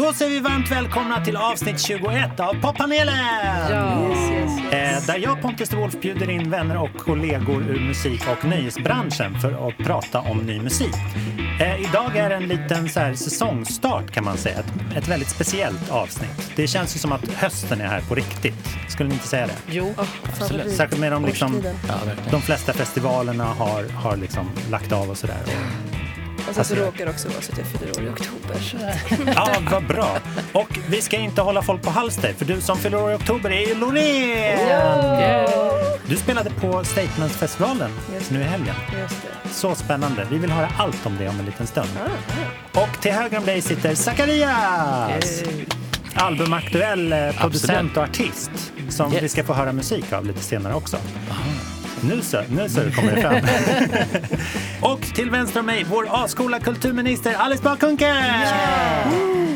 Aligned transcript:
Då 0.00 0.12
säger 0.12 0.30
vi 0.30 0.40
varmt 0.40 0.70
välkomna 0.70 1.24
till 1.24 1.36
avsnitt 1.36 1.80
21 1.80 2.40
av 2.40 2.54
Poppanelen! 2.54 3.14
Ja. 3.70 4.08
Yes, 4.08 4.30
yes, 4.30 4.72
yes. 4.72 5.06
där 5.06 5.18
jag, 5.18 5.42
Pontus 5.42 5.68
de 5.68 5.76
Wolf, 5.76 6.00
bjuder 6.00 6.30
in 6.30 6.50
vänner 6.50 6.76
och 6.76 6.96
kollegor 6.98 7.62
ur 7.62 7.80
musik 7.80 8.22
och 8.28 8.44
nöjesbranschen 8.44 9.40
för 9.40 9.68
att 9.68 9.78
prata 9.78 10.20
om 10.20 10.38
ny 10.38 10.60
musik. 10.60 10.94
Eh, 11.60 11.80
idag 11.80 12.16
är 12.16 12.28
det 12.28 12.36
en 12.36 12.48
liten 12.48 12.88
så 12.88 13.00
här, 13.00 13.14
säsongstart 13.14 14.10
kan 14.10 14.24
man 14.24 14.36
säga. 14.36 14.58
Ett, 14.58 14.96
ett, 14.96 15.08
väldigt 15.08 15.30
speciellt 15.30 15.90
avsnitt. 15.90 16.52
Det 16.56 16.66
känns 16.66 16.96
ju 16.96 16.98
som 16.98 17.12
att 17.12 17.28
hösten 17.28 17.80
är 17.80 17.86
här 17.86 18.00
på 18.00 18.14
riktigt. 18.14 18.68
Skulle 18.88 19.08
ni 19.08 19.14
inte 19.14 19.28
säga 19.28 19.46
det? 19.46 19.56
Jo, 19.70 19.84
oh, 19.84 20.04
absolut. 20.24 20.76
Särskilt 20.76 21.00
med 21.00 21.12
de, 21.12 21.24
liksom, 21.24 21.62
ja, 21.88 21.94
de 22.30 22.42
flesta 22.42 22.72
festivalerna 22.72 23.44
har, 23.44 23.88
har 23.88 24.16
liksom 24.16 24.50
lagt 24.70 24.92
av 24.92 25.10
och 25.10 25.18
sådär. 25.18 25.40
Och 26.48 26.54
sen 26.54 26.64
så 26.64 26.74
råkar 26.74 27.04
det 27.04 27.10
också 27.10 27.28
vara 27.28 27.40
så 27.40 27.52
att 27.52 27.58
jag 27.58 27.66
fyller 27.66 27.98
år 27.98 28.04
i 28.04 28.08
oktober. 28.08 28.58
Så. 28.60 28.76
ja, 29.34 29.56
vad 29.70 29.86
bra. 29.86 30.18
Och 30.52 30.78
vi 30.88 31.02
ska 31.02 31.16
inte 31.16 31.42
hålla 31.42 31.62
folk 31.62 31.82
på 31.82 31.90
halster, 31.90 32.32
för 32.32 32.44
du 32.44 32.60
som 32.60 32.78
fyller 32.78 33.02
år 33.02 33.12
i 33.12 33.14
oktober 33.14 33.50
är 33.50 33.68
ju 33.68 33.74
Loreen! 33.74 34.68
Ja. 34.68 35.70
Du 36.06 36.16
spelade 36.16 36.50
på 36.50 36.84
Statementsfestivalen 36.84 37.90
nu 38.28 38.40
i 38.40 38.44
helgen. 38.44 38.74
Så 39.50 39.74
spännande. 39.74 40.26
Vi 40.30 40.38
vill 40.38 40.50
höra 40.50 40.68
allt 40.78 41.06
om 41.06 41.16
det 41.18 41.28
om 41.28 41.38
en 41.40 41.46
liten 41.46 41.66
stund. 41.66 41.88
Ah, 42.74 42.80
Och 42.80 43.00
till 43.02 43.12
höger 43.12 43.38
om 43.38 43.44
dig 43.44 43.62
sitter 43.62 43.94
Zacharias! 43.94 45.42
Albumaktuell 46.14 47.12
eh, 47.12 47.40
producent 47.40 47.96
och 47.96 48.02
artist 48.02 48.50
som 48.88 49.12
yes. 49.12 49.22
vi 49.22 49.28
ska 49.28 49.44
få 49.44 49.52
höra 49.52 49.72
musik 49.72 50.12
av 50.12 50.26
lite 50.26 50.42
senare 50.42 50.74
också. 50.74 50.96
Aha. 51.30 51.49
Nu 52.02 52.22
så, 52.22 52.42
nu 52.50 52.68
så 52.68 52.80
kommer 52.90 53.14
det 53.14 53.20
fram. 53.20 54.92
och 54.92 55.00
till 55.02 55.30
vänster 55.30 55.60
om 55.60 55.66
mig, 55.66 55.86
vår 55.90 56.06
A-skola 56.10 56.60
kulturminister 56.60 57.34
Alice 57.34 57.62
Bah! 57.62 57.76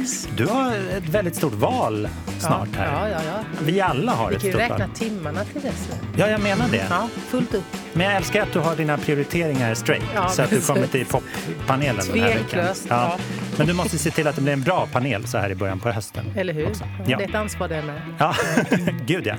Yes. 0.05 0.29
Du 0.37 0.47
har 0.47 0.73
ett 0.73 1.09
väldigt 1.09 1.37
stort 1.37 1.52
val 1.52 2.09
snart 2.38 2.69
ja, 2.73 2.79
här. 2.80 3.09
Ja, 3.09 3.09
ja, 3.09 3.21
ja. 3.27 3.45
Vi 3.62 3.80
alla 3.80 4.12
har 4.12 4.30
Vi 4.30 4.37
ett 4.37 4.43
stort 4.43 4.55
val. 4.55 4.63
Vi 4.63 4.68
kan 4.68 4.79
ju 4.79 4.83
räkna 4.83 4.95
timmarna 4.95 5.45
till 5.45 5.60
dess. 5.60 5.88
Ja, 6.16 6.29
jag 6.29 6.41
menar 6.41 6.68
det. 6.68 6.87
Ja, 6.91 7.09
fullt 7.29 7.55
upp. 7.55 7.65
Men 7.95 8.06
jag 8.06 8.16
älskar 8.16 8.42
att 8.42 8.52
du 8.52 8.59
har 8.59 8.76
dina 8.76 8.98
prioriteringar 8.98 9.74
straight 9.74 10.04
ja, 10.14 10.28
så 10.28 10.42
att 10.42 10.50
du 10.50 10.60
kommer 10.60 10.87
till 10.87 11.06
poppanelen 11.06 12.06
den 12.12 12.20
här 12.20 12.34
veckan. 12.34 12.74
Ja. 12.88 13.18
Men 13.59 13.66
du 13.66 13.73
måste 13.73 13.98
se 13.98 14.10
till 14.10 14.26
att 14.26 14.37
det 14.37 14.42
blir 14.42 14.52
en 14.52 14.62
bra 14.62 14.88
panel 14.92 15.26
så 15.26 15.38
här 15.38 15.50
i 15.50 15.54
början 15.54 15.80
på 15.80 15.90
hösten. 15.90 16.32
Eller 16.37 16.52
hur? 16.52 16.68
Ja. 17.06 17.16
Det 17.18 17.24
är 17.24 17.28
ett 17.28 17.34
ansvar 17.34 17.68
det 17.68 17.82
med. 17.82 18.00
Ja, 18.18 18.34
gud 19.06 19.26
ja. 19.26 19.34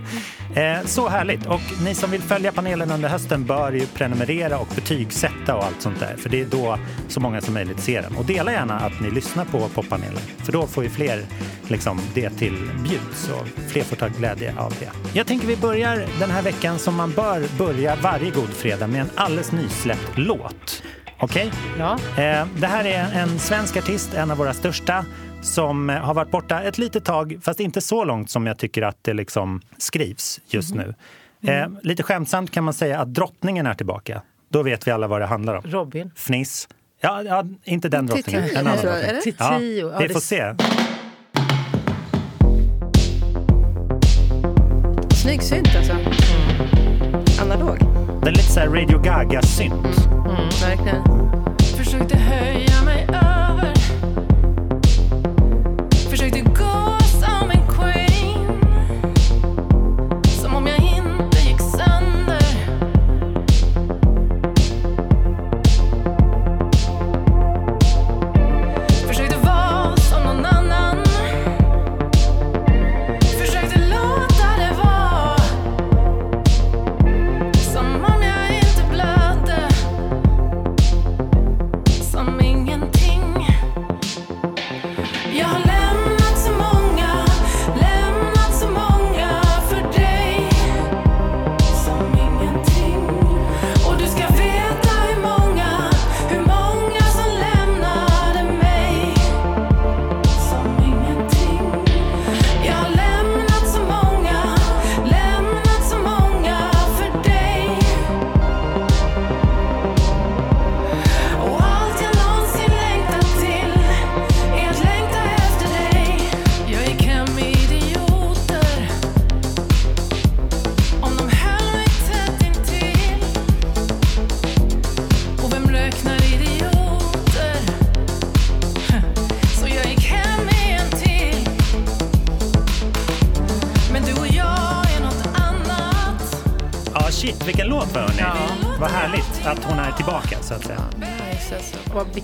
Eh, 0.62 0.86
så 0.86 1.08
härligt. 1.10 1.46
Och 1.46 1.62
ni 1.84 1.96
som 1.96 2.12
vill 2.12 2.22
följa 2.22 2.52
panelen 2.52 2.92
under 2.92 3.10
hösten 3.10 3.46
bör 3.46 3.72
ju 3.72 3.86
prenumerera 3.86 4.58
och 4.58 4.68
betygsätta 4.76 5.56
och 5.56 5.64
allt 5.64 5.82
sånt 5.82 6.00
där. 6.00 6.16
För 6.18 6.30
det 6.30 6.42
är 6.42 6.46
då 6.46 6.80
så 7.08 7.20
många 7.20 7.42
som 7.42 7.54
möjligt 7.54 7.80
ser 7.80 8.02
den. 8.02 8.16
Och 8.16 8.26
dela 8.26 8.52
gärna 8.52 8.80
att 8.80 9.02
ni 9.02 9.12
lyssnar 9.12 9.46
på 9.46 9.70
poppanelen. 9.70 10.22
För 10.38 10.52
då 10.52 10.68
får 10.68 10.84
ju 10.84 10.90
fler 10.90 11.26
liksom, 11.68 12.02
det 12.14 12.30
till 12.30 12.70
bjuds 12.84 13.30
och 13.30 13.48
fler 13.68 13.84
får 13.84 13.96
ta 13.96 14.08
glädje 14.08 14.54
av 14.58 14.74
det. 14.80 14.90
Jag 15.14 15.28
tänker 15.28 15.48
vi 15.48 15.58
börjar 15.58 16.06
den 16.20 16.32
här 16.32 16.42
veckan 16.42 16.80
som 16.80 16.96
man 16.96 17.12
bör 17.12 17.44
börja 17.58 17.96
varje 17.96 18.32
god 18.32 18.45
fredag 18.54 18.88
med 18.88 19.02
en 19.02 19.10
alldeles 19.16 19.52
nysläppt 19.52 20.18
låt. 20.18 20.84
Okej? 21.20 21.48
Okay? 21.48 21.60
Ja. 21.80 21.94
Eh, 21.94 22.48
det 22.60 22.68
här 22.68 22.86
är 22.86 23.22
en 23.22 23.40
svensk 23.40 23.78
artist, 23.78 24.14
en 24.14 24.32
av 24.32 24.38
våra 24.38 24.54
största 24.54 25.06
som 25.42 25.90
har 25.90 26.14
varit 26.14 26.32
borta 26.32 26.62
ett 26.62 26.78
litet 26.78 27.06
tag, 27.06 27.40
fast 27.42 27.60
inte 27.60 27.82
så 27.82 28.04
långt 28.04 28.30
som 28.30 28.48
jag 28.48 28.58
tycker 28.58 28.82
att 28.82 28.98
det 29.02 29.14
liksom 29.14 29.62
skrivs 29.78 30.42
just 30.48 30.72
mm. 30.72 30.88
nu. 30.88 30.96
Mm. 31.52 31.74
Eh, 31.74 31.80
lite 31.84 32.04
skämtsamt 32.04 32.52
kan 32.52 32.64
man 32.64 32.74
säga 32.74 33.00
att 33.00 33.14
drottningen 33.14 33.66
är 33.66 33.74
tillbaka. 33.74 34.22
Då 34.50 34.64
vet 34.64 34.88
vi 34.88 34.92
alla 34.92 35.08
vad 35.08 35.22
det 35.22 35.26
handlar 35.26 35.56
om. 35.56 35.64
Robin. 35.66 36.12
Fniss. 36.16 36.68
Ja, 37.02 37.24
ja 37.24 37.46
inte 37.64 37.90
den 37.90 38.06
drottningen. 38.06 38.44
En 38.44 38.68
annan 38.68 38.78
drottning. 38.78 39.36
Ja, 39.38 40.00
vi 40.00 40.10
får 40.10 40.20
se. 40.20 40.56
Snygg 45.22 45.44
synt 45.44 45.76
alltså. 45.76 46.25
Det 48.26 48.30
är 48.30 48.34
lite 48.34 48.52
såhär 48.52 48.68
Radio 48.68 49.00
Gaga-synt. 49.00 49.74
Mm, 50.12 50.26
mm, 50.26 50.50
verkligen. 50.62 51.04
Försökte 51.78 52.18
höja 52.18 52.85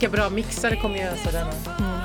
vilka 0.02 0.16
bra 0.18 0.30
mixar 0.30 0.70
det 0.70 0.76
kommer 0.76 0.98
göra 0.98 1.16
så 1.26 1.32
denna. 1.32 1.52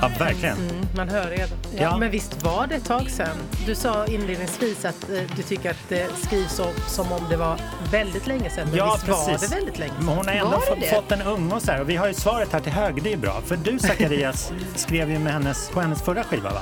Ja, 0.01 0.11
verkligen. 0.19 0.57
Mm, 0.57 0.75
man 0.95 1.09
hör 1.09 1.27
redan. 1.29 1.47
Ja, 1.75 1.81
Ja. 1.81 1.97
Men 1.97 2.11
visst 2.11 2.43
var 2.43 2.67
det 2.67 2.75
ett 2.75 2.85
tag 2.85 3.09
sedan? 3.11 3.37
Du 3.65 3.75
sa 3.75 4.05
inledningsvis 4.05 4.85
att 4.85 5.09
eh, 5.09 5.21
du 5.35 5.43
tycker 5.43 5.71
att 5.71 5.89
det 5.89 6.07
skrivs 6.25 6.55
som, 6.55 6.67
som 6.87 7.11
om 7.11 7.21
det 7.29 7.37
var 7.37 7.57
väldigt 7.91 8.27
länge 8.27 8.49
sedan. 8.49 8.67
Men 8.69 8.77
Ja, 8.77 8.93
visst 8.93 9.07
var 9.07 9.25
precis. 9.27 9.49
det 9.49 9.55
väldigt 9.55 9.79
länge 9.79 9.93
Men 9.99 10.07
hon 10.07 10.27
har 10.27 10.33
ändå 10.33 10.49
Var 10.51 10.59
fått, 10.59 10.85
fått 10.89 11.11
en 11.11 11.21
unge 11.21 11.55
och 11.55 11.61
så 11.61 11.71
här. 11.71 11.81
Och 11.81 11.89
vi 11.89 11.95
har 11.95 12.07
ju 12.07 12.13
svaret 12.13 12.53
här 12.53 12.59
till 12.59 12.71
höger, 12.71 13.01
det 13.03 13.13
är 13.13 13.17
bra. 13.17 13.41
För 13.45 13.55
du 13.57 13.79
Zacharias 13.79 14.51
skrev 14.75 15.09
ju 15.11 15.19
med 15.19 15.33
hennes, 15.33 15.69
på 15.69 15.81
hennes 15.81 16.01
förra 16.01 16.23
skiva 16.23 16.49
va? 16.49 16.61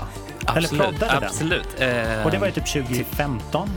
Eller 0.49 0.57
Absolut, 0.59 0.83
proddade 0.83 1.13
den. 1.13 1.23
absolut. 1.23 1.67
Eh, 1.79 2.25
Och 2.25 2.31
det 2.31 2.37
var 2.37 2.45
ju 2.47 2.51
typ 2.53 2.65
2015 2.73 3.69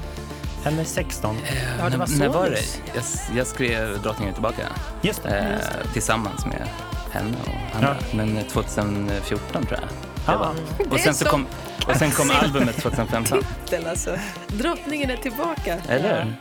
eller 0.64 0.84
16. 0.84 1.36
eh, 1.36 1.42
Ja, 1.78 1.88
det 1.90 1.96
var 1.96 2.06
så 2.06 2.18
när 2.18 2.28
var 2.28 2.44
det? 2.50 2.60
Jag, 2.94 3.04
jag 3.38 3.46
skrev 3.46 4.02
Drottningen 4.02 4.34
tillbaka 4.34 4.62
Just 5.02 5.22
det. 5.22 5.38
eh, 5.38 5.92
tillsammans 5.92 6.46
med 6.46 6.68
henne 7.12 7.36
och 7.46 7.76
andra. 7.76 7.96
Men 8.14 8.44
2014 8.44 9.66
tror 9.66 9.80
jag. 9.80 9.88
Det 10.26 10.32
Ah. 10.32 10.54
Och 10.90 11.00
sen, 11.00 11.14
så 11.14 11.24
kom, 11.24 11.46
och 11.88 11.96
sen 11.96 12.10
kom 12.10 12.30
albumet 12.42 12.76
2015. 12.76 13.38
titel 13.64 13.86
alltså. 13.86 14.16
Drottningen 14.48 15.10
är 15.10 15.16
tillbaka. 15.16 15.76
Eller? 15.88 16.34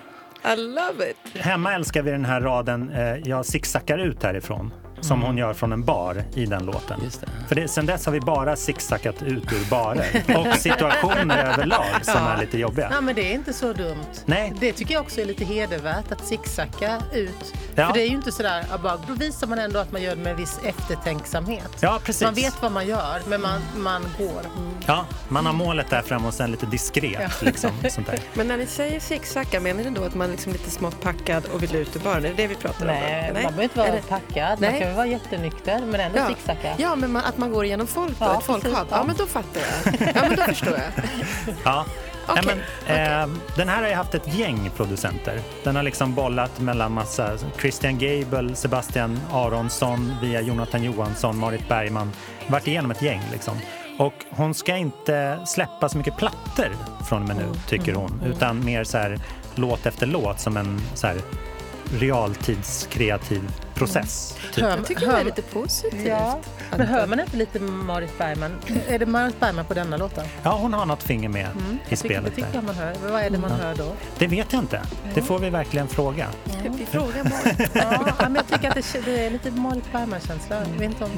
I 0.53 0.55
love 0.55 1.09
it. 1.09 1.41
Hemma 1.41 1.73
älskar 1.73 2.01
vi 2.01 2.11
den 2.11 2.25
här 2.25 2.41
raden 2.41 2.89
eh, 2.89 3.15
Jag 3.17 3.45
zigzaggar 3.45 3.97
ut 3.97 4.23
härifrån. 4.23 4.73
Som 5.01 5.21
hon 5.21 5.37
gör 5.37 5.53
från 5.53 5.71
en 5.71 5.83
bar 5.83 6.23
i 6.33 6.45
den 6.45 6.65
låten. 6.65 6.99
Just 7.03 7.21
det. 7.21 7.27
För 7.47 7.55
det, 7.55 7.67
sen 7.67 7.85
dess 7.85 8.05
har 8.05 8.13
vi 8.13 8.19
bara 8.19 8.55
zigzackat 8.55 9.21
ut 9.23 9.53
ur 9.53 9.69
barer. 9.69 10.23
Och 10.37 10.55
situationer 10.57 11.37
överlag 11.53 11.85
som 12.01 12.27
är 12.27 12.37
lite 12.37 12.57
jobbiga. 12.57 12.89
Ja, 12.91 13.01
men 13.01 13.15
det 13.15 13.31
är 13.31 13.33
inte 13.33 13.53
så 13.53 13.73
dumt. 13.73 14.05
Nej. 14.25 14.53
Det 14.59 14.73
tycker 14.73 14.93
jag 14.93 15.01
också 15.03 15.21
är 15.21 15.25
lite 15.25 15.45
hedervärt 15.45 16.11
att 16.11 16.25
zigzacka 16.25 17.01
ut. 17.13 17.53
Ja. 17.75 17.87
För 17.87 17.93
det 17.93 18.01
är 18.01 18.07
ju 18.07 18.15
inte 18.15 18.31
sådär, 18.31 18.65
ja, 18.71 18.77
bara, 18.77 18.97
då 19.07 19.13
visar 19.13 19.47
man 19.47 19.59
ändå 19.59 19.79
att 19.79 19.91
man 19.91 20.01
gör 20.01 20.15
det 20.15 20.21
med 20.21 20.31
en 20.31 20.37
viss 20.37 20.59
eftertänksamhet. 20.63 21.77
Ja, 21.79 21.99
precis. 22.03 22.23
Man 22.23 22.33
vet 22.33 22.61
vad 22.61 22.71
man 22.71 22.87
gör, 22.87 23.21
men 23.27 23.41
man, 23.41 23.61
man 23.75 24.01
går. 24.17 24.41
Ja, 24.85 25.05
man 25.29 25.45
har 25.45 25.53
målet 25.53 25.89
där 25.89 26.01
fram 26.01 26.25
och 26.25 26.33
sen 26.33 26.51
lite 26.51 26.65
diskret. 26.65 27.41
Liksom, 27.41 27.71
sånt 27.89 28.07
där. 28.07 28.19
Men 28.33 28.47
när 28.47 28.57
ni 28.57 28.65
säger 28.65 28.99
zigzacka, 28.99 29.59
menar 29.59 29.83
ni 29.83 29.89
då 29.89 30.03
att 30.03 30.15
man 30.15 30.31
liksom 30.31 30.51
lite 30.51 30.69
smått 30.69 31.01
packad 31.01 31.45
och 31.45 31.63
vill 31.63 31.75
ut 31.75 31.95
ur 31.95 31.99
baren? 31.99 32.25
Är 32.25 32.29
det 32.29 32.35
det 32.35 32.47
vi 32.47 32.55
pratar 32.55 32.81
om? 32.81 32.87
Nej, 32.87 33.31
man 33.33 33.41
behöver 33.41 33.63
inte 33.63 33.77
vara 33.79 34.01
packad. 34.09 34.61
Man 34.61 34.71
Nej, 34.71 34.79
väl 34.87 34.95
vara 34.95 35.07
jättenykter 35.07 35.79
men 35.85 35.99
ändå 35.99 36.17
Ja. 36.19 36.27
zigzacka. 36.27 36.73
Ja, 36.77 36.95
men 36.95 37.11
man, 37.11 37.23
att 37.25 37.37
man 37.37 37.51
går 37.51 37.65
igenom 37.65 37.87
folk 37.87 38.19
då, 38.19 38.25
Ja, 38.25 38.37
ett 38.39 38.43
folkhav. 38.45 38.71
Ja. 38.73 38.85
ja. 38.89 39.03
men 39.03 39.15
då 39.15 39.25
fattar 39.25 39.61
jag. 39.61 39.93
Ja, 40.15 40.21
men 40.27 40.35
då 40.35 40.41
förstår 40.43 40.73
jag. 40.73 41.03
Ja. 41.63 41.85
Okej, 42.29 42.43
Nej, 42.45 42.55
men, 42.87 43.21
eh, 43.23 43.37
den 43.55 43.69
här 43.69 43.81
har 43.81 43.89
ju 43.89 43.95
haft 43.95 44.15
ett 44.15 44.33
gäng 44.37 44.69
producenter. 44.77 45.39
Den 45.63 45.75
har 45.75 45.83
liksom 45.83 46.13
bollat 46.15 46.59
mellan 46.59 46.91
massa 46.91 47.29
Christian 47.59 47.97
Gable, 47.99 48.55
Sebastian 48.55 49.19
Aronsson 49.33 50.15
via 50.21 50.41
Jonathan 50.41 50.83
Johansson, 50.83 51.37
Marit 51.37 51.67
Bergman. 51.69 52.11
Varit 52.47 52.67
igenom 52.67 52.91
ett 52.91 53.01
gäng 53.01 53.21
liksom. 53.31 53.57
Och 53.99 54.13
hon 54.29 54.53
ska 54.53 54.75
inte 54.77 55.39
släppa 55.45 55.89
så 55.89 55.97
mycket 55.97 56.17
plattor 56.17 56.69
från 57.09 57.21
och 57.21 57.27
med 57.27 57.37
nu, 57.37 57.45
tycker 57.67 57.93
hon. 57.93 58.21
Utan 58.25 58.65
mer 58.65 58.83
så 58.83 58.97
här 58.97 59.19
låt 59.55 59.85
efter 59.85 60.07
låt 60.07 60.39
som 60.39 60.57
en 60.57 60.81
så 60.95 61.07
här 61.07 61.17
realtidskreativ 61.93 63.41
process. 63.73 64.37
Typ. 64.53 64.63
Hör- 64.63 64.69
Jag 64.77 64.85
tycker 64.85 65.05
hör- 65.07 65.13
det 65.15 65.19
är 65.21 65.25
lite 65.25 65.41
positivt. 65.41 66.07
Ja, 66.07 66.39
men 66.77 66.87
hör 66.87 67.07
man 67.07 67.19
inte 67.19 67.37
lite 67.37 67.59
Marit 67.59 68.17
Bergman? 68.17 68.51
Är 68.87 68.99
det 68.99 69.05
Marit 69.05 69.39
Bergman 69.39 69.65
på 69.65 69.73
denna 69.73 69.97
låten? 69.97 70.25
Ja, 70.43 70.51
hon 70.57 70.73
har 70.73 70.85
något 70.85 71.03
finger 71.03 71.29
med 71.29 71.41
i 71.41 71.45
Jag 71.45 71.53
tycker, 71.53 71.89
det 71.89 71.95
spelet 71.97 72.35
tycker 72.35 72.47
där. 72.47 72.55
jag 72.55 72.63
man 72.63 72.75
hör. 72.75 72.95
Men 73.03 73.11
Vad 73.11 73.21
är 73.21 73.29
det 73.29 73.37
man 73.37 73.51
hör 73.51 73.75
då? 73.75 73.93
Det 74.17 74.27
vet 74.27 74.53
jag 74.53 74.61
inte. 74.61 74.81
Det 75.13 75.21
får 75.21 75.39
vi 75.39 75.49
verkligen 75.49 75.87
fråga. 75.87 76.27
Vi 76.77 76.85
frågar 76.85 77.23
Marit. 77.23 77.69
Ja, 77.75 78.13
men 78.19 78.35
jag 78.35 78.47
tycker 78.47 78.69
att 78.69 78.75
det, 78.93 79.01
det 79.05 79.25
är 79.25 79.29
lite 79.29 79.51
Marit 79.51 79.91
Bergman-känsla. 79.91 80.63
Inte 80.81 81.03
om... 81.03 81.11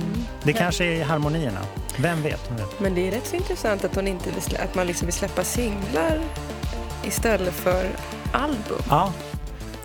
Det 0.44 0.54
kanske 0.54 0.86
är 0.86 0.92
i 0.92 1.01
harmonierna. 1.04 1.60
Vem 1.98 2.21
vet? 2.21 2.50
Vem 2.50 2.57
vet? 2.57 2.80
Men 2.80 2.95
det 2.95 3.07
är 3.07 3.12
rätt 3.12 3.27
så 3.27 3.36
intressant 3.36 3.83
att, 3.86 3.95
hon 3.95 4.07
inte 4.07 4.30
vill 4.30 4.57
att 4.63 4.75
man 4.75 4.88
liksom 4.88 5.06
vill 5.06 5.13
släppa 5.16 5.44
singlar 5.44 6.19
istället 7.04 7.54
för 7.54 7.89
album. 8.31 8.81
Ja. 8.89 9.13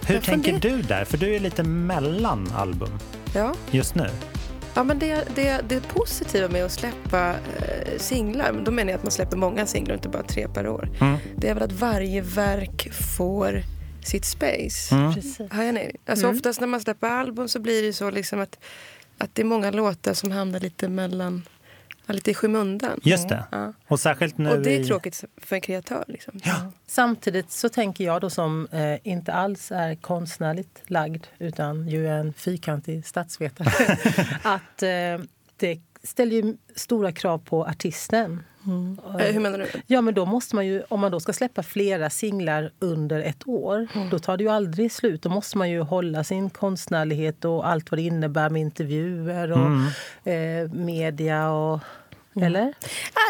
Hur 0.06 0.14
Jag 0.14 0.24
tänker 0.24 0.58
du 0.58 0.82
där? 0.82 1.04
För 1.04 1.18
du 1.18 1.34
är 1.34 1.40
lite 1.40 1.62
mellan 1.62 2.52
album 2.52 2.90
Ja, 3.34 3.54
just 3.70 3.94
nu. 3.94 4.10
ja 4.74 4.84
men 4.84 4.98
det, 4.98 5.24
det, 5.34 5.60
det 5.68 5.88
positiva 5.88 6.48
med 6.48 6.64
att 6.64 6.72
släppa 6.72 7.28
eh, 7.30 7.98
singlar, 7.98 8.62
då 8.64 8.70
menar 8.70 8.90
jag 8.90 8.98
att 8.98 9.04
man 9.04 9.10
släpper 9.12 9.36
många 9.36 9.66
singlar, 9.66 9.94
inte 9.94 10.08
bara 10.08 10.22
tre 10.22 10.48
per 10.48 10.68
år. 10.68 10.88
Mm. 11.00 11.16
Det 11.36 11.48
är 11.48 11.54
väl 11.54 11.62
att 11.62 11.72
varje 11.72 12.20
verk 12.20 12.92
får 12.92 13.62
sitt 14.04 14.24
space. 14.24 14.94
Mm. 14.94 15.14
Precis. 15.14 15.38
Har 15.50 15.62
jag 15.62 15.74
nej? 15.74 15.96
Alltså 16.06 16.28
oftast 16.28 16.60
när 16.60 16.66
man 16.66 16.80
släpper 16.80 17.08
album 17.08 17.48
så 17.48 17.58
blir 17.60 17.82
det 17.82 17.92
så 17.92 18.10
liksom 18.10 18.40
att, 18.40 18.58
att 19.18 19.34
det 19.34 19.42
är 19.42 19.46
många 19.46 19.70
låtar 19.70 20.14
som 20.14 20.30
hamnar 20.30 20.60
lite 20.60 20.88
mellan, 20.88 21.42
lite 22.12 22.30
i 22.30 22.34
skymundan. 22.34 23.00
Just 23.02 23.28
det. 23.28 23.44
Ja. 23.50 23.72
Och 23.88 24.00
särskilt 24.00 24.38
nu 24.38 24.50
Och 24.50 24.62
det 24.62 24.76
är 24.76 24.80
i... 24.80 24.84
tråkigt 24.84 25.24
för 25.36 25.56
en 25.56 25.62
kreatör. 25.62 26.04
Liksom. 26.08 26.40
Ja. 26.44 26.72
Samtidigt 26.86 27.50
så 27.50 27.68
tänker 27.68 28.04
jag 28.04 28.20
då 28.20 28.30
som 28.30 28.68
eh, 28.72 28.98
inte 29.02 29.32
alls 29.32 29.72
är 29.72 29.94
konstnärligt 29.94 30.82
lagd 30.86 31.26
utan 31.38 31.88
ju 31.88 32.08
är 32.08 32.18
en 32.18 32.32
fyrkantig 32.32 33.06
statsvetare 33.06 33.68
att 34.42 34.82
eh, 34.82 35.26
det 35.56 35.80
ställer 36.02 36.36
ju 36.36 36.56
stora 36.76 37.12
krav 37.12 37.38
på 37.38 37.64
artisten. 37.64 38.42
Eh, 39.18 39.32
Hur 39.32 39.40
menar 39.40 39.58
du? 39.58 39.66
Ja, 39.86 40.00
men 40.00 40.14
då 40.14 40.26
måste 40.26 40.54
man 40.56 40.66
ju, 40.66 40.82
om 40.88 41.00
man 41.00 41.10
då 41.12 41.20
ska 41.20 41.32
släppa 41.32 41.62
flera 41.62 42.10
singlar 42.10 42.70
under 42.78 43.20
ett 43.20 43.48
år, 43.48 43.88
då 44.10 44.18
tar 44.18 44.36
det 44.36 44.44
ju 44.44 44.50
aldrig 44.50 44.92
slut. 44.92 45.22
Då 45.22 45.28
måste 45.28 45.58
man 45.58 45.70
ju 45.70 45.80
hålla 45.80 46.24
sin 46.24 46.50
konstnärlighet 46.50 47.44
och 47.44 47.68
allt 47.68 47.90
vad 47.90 47.98
det 47.98 48.02
innebär 48.02 48.50
med 48.50 48.62
intervjuer 48.62 49.52
och 49.52 50.30
eh, 50.32 50.70
media 50.72 51.50
och... 51.50 51.80
Eller? 52.42 52.74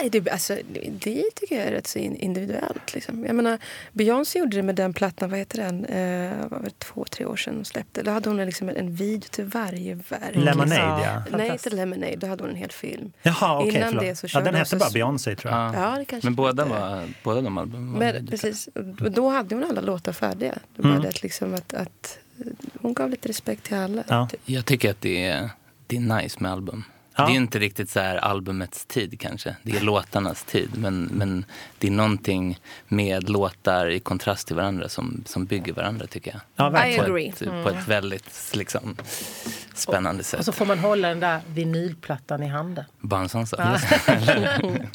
Nej, 0.01 0.11
det, 0.11 0.31
alltså, 0.31 0.57
det 0.99 1.23
tycker 1.35 1.57
jag 1.59 1.65
är 1.67 1.71
rätt 1.71 1.87
så 1.87 1.99
in- 1.99 2.17
individuellt. 2.17 2.95
Liksom. 2.95 3.25
Jag 3.25 3.37
menar, 3.37 3.59
Beyoncé 3.93 4.39
gjorde 4.39 4.57
det 4.57 4.63
med 4.63 4.75
den 4.75 4.93
plattan, 4.95 5.31
vad 5.31 5.39
heter 5.39 5.59
den? 5.59 5.85
Eh, 5.85 6.49
var 6.49 6.61
det 6.65 6.79
två, 6.79 7.05
tre 7.11 7.25
år 7.27 7.37
sedan 7.37 7.55
hon 7.55 7.65
släppte. 7.65 8.03
Då 8.03 8.11
hade 8.11 8.29
hon 8.29 8.37
liksom 8.47 8.69
en, 8.69 8.77
en 8.77 8.95
video 8.95 9.29
till 9.31 9.45
varje 9.45 9.95
verk. 9.95 10.35
Lemonade, 10.35 10.77
Ja. 10.81 11.23
ja. 11.31 11.37
Nej, 11.37 11.51
inte 11.51 11.71
Lemonade. 11.71 12.17
Då 12.17 12.27
hade 12.27 12.43
hon 12.43 12.51
en 12.51 12.57
hel 12.57 12.71
film. 12.73 13.13
Jaha, 13.23 13.59
okej. 13.61 13.75
Innan 13.77 13.89
förlåt. 13.89 14.05
det 14.05 14.17
så 14.17 14.25
ja, 14.25 14.29
körde 14.29 14.45
den 14.45 14.53
de 14.55 14.59
hette 14.59 14.77
bara 14.77 14.91
Beyoncé, 14.91 15.37
tror 15.37 15.53
jag. 15.53 15.61
Ja. 15.75 15.91
Ja, 15.93 15.99
det 15.99 16.05
kanske 16.05 16.27
Men 16.27 16.35
båda, 16.35 16.65
var, 16.65 17.03
båda 17.23 17.41
de 17.41 17.59
albumen 17.59 17.93
var 17.93 17.99
Men, 17.99 18.27
precis. 18.27 18.69
Och 19.01 19.11
då 19.13 19.29
hade 19.29 19.55
hon 19.55 19.65
alla 19.65 19.81
låtar 19.81 20.13
färdiga. 20.13 20.55
Det 20.77 20.83
Mm. 20.85 20.97
var 20.97 21.03
det 21.05 21.23
liksom 21.23 21.55
att, 21.55 21.75
att 21.75 22.19
hon 22.81 22.95
gav 22.95 23.11
lite 23.11 23.29
respekt 23.29 23.63
till 23.65 23.77
alla. 23.77 24.05
Ja. 24.09 24.29
Typ. 24.31 24.41
Jag 24.45 24.65
tycker 24.67 24.91
att 24.91 25.01
det 25.01 25.25
är, 25.27 25.51
det 25.87 25.97
är 25.97 26.01
nice 26.23 26.37
med 26.41 26.53
album. 26.53 26.85
Ja. 27.17 27.27
Det 27.27 27.33
är 27.33 27.37
inte 27.37 27.59
riktigt 27.59 27.91
så 27.91 28.01
här 28.01 28.17
albumets 28.17 28.85
tid 28.87 29.21
kanske. 29.21 29.57
Det 29.63 29.77
är 29.77 29.81
låtarnas 29.81 30.45
tid. 30.45 30.71
Men, 30.79 31.05
men 31.05 31.45
det 31.79 31.87
är 31.87 31.91
någonting 31.91 32.59
med 32.89 33.29
låtar 33.31 33.91
i 33.91 34.01
kontrast 34.01 34.47
till 34.47 34.57
varandra 34.57 34.89
som, 34.89 35.23
som 35.27 35.45
bygger 35.45 35.73
varandra 35.73 36.07
tycker 36.07 36.31
jag. 36.31 36.41
Ja, 36.57 36.69
I 36.69 36.73
verkligen. 36.73 37.05
agree. 37.05 37.33
På 37.33 37.45
ett, 37.45 37.65
på 37.65 37.71
ett 37.71 37.89
väldigt 37.89 38.53
liksom, 38.55 38.97
spännande 39.75 40.25
sätt. 40.25 40.39
Och 40.39 40.45
så 40.45 40.53
får 40.53 40.67
man 40.67 40.79
hålla 40.79 41.09
den 41.09 41.21
där 41.21 41.41
vinylplattan 41.47 42.43
i 42.43 42.47
handen. 42.47 42.85
Bara 43.01 43.21
en 43.21 43.29
sån 43.29 43.47
sak. 43.47 43.61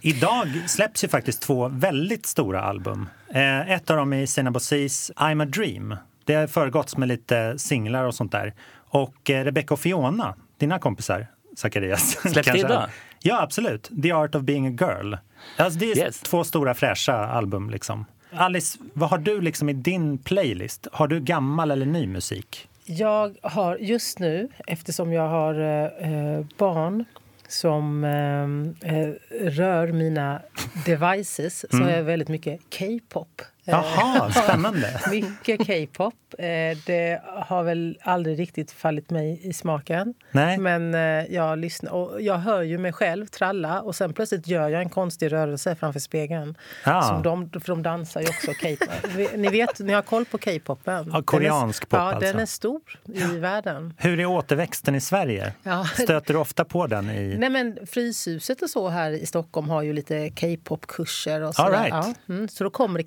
Idag 0.01 0.63
släpps 0.67 1.03
ju 1.03 1.07
faktiskt 1.07 1.41
två 1.41 1.67
väldigt 1.67 2.25
stora 2.25 2.61
album. 2.61 3.09
Eh, 3.33 3.71
ett 3.71 3.89
av 3.89 3.97
dem 3.97 4.13
är 4.13 4.25
Sina 4.25 4.51
Bossis 4.51 5.11
I'm 5.15 5.43
a 5.43 5.45
Dream. 5.45 5.95
Det 6.25 6.33
har 6.33 6.47
föregåtts 6.47 6.97
med 6.97 7.07
lite 7.07 7.59
singlar 7.59 8.03
och 8.03 8.15
sånt 8.15 8.31
där. 8.31 8.53
Och 8.73 9.29
eh, 9.29 9.43
Rebecca 9.43 9.73
och 9.73 9.79
Fiona, 9.79 10.35
dina 10.57 10.79
kompisar, 10.79 11.27
Zacharias. 11.59 12.09
Släpps 12.21 12.33
det 12.35 12.43
kanske- 12.43 12.67
idag? 12.67 12.89
Ja, 13.21 13.41
absolut. 13.41 13.91
The 14.03 14.11
Art 14.11 14.35
of 14.35 14.41
Being 14.41 14.67
a 14.67 14.77
Girl. 14.81 15.13
Alltså, 15.57 15.79
det 15.79 15.91
är 15.91 15.97
Yes. 15.97 16.19
två 16.19 16.43
stora 16.43 16.73
fräscha 16.73 17.13
album. 17.13 17.69
Liksom. 17.69 18.05
Alice, 18.31 18.77
vad 18.93 19.09
har 19.09 19.17
du 19.17 19.41
liksom 19.41 19.69
i 19.69 19.73
din 19.73 20.17
playlist? 20.17 20.87
Har 20.91 21.07
du 21.07 21.19
gammal 21.19 21.71
eller 21.71 21.85
ny 21.85 22.07
musik? 22.07 22.67
Jag 22.85 23.35
har 23.41 23.77
just 23.77 24.19
nu, 24.19 24.47
eftersom 24.67 25.13
jag 25.13 25.27
har 25.29 25.53
eh, 26.01 26.45
barn 26.57 27.05
som 27.47 28.03
eh, 28.03 28.93
eh, 28.93 29.09
rör 29.49 29.87
mina 29.91 30.41
devices, 30.85 31.65
så 31.71 31.77
har 31.77 31.89
jag 31.91 32.03
väldigt 32.03 32.29
mycket 32.29 32.59
K-pop. 32.79 33.41
Eh, 33.69 33.85
Jaha, 33.95 34.31
spännande. 34.43 35.01
Mycket 35.11 35.67
K-pop. 35.67 36.13
Eh, 36.37 36.45
det 36.85 37.21
har 37.25 37.63
väl 37.63 37.97
aldrig 38.03 38.39
riktigt 38.39 38.71
fallit 38.71 39.09
mig 39.09 39.39
i 39.43 39.53
smaken. 39.53 40.13
Nej. 40.31 40.57
Men 40.57 40.93
eh, 40.95 41.33
jag 41.33 41.59
lyssnar 41.59 41.91
och 41.91 42.21
jag 42.21 42.37
hör 42.37 42.61
ju 42.61 42.77
mig 42.77 42.93
själv 42.93 43.25
tralla 43.25 43.81
och 43.81 43.95
sen 43.95 44.13
plötsligt 44.13 44.47
gör 44.47 44.69
jag 44.69 44.81
en 44.81 44.89
konstig 44.89 45.31
rörelse 45.31 45.75
framför 45.75 45.99
spegeln. 45.99 46.57
Ja. 46.85 47.01
Som 47.01 47.21
de, 47.23 47.49
för 47.61 47.67
de 47.67 47.83
dansar 47.83 48.21
ju 48.21 48.27
också 48.27 48.53
K-pop. 48.53 49.29
ni 49.35 49.49
vet, 49.49 49.79
ni 49.79 49.93
har 49.93 50.01
koll 50.01 50.25
på 50.25 50.37
K-popen? 50.37 51.09
Ja, 51.13 51.21
koreansk 51.21 51.83
är, 51.83 51.87
pop 51.87 51.99
Ja, 51.99 52.03
alltså. 52.03 52.31
den 52.31 52.39
är 52.39 52.45
stor 52.45 52.81
i 53.13 53.37
världen. 53.37 53.93
Hur 53.97 54.19
är 54.19 54.25
återväxten 54.25 54.95
i 54.95 55.01
Sverige? 55.01 55.53
Ja. 55.63 55.85
Stöter 55.85 56.33
du 56.33 56.39
ofta 56.39 56.65
på 56.65 56.87
den? 56.87 57.09
i... 57.09 57.37
Nej, 57.37 57.49
men 57.49 57.77
Fryshuset 57.87 58.61
och 58.61 58.69
så 58.69 58.89
här 58.89 59.11
i 59.11 59.25
Stockholm 59.25 59.69
har 59.69 59.81
ju 59.81 59.93
lite 59.93 60.29
K-pop-kurser. 60.29 61.41
och 61.41 61.55
så 61.55 61.69
right. 61.69 61.89
ja, 61.89 62.13
mm, 62.29 62.47
Så 62.47 62.63
då 62.63 62.69
kommer 62.69 62.99
det 62.99 63.03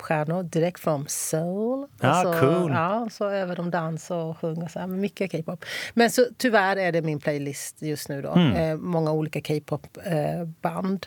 K-pop-stjärnor 0.00 0.42
direkt 0.42 0.80
från 0.80 1.08
Seoul. 1.08 1.86
Ja, 2.00 2.28
och 2.28 2.34
så, 2.34 2.40
cool. 2.40 2.70
Ja, 2.72 3.08
så 3.10 3.28
över 3.28 3.56
de 3.56 3.70
dans 3.70 4.10
och 4.10 4.38
sjunger. 4.38 4.68
Så 4.68 4.86
mycket 4.86 5.32
K-pop. 5.32 5.64
Men 5.94 6.10
så, 6.10 6.26
tyvärr 6.36 6.76
är 6.76 6.92
det 6.92 7.02
min 7.02 7.20
playlist 7.20 7.82
just 7.82 8.08
nu. 8.08 8.22
Då. 8.22 8.32
Mm. 8.32 8.56
Eh, 8.56 8.76
många 8.76 9.12
olika 9.12 9.40
K-pop-band. 9.40 11.06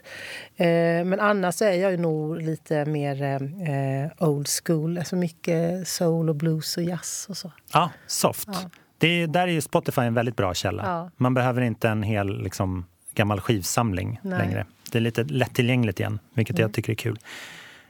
Eh, 0.55 0.65
men 1.05 1.19
annars 1.19 1.61
är 1.61 1.71
jag 1.71 1.91
ju 1.91 1.97
nog 1.97 2.41
lite 2.41 2.85
mer 2.85 3.23
eh, 3.23 4.27
old 4.27 4.47
school. 4.47 4.97
Alltså 4.97 5.15
mycket 5.15 5.87
soul 5.87 6.29
och 6.29 6.35
blues 6.35 6.77
och 6.77 6.83
jazz 6.83 7.25
och 7.29 7.37
så. 7.37 7.51
Ja, 7.73 7.91
soft. 8.07 8.47
Ja. 8.51 8.69
Det 8.97 9.07
är, 9.07 9.27
där 9.27 9.41
är 9.41 9.51
ju 9.51 9.61
Spotify 9.61 10.01
en 10.01 10.13
väldigt 10.13 10.35
bra 10.35 10.53
källa. 10.53 10.83
Ja. 10.85 11.09
Man 11.17 11.33
behöver 11.33 11.61
inte 11.61 11.89
en 11.89 12.03
hel 12.03 12.43
liksom, 12.43 12.85
gammal 13.13 13.41
skivsamling 13.41 14.19
Nej. 14.23 14.39
längre. 14.39 14.65
Det 14.91 14.97
är 14.97 15.01
lite 15.01 15.23
lättillgängligt 15.23 15.99
igen, 15.99 16.19
vilket 16.33 16.59
jag 16.59 16.73
tycker 16.73 16.91
är 16.91 16.95
kul. 16.95 17.19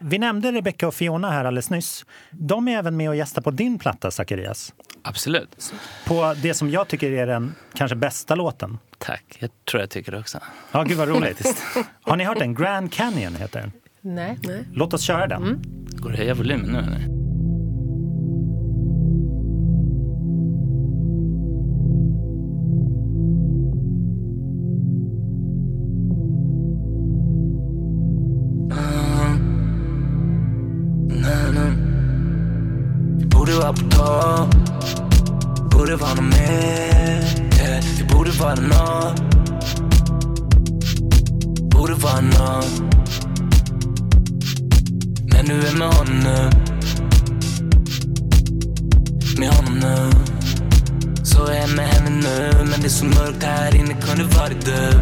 Vi 0.05 0.17
nämnde 0.17 0.51
Rebecca 0.51 0.87
och 0.87 0.93
Fiona 0.93 1.31
här 1.31 1.45
alldeles 1.45 1.69
nyss. 1.69 2.05
De 2.31 2.67
är 2.67 2.77
även 2.77 2.97
med 2.97 3.09
och 3.09 3.15
gästar 3.15 3.41
på 3.41 3.51
din 3.51 3.79
platta, 3.79 4.11
Zacharias. 4.11 4.73
Absolut. 5.01 5.73
På 6.05 6.35
det 6.41 6.53
som 6.53 6.69
jag 6.69 6.87
tycker 6.87 7.11
är 7.11 7.27
den 7.27 7.55
kanske 7.73 7.95
bästa 7.95 8.35
låten. 8.35 8.77
Tack. 8.97 9.37
Jag 9.39 9.49
tror 9.71 9.81
jag 9.81 9.89
tycker 9.89 10.11
det 10.11 10.19
också. 10.19 10.39
Ja, 10.71 10.83
gud 10.83 10.97
vad 10.97 11.07
roligt. 11.07 11.63
Har 12.01 12.15
ni 12.17 12.23
hört 12.23 12.39
den? 12.39 12.55
Grand 12.55 12.93
Canyon 12.93 13.35
heter 13.35 13.59
den. 13.59 13.71
Nej. 14.01 14.37
Låt 14.73 14.93
oss 14.93 15.01
köra 15.01 15.27
den. 15.27 15.61
Går 15.91 16.09
det 16.09 16.13
att 16.13 16.19
höja 16.19 16.33
volymen 16.33 16.71
nu 16.71 16.77
eller? 16.79 17.22
Vi 33.63 33.67
borde 33.69 33.95
vara 33.97 34.45
på 34.45 34.45
topp 34.45 35.71
Borde 35.71 35.95
vara 35.95 36.13
nåt 36.13 36.23
mer 36.23 37.23
yeah. 37.59 37.83
Vi 37.97 38.03
borde 38.03 38.31
vara 38.31 38.55
nåt 38.55 39.21
Borde 41.71 41.93
vara 41.93 42.21
nåt 42.21 42.81
Men 45.33 45.45
du 45.45 45.67
är 45.67 45.77
med 45.77 45.87
honom 45.87 46.19
nu 46.19 46.49
Med 49.39 49.49
honom 49.49 49.79
nu 49.79 50.09
Så 51.23 51.45
gå 51.45 51.51
hem 51.51 51.75
med 51.75 51.87
henne 51.87 52.09
nu 52.09 52.51
Men 52.69 52.81
det 52.81 52.87
är 52.87 52.89
så 52.89 53.05
mörkt 53.05 53.43
här 53.43 53.75
inne, 53.75 53.93
kunde 53.93 54.23
varit 54.23 54.65
du 54.65 55.01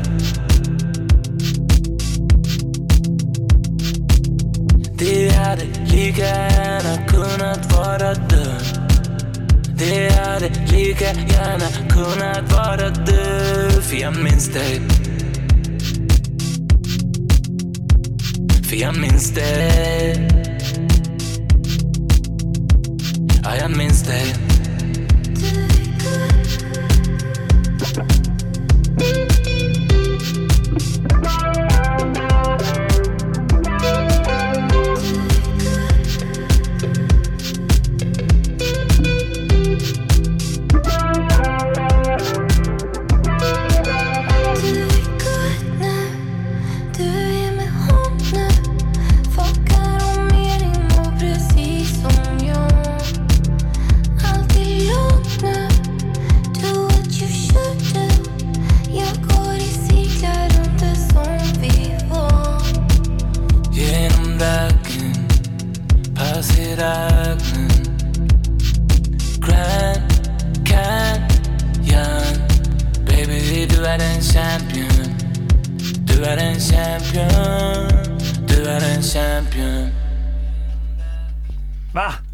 Det 5.02 5.30
hade 5.30 5.64
lika 5.86 6.22
gärna 6.22 7.08
kunnat 7.08 7.74
vara 7.74 8.14
du. 8.14 8.46
Det 9.76 10.10
hade 10.10 10.50
lika 10.50 11.06
gärna 11.06 11.90
kunnat 11.90 12.54
vara 12.54 12.90
du 12.90 13.82
För 13.82 13.96
jag 13.96 14.24
minns 14.24 14.48
dig. 14.48 14.82
För 18.64 18.76
jag 18.76 18.98
minns 18.98 19.32
dig. 19.34 20.30
Ja, 23.44 23.56
jag 23.56 23.78
minns 23.78 24.04
dig. 24.04 24.51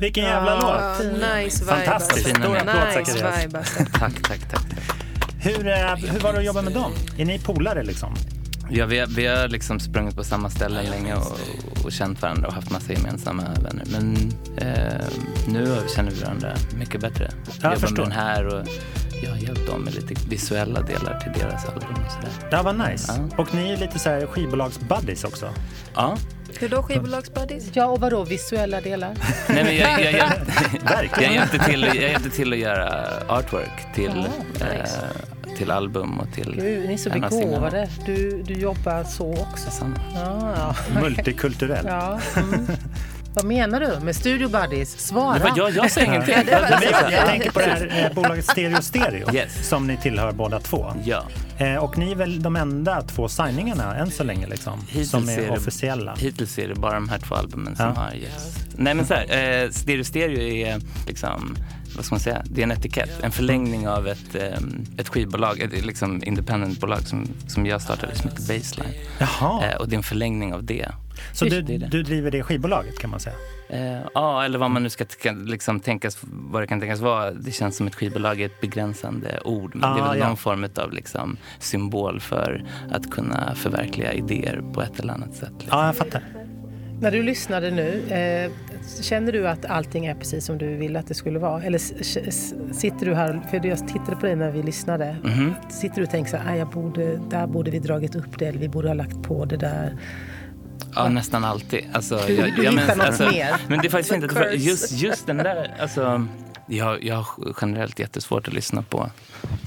Vilken 0.07 0.23
jävla 0.23 0.55
låt! 0.59 1.11
Nice 1.13 1.63
vibe. 1.63 1.75
Fantastiskt. 1.75 2.27
Fina 2.27 2.39
Stor 2.39 2.57
applåd 2.57 2.97
Nice 2.97 3.11
Zacharias. 3.11 3.45
vibe 3.45 3.57
alltså. 3.57 3.83
Tack, 3.99 4.13
tack, 4.27 4.49
tack. 4.51 4.65
Hur, 5.39 5.67
eh, 5.67 5.95
hur 5.95 6.19
var 6.19 6.33
det 6.33 6.39
att 6.39 6.45
jobba 6.45 6.61
med 6.61 6.73
dem? 6.73 6.91
Är 7.17 7.25
ni 7.25 7.39
polare 7.39 7.83
liksom? 7.83 8.15
Ja, 8.69 8.85
vi, 8.85 8.99
har, 8.99 9.07
vi 9.07 9.25
har 9.25 9.47
liksom 9.47 9.79
sprungit 9.79 10.15
på 10.15 10.23
samma 10.23 10.49
ställen 10.49 10.85
länge 10.85 11.15
och, 11.15 11.39
och 11.85 11.91
känt 11.91 12.21
varandra 12.21 12.47
och 12.47 12.53
haft 12.53 12.71
massa 12.71 12.93
gemensamma 12.93 13.43
vänner. 13.43 13.83
Men 13.91 14.33
eh, 14.57 15.05
nu 15.47 15.77
känner 15.95 16.11
vi 16.11 16.21
varandra 16.23 16.53
mycket 16.79 17.01
bättre. 17.01 17.31
Jag 17.45 17.63
jobbar 17.63 17.75
förstår. 17.75 17.97
med 17.97 18.05
den 18.05 18.11
här 18.11 18.45
och 18.47 18.67
jag 19.23 19.29
har 19.29 19.37
hjälpt 19.37 19.67
dem 19.67 19.81
med 19.81 19.93
lite 19.93 20.13
visuella 20.29 20.81
delar 20.81 21.19
till 21.19 21.41
deras 21.41 21.65
album 21.65 21.95
och 22.05 22.11
sådär. 22.11 22.49
Det 22.57 22.63
var 22.63 22.89
nice. 22.89 23.13
Ja. 23.17 23.43
Och 23.43 23.53
ni 23.53 23.71
är 23.71 23.77
lite 23.77 23.99
så 23.99 24.09
här 24.09 24.25
skivbolags-buddies 24.25 25.25
också. 25.27 25.49
Ja, 25.95 26.17
Hur 26.59 26.69
då 26.69 26.83
skivbolagsbuddies? 26.83 27.69
Ja, 27.73 27.85
och 27.85 27.99
vadå 27.99 28.23
visuella 28.23 28.81
delar? 28.81 29.17
nej 29.49 29.63
men 29.63 29.75
jag, 29.75 30.03
jag, 30.03 30.13
jag, 30.13 30.31
jag, 31.21 31.33
hjälpte 31.33 31.59
till, 31.59 31.83
jag 31.83 31.95
hjälpte 31.95 32.29
till 32.29 32.53
att 32.53 32.59
göra 32.59 33.07
artwork 33.27 33.93
till, 33.95 34.27
Ja, 34.59 34.65
eh, 34.65 35.55
till 35.57 35.71
album 35.71 36.19
och 36.19 36.33
till 36.33 36.55
Gud, 36.55 36.87
ni 36.87 36.93
är 36.93 36.97
så 36.97 37.09
begåvade. 37.09 37.89
Du, 38.05 38.43
du 38.43 38.53
jobbar 38.53 39.03
så 39.03 39.31
också. 39.31 39.69
Ja, 40.15 40.53
ja. 40.55 40.99
Multikulturell. 41.01 41.85
ja. 41.87 42.19
Mm. 42.37 42.67
Vad 43.37 43.45
menar 43.45 43.79
du 43.79 44.05
med 44.05 44.15
Studio 44.15 44.47
Buddies? 44.49 44.99
Svara! 44.99 45.39
Var 45.39 45.51
jag, 45.55 45.71
jag 45.71 45.91
säger 45.91 46.07
ingenting. 46.07 46.35
Men 46.45 46.81
jag, 46.91 47.11
jag 47.11 47.25
tänker 47.27 47.51
på 47.51 47.59
det 47.59 47.65
här 47.65 48.05
eh, 48.09 48.13
bolaget 48.15 48.45
Stereo 48.45 48.81
Stereo 48.81 49.33
Yes. 49.35 49.67
som 49.69 49.87
ni 49.87 49.97
tillhör 49.97 50.31
båda 50.31 50.59
två. 50.59 50.93
Ja. 51.05 51.23
Eh, 51.57 51.75
och 51.75 51.97
ni 51.97 52.11
är 52.11 52.15
väl 52.15 52.41
de 52.41 52.55
enda 52.55 53.01
två 53.01 53.27
signingarna 53.27 53.95
än 53.95 54.11
så 54.11 54.23
länge 54.23 54.47
liksom, 54.47 54.79
Hittills 54.87 55.09
som 55.09 55.29
är 55.29 55.37
är 55.37 55.41
det- 55.41 55.49
officiella. 55.49 56.15
Hittills 56.15 56.59
är 56.59 56.67
det 56.67 56.75
bara 56.75 56.93
de 56.93 57.09
här 57.09 57.19
två 57.19 57.35
albumen 57.35 57.75
som 57.75 57.85
Ja. 57.85 57.91
har 58.01 58.13
yes. 58.15 58.55
Nej 58.75 58.93
men 58.93 59.05
så 59.05 59.13
här, 59.13 59.23
eh, 59.63 59.69
Stereo 59.69 60.03
Stereo 60.03 60.39
är 60.41 60.81
liksom, 61.07 61.57
vad 61.95 62.05
ska 62.05 62.15
man 62.15 62.19
säga, 62.19 62.41
det 62.45 62.61
är 62.61 62.63
en 62.63 62.71
etikett. 62.71 63.23
En 63.23 63.31
förlängning 63.31 63.87
av 63.87 64.07
ett, 64.07 64.35
eh, 64.35 64.57
ett 64.97 65.07
skivbolag, 65.09 65.59
ett 65.59 65.85
liksom 65.85 66.23
independent-bolag 66.23 67.01
som, 67.07 67.27
som 67.47 67.65
jag 67.65 67.81
startade 67.81 68.15
som 68.15 68.29
heter 68.29 68.41
Baseline. 68.57 68.93
Jaha, 69.19 69.63
Eh, 69.65 69.75
och 69.77 69.89
det 69.89 69.95
är 69.95 69.97
en 69.97 70.03
förlängning 70.03 70.53
av 70.53 70.63
det. 70.63 70.91
så 71.33 71.45
du, 71.45 71.61
det 71.61 71.77
det. 71.77 71.87
du 71.87 72.03
driver 72.03 72.31
det 72.31 72.43
skivbolaget 72.43 72.99
kan 72.99 73.09
man 73.09 73.19
säga? 73.19 73.35
Eh, 73.69 73.99
Ja, 74.13 74.43
eller 74.45 74.59
vad 74.59 74.71
man 74.71 74.83
nu 74.83 74.89
ska 74.89 75.05
liksom 75.45 75.79
tänkas, 75.79 76.17
vad 76.21 76.61
det 76.63 76.67
kan 76.67 76.79
tänkas 76.79 76.99
vara. 76.99 77.31
Det 77.31 77.51
känns 77.51 77.77
som 77.77 77.87
ett 77.87 77.95
skivbolag 77.95 78.41
är 78.41 78.45
ett 78.45 78.61
begränsande 78.61 79.39
ord. 79.45 79.71
Men 79.75 79.81
det 79.93 79.99
är 79.99 80.03
Ah, 80.05 80.09
väl 80.09 80.19
ja. 80.19 80.27
någon 80.27 80.37
form 80.37 80.67
av 80.77 80.93
liksom 80.93 81.37
symbol 81.59 82.19
för 82.19 82.63
att 82.91 83.11
kunna 83.11 83.55
förverkliga 83.55 84.13
idéer 84.13 84.63
på 84.73 84.81
ett 84.81 84.99
eller 84.99 85.13
annat 85.13 85.35
sätt. 85.35 85.51
Liksom. 85.59 85.79
Ja, 85.79 85.85
jag 85.85 85.95
fattar. 85.97 86.21
När 87.01 87.11
du 87.11 87.23
lyssnade 87.23 87.71
nu, 87.71 88.01
eh, 88.09 88.51
känner 89.01 89.31
du 89.31 89.47
att 89.47 89.65
allting 89.65 90.05
är 90.05 90.15
precis 90.15 90.45
som 90.45 90.57
du 90.57 90.75
ville 90.75 90.99
att 90.99 91.07
det 91.07 91.13
skulle 91.13 91.39
vara? 91.39 91.63
Eller 91.63 91.77
sitter 92.73 93.05
du 93.05 93.15
här, 93.15 93.41
för 93.49 93.65
jag 93.67 93.87
tittade 93.87 94.15
på 94.15 94.25
dig 94.25 94.35
när 94.35 94.51
vi 94.51 94.63
lyssnade, 94.63 95.15
Mhm. 95.23 95.53
sitter 95.69 95.95
du 95.95 96.03
och 96.03 96.09
tänker 96.09 96.31
så 96.31 96.37
här, 96.37 96.53
"Ah, 96.53 96.57
jag 96.57 96.69
borde, 96.69 97.17
där 97.17 97.47
borde 97.47 97.71
vi 97.71 97.79
dragit 97.79 98.15
upp 98.15 98.39
det 98.39 98.45
eller 98.45 98.59
vi 98.59 98.69
borde 98.69 98.87
ha 98.87 98.93
lagt 98.93 99.23
på 99.23 99.45
det 99.45 99.57
där. 99.57 99.95
Ja, 100.95 101.09
nästan 101.09 101.45
alltid. 101.45 101.83
Alltså, 101.93 102.19
Du- 102.27 102.35
du 102.35 102.41
hittar 102.69 102.95
något 102.95 103.19
mer. 103.33 103.55
Men 103.67 103.79
det 103.79 103.87
är 103.87 103.89
faktiskt 103.89 104.09
The 104.09 104.15
inte... 104.15 104.27
Curse. 104.27 104.55
just, 104.55 104.91
just 104.91 105.27
den 105.27 105.37
där... 105.37 105.73
Alltså, 105.79 106.27
jag, 106.67 107.03
jag 107.03 107.15
har 107.15 107.53
generellt 107.61 107.99
jättesvårt 107.99 108.47
att 108.47 108.53
lyssna 108.53 108.81
på 108.81 109.09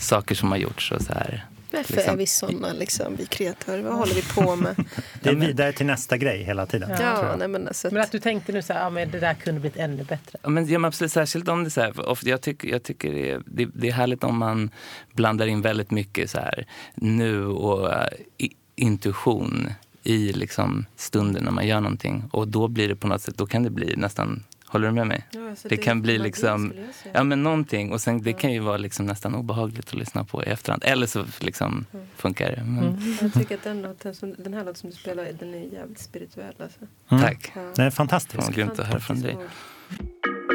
saker 0.01 0.35
som 0.35 0.51
har 0.51 0.59
gjorts 0.59 0.93
och 0.93 1.03
så 1.03 1.13
här. 1.13 1.45
Varför 1.73 1.95
Liksom. 1.95 2.15
är 2.15 2.17
vi 2.17 2.27
såna, 2.27 2.73
liksom, 2.73 3.17
vi 3.17 3.27
kreatörer? 3.27 3.83
Vad 3.83 3.95
håller 3.95 4.15
vi 4.15 4.23
på 4.23 4.57
med? 4.57 4.77
Det 5.23 5.31
är 5.31 5.35
vidare 5.35 5.73
till 5.73 5.87
nästa 5.87 6.17
grej 6.17 6.43
hela 6.43 6.67
tiden. 6.67 6.89
tror 6.89 7.09
ja, 7.09 7.37
nej, 7.39 7.49
men 7.49 7.69
alltså, 7.69 7.89
Men 7.93 8.03
att 8.03 8.13
du 8.13 8.19
tänkte 8.19 8.53
nu 8.53 8.63
så 8.63 8.73
här, 8.73 8.81
ja, 8.81 8.91
men 8.91 9.11
det 9.11 9.21
där 9.21 9.35
kunde 9.35 9.61
blivit 9.61 9.79
ännu 9.79 10.05
bättre. 10.05 10.39
Ja, 10.43 10.49
men, 10.49 10.67
ja, 10.67 10.79
men 10.79 10.89
absolut, 10.89 11.13
särskilt 11.13 11.49
om 11.49 11.65
det 11.65 11.71
så 11.71 11.81
här, 11.81 12.09
ofta, 12.09 12.29
jag 12.29 12.41
tycker, 12.41 12.69
jag 12.69 12.83
tycker 12.83 13.13
det, 13.13 13.31
är, 13.31 13.43
det, 13.47 13.69
det 13.75 13.89
är 13.89 13.93
härligt 13.93 14.25
om 14.25 14.39
man 14.39 14.71
blandar 15.13 15.47
in 15.47 15.63
väldigt 15.63 15.91
mycket 15.91 16.31
så 16.31 16.39
här 16.39 16.67
nu 16.95 17.47
och 17.47 17.93
eh, 17.93 18.09
i, 18.39 18.51
intuition 18.77 19.71
i 20.03 20.33
liksom 20.33 20.87
stunden 20.97 21.45
när 21.45 21.51
man 21.51 21.67
gör 21.67 21.81
någonting. 21.81 22.25
Och 22.33 22.49
då 22.49 22.69
blir 22.69 22.89
det 22.89 22.97
på 22.97 23.07
något 23.07 23.23
sätt, 23.23 23.39
då 23.39 23.47
kan 23.47 23.63
det 23.63 23.71
bli 23.71 23.97
nästan, 23.97 24.45
håller 24.71 24.87
du 24.87 24.95
med 24.95 25.07
mig? 25.07 25.27
Ja, 25.31 25.51
alltså, 25.51 25.69
det, 25.69 25.77
det 25.77 25.83
kan 25.83 26.03
bli 26.03 26.19
liksom, 26.19 26.73
ja 27.13 27.25
men 27.25 27.43
någonting. 27.43 27.93
Och 27.93 28.01
sen 28.01 28.23
det 28.23 28.33
kan 28.33 28.53
ju 28.53 28.61
vara 28.61 28.77
liksom 28.77 29.07
nästan 29.07 29.35
obehagligt 29.35 29.89
att 29.89 29.95
lyssna 29.95 30.25
på 30.25 30.45
i 30.45 30.47
efterhand. 30.47 30.83
Eller 30.87 31.07
så 31.07 31.25
liksom 31.39 31.87
funkar 32.17 32.51
det. 32.51 32.65
Men, 32.65 33.17
Jag 33.21 33.33
tycker 33.33 33.55
att 33.55 33.65
den, 33.65 33.83
låten 33.83 34.15
som, 34.15 34.35
den 34.39 34.55
här 34.55 34.61
låten 34.61 34.75
som 34.75 34.91
du 34.91 34.97
spelar, 34.97 35.29
den 35.39 35.55
är 35.55 35.75
jävligt 35.75 35.99
spirituell. 35.99 36.55
Alltså. 36.59 36.79
Mm. 37.09 37.23
Tack. 37.23 37.53
Ja. 37.55 37.61
Det 37.77 37.83
är 37.83 37.91
fantastiskt. 37.91 38.45
Fan, 38.45 38.53
grymt 38.53 38.79
att 38.79 38.87
höra 38.87 39.01
från 39.01 39.21
dig. 39.21 39.33
Fantastisk 39.33 39.81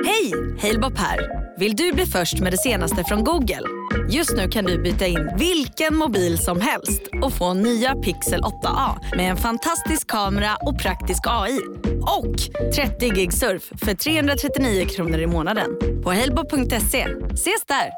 Hej! 0.06 0.34
Halebop 0.62 0.98
här. 0.98 1.20
Vill 1.60 1.76
du 1.76 1.92
bli 1.94 2.06
först 2.06 2.40
med 2.40 2.54
det 2.54 2.58
senaste 2.58 3.04
från 3.04 3.24
Google? 3.24 3.62
Just 4.10 4.36
nu 4.36 4.50
kan 4.50 4.66
du 4.66 4.84
byta 4.84 5.06
in 5.08 5.30
vilken 5.38 5.96
mobil 5.96 6.38
som 6.38 6.62
helst 6.62 7.02
och 7.24 7.34
få 7.34 7.54
nya 7.54 7.96
Pixel 7.96 8.42
8A 8.42 9.16
med 9.16 9.32
en 9.32 9.38
fantastisk 9.38 10.08
kamera 10.08 10.56
och 10.62 10.80
praktisk 10.80 11.20
AI. 11.28 11.60
Och 12.02 12.36
30 12.76 13.10
gig 13.10 13.34
surf 13.34 13.64
för 13.76 13.94
339 13.94 14.86
kronor 14.96 15.20
i 15.20 15.28
månaden 15.28 15.70
på 16.04 16.14
halebop.se. 16.14 17.08
Ses 17.34 17.66
där! 17.68 17.90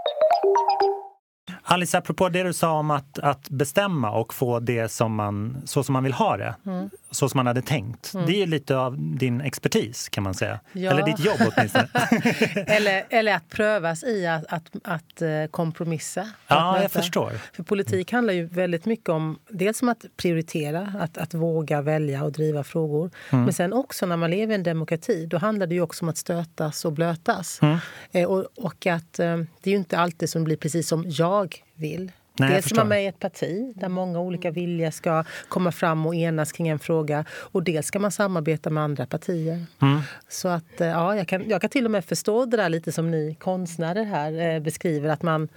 Alice, 1.70 1.98
apropå 1.98 2.30
det 2.30 2.44
du 2.44 2.54
sa 2.54 2.72
om 2.72 2.92
att, 2.92 3.20
att 3.20 3.50
bestämma 3.50 4.12
och 4.12 4.34
få 4.34 4.60
det 4.60 4.92
som 4.92 5.16
man, 5.16 5.58
så 5.66 5.84
som 5.84 5.94
man 5.94 6.04
vill 6.04 6.14
ha 6.14 6.38
det, 6.38 6.56
Mm. 6.66 6.90
Så 7.12 7.30
som 7.30 7.38
man 7.38 7.48
hade 7.48 7.62
tänkt. 7.62 8.14
Det 8.28 8.44
är 8.44 8.48
lite 8.48 8.78
av 8.78 8.96
din 9.18 9.42
expertis 9.42 10.10
kan 10.10 10.24
man 10.24 10.34
säga. 10.34 10.60
Ja. 10.72 10.92
Eller 10.92 11.04
ditt 11.04 11.20
jobb 11.20 11.38
åtminstone. 11.40 11.88
Eller, 12.68 13.06
eller 13.10 13.36
att 13.36 13.50
prövas 13.50 14.04
i 14.04 14.28
att, 14.28 14.46
att, 14.50 14.72
att 14.84 15.22
eh, 15.22 15.30
kompromissa. 15.52 16.22
Att 16.22 16.30
ja, 16.48 16.72
möta. 16.72 16.84
jag 16.84 16.92
förstår. 16.92 17.32
För 17.54 17.64
politik 17.64 18.12
handlar 18.12 18.34
ju 18.34 18.46
väldigt 18.46 18.86
mycket 18.86 19.10
om 19.10 19.40
dels 19.50 19.82
om 19.82 19.90
att 19.90 20.06
prioritera, 20.18 20.94
att, 21.00 21.18
att 21.18 21.34
våga 21.34 21.82
välja 21.82 22.24
och 22.24 22.32
driva 22.32 22.64
frågor. 22.64 23.12
Mm. 23.30 23.46
Men 23.46 23.54
sen 23.54 23.74
också 23.74 24.06
när 24.06 24.18
man 24.18 24.32
lever 24.32 24.54
i 24.54 24.56
en 24.56 24.64
demokrati, 24.64 25.26
då 25.26 25.38
handlar 25.38 25.68
det 25.68 25.76
ju 25.76 25.82
också 25.82 26.06
om 26.06 26.10
att 26.10 26.18
stötas 26.18 26.86
och 26.86 26.94
blötas. 26.94 27.60
Mm. 27.62 27.78
Eh, 28.12 28.28
och, 28.28 28.46
och 28.56 28.86
att 28.86 29.20
eh, 29.20 29.38
det 29.38 29.70
är 29.70 29.72
ju 29.72 29.78
inte 29.78 29.98
alltid 29.98 30.30
som 30.30 30.44
blir 30.44 30.58
precis 30.58 30.88
som 30.88 31.04
jag 31.08 31.64
vill. 31.76 32.12
Nej, 32.40 32.50
dels 32.54 32.72
är 32.72 32.76
man 32.76 32.88
med 32.88 33.04
i 33.04 33.08
ett 33.08 33.20
parti 33.20 33.74
där 33.76 33.90
många 33.90 34.20
olika 34.20 34.52
viljor 34.52 34.92
ska 34.92 35.24
komma 35.50 35.72
fram 35.72 36.06
och 36.06 36.16
enas 36.16 36.52
kring 36.52 36.68
en 36.68 36.80
fråga. 36.80 37.26
Och 37.32 37.64
dels 37.64 37.86
ska 37.88 38.00
man 38.00 38.12
samarbeta 38.12 38.70
med 38.70 38.84
andra 38.84 39.06
partier. 39.06 39.66
Mm. 39.82 40.00
Så 40.30 40.48
att, 40.48 40.82
eh, 40.82 40.88
ja, 40.88 41.16
jag, 41.16 41.28
kan, 41.28 41.50
jag 41.50 41.62
kan 41.62 41.70
till 41.70 41.86
och 41.86 41.92
med 41.92 42.06
förstå 42.06 42.46
det 42.46 42.58
där 42.58 42.70
lite 42.70 42.92
som 42.92 43.12
ni 43.12 43.36
konstnärer 43.40 44.04
här 44.04 44.54
eh, 44.56 44.60
beskriver. 44.60 45.10
Att 45.10 45.24
man, 45.24 45.48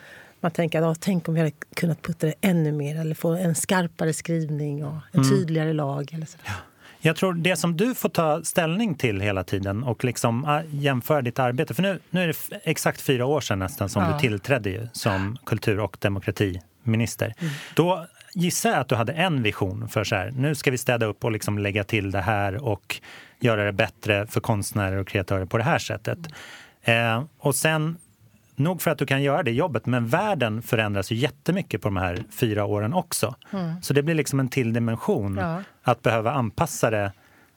man 0.40 0.50
tänker 0.50 0.78
att 0.78 0.84
ja, 0.84 0.94
tänk 1.00 1.28
om 1.28 1.34
vi 1.34 1.40
hade 1.40 1.52
kunnat 1.76 2.02
putta 2.02 2.26
det 2.26 2.34
ännu 2.40 2.72
mer 2.72 3.00
eller 3.00 3.14
få 3.14 3.28
en 3.28 3.54
skarpare 3.54 4.12
skrivning 4.12 4.84
och 4.84 4.92
en 5.12 5.20
Mm. 5.20 5.30
tydligare 5.30 5.72
lag. 5.72 6.10
Eller 6.14 6.26
så. 6.26 6.38
Jag 7.02 7.16
tror 7.16 7.34
det 7.34 7.56
som 7.56 7.76
du 7.76 7.94
får 7.94 8.08
ta 8.08 8.42
ställning 8.44 8.94
till 8.94 9.20
hela 9.20 9.44
tiden 9.44 9.82
och 9.84 10.04
liksom 10.04 10.44
ah, 10.44 10.62
jämföra 10.70 11.22
ditt 11.22 11.38
arbete. 11.38 11.74
För 11.74 11.82
nu, 11.82 11.98
nu 12.10 12.22
är 12.22 12.26
det 12.26 12.60
exakt 12.64 13.00
fyra 13.00 13.26
år 13.26 13.40
sedan 13.40 13.58
nästan 13.58 13.88
som 13.88 14.02
Ja. 14.02 14.12
du 14.12 14.18
tillträdde 14.18 14.70
ju 14.70 14.88
som 14.92 15.38
kultur 15.46 15.80
och 15.80 16.00
demokratiminister. 16.90 17.34
Mm. 17.38 17.52
Då 17.74 18.06
gissar 18.34 18.70
jag 18.70 18.78
att 18.80 18.88
du 18.88 18.94
hade 18.94 19.12
en 19.12 19.42
vision 19.42 19.88
för 19.88 20.04
så 20.04 20.14
här, 20.16 20.30
nu 20.36 20.54
ska 20.54 20.70
vi 20.70 20.78
städa 20.78 21.06
upp 21.06 21.24
och 21.24 21.32
liksom 21.32 21.58
lägga 21.58 21.84
till 21.84 22.10
det 22.10 22.20
här 22.20 22.64
och 22.64 23.00
göra 23.40 23.64
det 23.64 23.72
bättre 23.72 24.26
för 24.26 24.40
konstnärer 24.40 24.96
och 24.96 25.08
kreatörer 25.08 25.46
på 25.46 25.58
det 25.58 25.64
här 25.64 25.78
sättet. 25.78 26.18
Eh, 26.82 27.22
och 27.38 27.54
sen 27.54 27.96
Nog 28.56 28.82
för 28.82 28.90
att 28.90 28.98
du 28.98 29.06
kan 29.06 29.22
göra 29.22 29.42
det 29.42 29.52
jobbet, 29.52 29.86
men 29.86 30.06
världen 30.08 30.62
förändras 30.62 31.12
ju 31.12 31.16
jättemycket 31.16 31.82
på 31.82 31.88
de 31.88 31.96
här 31.96 32.24
fyra 32.40 32.64
åren 32.64 32.94
också. 32.94 33.34
Så 33.82 33.94
det 33.94 34.02
blir 34.02 34.14
liksom 34.14 34.40
en 34.40 34.48
till 34.48 34.72
dimension 34.72 35.36
Ja. 35.40 35.62
att 35.82 36.02
behöva 36.02 36.32
anpassa 36.32 36.90
det 36.90 37.12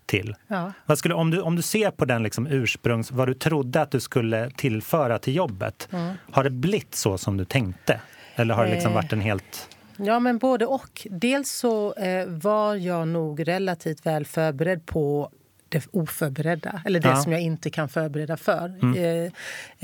till. 0.06 0.36
Ja. 0.48 0.72
Vad 0.86 0.98
skulle, 0.98 1.14
om, 1.14 1.32
du, 1.32 1.42
om 1.42 1.56
du 1.56 1.62
ser 1.62 1.92
på 1.92 2.06
den 2.06 2.24
liksom 2.24 2.48
ursprungs, 2.48 3.12
vad 3.12 3.28
du 3.28 3.34
trodde 3.34 3.82
att 3.82 3.92
du 3.92 4.00
skulle 4.00 4.50
tillföra 4.50 5.20
till 5.20 5.36
jobbet, 5.36 5.90
har 6.32 6.44
det 6.44 6.50
blivit 6.50 6.96
så 6.96 7.18
som 7.18 7.38
du 7.38 7.46
tänkte? 7.46 8.00
Eller 8.36 8.54
har 8.54 8.66
det 8.66 8.72
liksom 8.72 8.92
Eh. 8.92 8.96
varit 8.96 9.14
en 9.14 9.22
helt... 9.22 9.70
Ja, 9.98 10.20
men 10.20 10.38
både 10.38 10.66
och. 10.66 11.08
Dels 11.10 11.52
så 11.52 11.94
eh, 11.94 12.26
var 12.28 12.76
jag 12.76 13.08
nog 13.08 13.48
relativt 13.48 14.06
väl 14.06 14.26
förberedd 14.26 14.86
på 14.86 15.30
det 15.74 15.88
oförberedda, 15.92 16.82
eller 16.86 17.00
det 17.00 17.08
Ja. 17.08 17.12
Mm. 17.12 17.24
som 17.24 17.32
jag 17.32 17.42
inte 17.42 17.70
kan 17.70 17.90
förbereda 17.90 18.38
för. 18.38 18.72
Eh, 18.98 19.32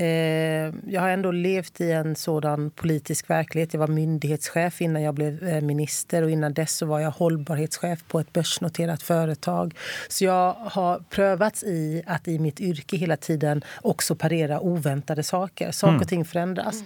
eh, 0.06 0.72
jag 0.86 1.00
har 1.00 1.08
ändå 1.08 1.30
levt 1.30 1.80
i 1.80 1.90
en 1.92 2.16
sådan 2.16 2.70
politisk 2.70 3.30
verklighet. 3.30 3.74
Jag 3.74 3.80
var 3.80 3.86
myndighetschef 3.88 4.80
innan 4.80 5.02
jag 5.02 5.14
blev 5.14 5.48
eh, 5.48 5.60
minister 5.60 6.22
och 6.22 6.30
innan 6.30 6.54
dess 6.54 6.76
så 6.76 6.86
var 6.86 7.00
jag 7.00 7.10
hållbarhetschef 7.10 8.04
på 8.08 8.20
ett 8.20 8.32
börsnoterat 8.32 9.02
företag. 9.02 9.74
Så 10.08 10.24
jag 10.24 10.52
har 10.54 10.98
prövats 11.10 11.62
i 11.64 12.02
att 12.06 12.28
i 12.28 12.38
mitt 12.38 12.60
yrke 12.60 12.96
hela 12.96 13.16
tiden 13.16 13.62
också 13.82 14.14
parera 14.14 14.60
oväntade 14.60 15.22
saker. 15.22 15.70
Saker 15.70 15.90
Mm. 15.90 16.00
och 16.02 16.08
ting 16.08 16.24
förändras. 16.24 16.82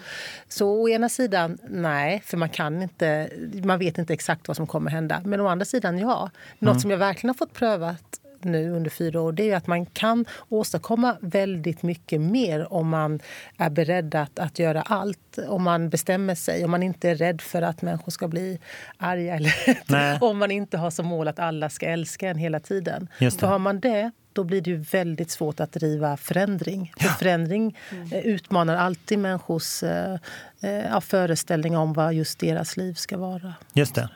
Så 0.49 0.83
å 0.83 0.89
ena 0.89 1.09
sidan, 1.09 1.59
nej, 1.69 2.23
för 2.25 2.37
man 2.37 2.49
kan 2.49 2.83
inte, 2.83 3.31
man 3.65 3.79
vet 3.79 3.99
inte 3.99 4.13
exakt 4.13 4.49
vad 4.49 4.57
som 4.57 4.67
kommer 4.67 4.91
hända. 4.91 5.23
Men 5.25 5.41
å 5.41 5.47
andra 5.49 5.65
sidan, 5.65 5.99
ja. 5.99 6.31
Något 6.59 6.71
Mm. 6.71 6.81
som 6.81 6.91
jag 6.91 6.99
verkligen 6.99 7.29
har 7.29 7.35
fått 7.35 7.53
prövat 7.53 8.21
nu 8.45 8.71
under 8.71 8.91
fyra 8.91 9.21
år 9.21 9.33
det 9.33 9.43
är 9.43 9.47
ju 9.47 9.53
att 9.53 9.67
man 9.67 9.87
kan 9.87 10.25
åstadkomma 10.49 11.17
väldigt 11.21 11.83
mycket 11.83 12.21
mer 12.21 12.73
om 12.73 12.89
man 12.89 13.21
är 13.59 13.71
beredd 13.71 14.15
att, 14.15 14.39
att 14.39 14.59
göra 14.59 14.83
allt. 14.83 15.39
Om 15.49 15.63
man 15.63 15.89
bestämmer 15.89 16.35
sig, 16.35 16.65
om 16.65 16.71
man 16.71 16.83
inte 16.83 17.11
är 17.11 17.15
rädd 17.15 17.41
för 17.41 17.63
att 17.63 17.83
människor 17.83 18.13
ska 18.13 18.29
bli 18.29 18.59
arga. 18.99 19.35
Eller 19.37 20.19
om 20.25 20.39
man 20.39 20.51
inte 20.51 20.79
har 20.79 20.91
som 20.91 21.07
mål 21.07 21.29
att 21.29 21.39
alla 21.39 21.71
ska 21.71 21.87
älska 21.87 22.29
en 22.29 22.39
hela 22.39 22.61
tiden. 22.61 23.09
För 23.19 23.47
har 23.47 23.59
man 23.59 23.81
det, 23.81 24.11
då 24.35 24.45
blir 24.45 24.61
det 24.61 24.71
ju 24.71 24.77
väldigt 24.77 25.31
svårt 25.31 25.61
att 25.61 25.73
driva 25.73 26.17
förändring. 26.17 26.93
För 26.97 27.09
förändring 27.09 27.77
eh, 28.13 28.19
utmanar 28.19 28.77
alltid 28.77 29.19
människors 29.19 29.83
eh, 29.83 30.15
eh, 30.61 30.71
ja, 30.71 31.01
föreställning 31.01 31.77
om 31.77 31.93
vad 31.93 32.15
just 32.15 32.39
deras 32.39 32.77
liv 32.77 32.95
ska 32.95 33.19
vara. 33.19 33.55
Just 33.73 33.95
det. 33.95 34.09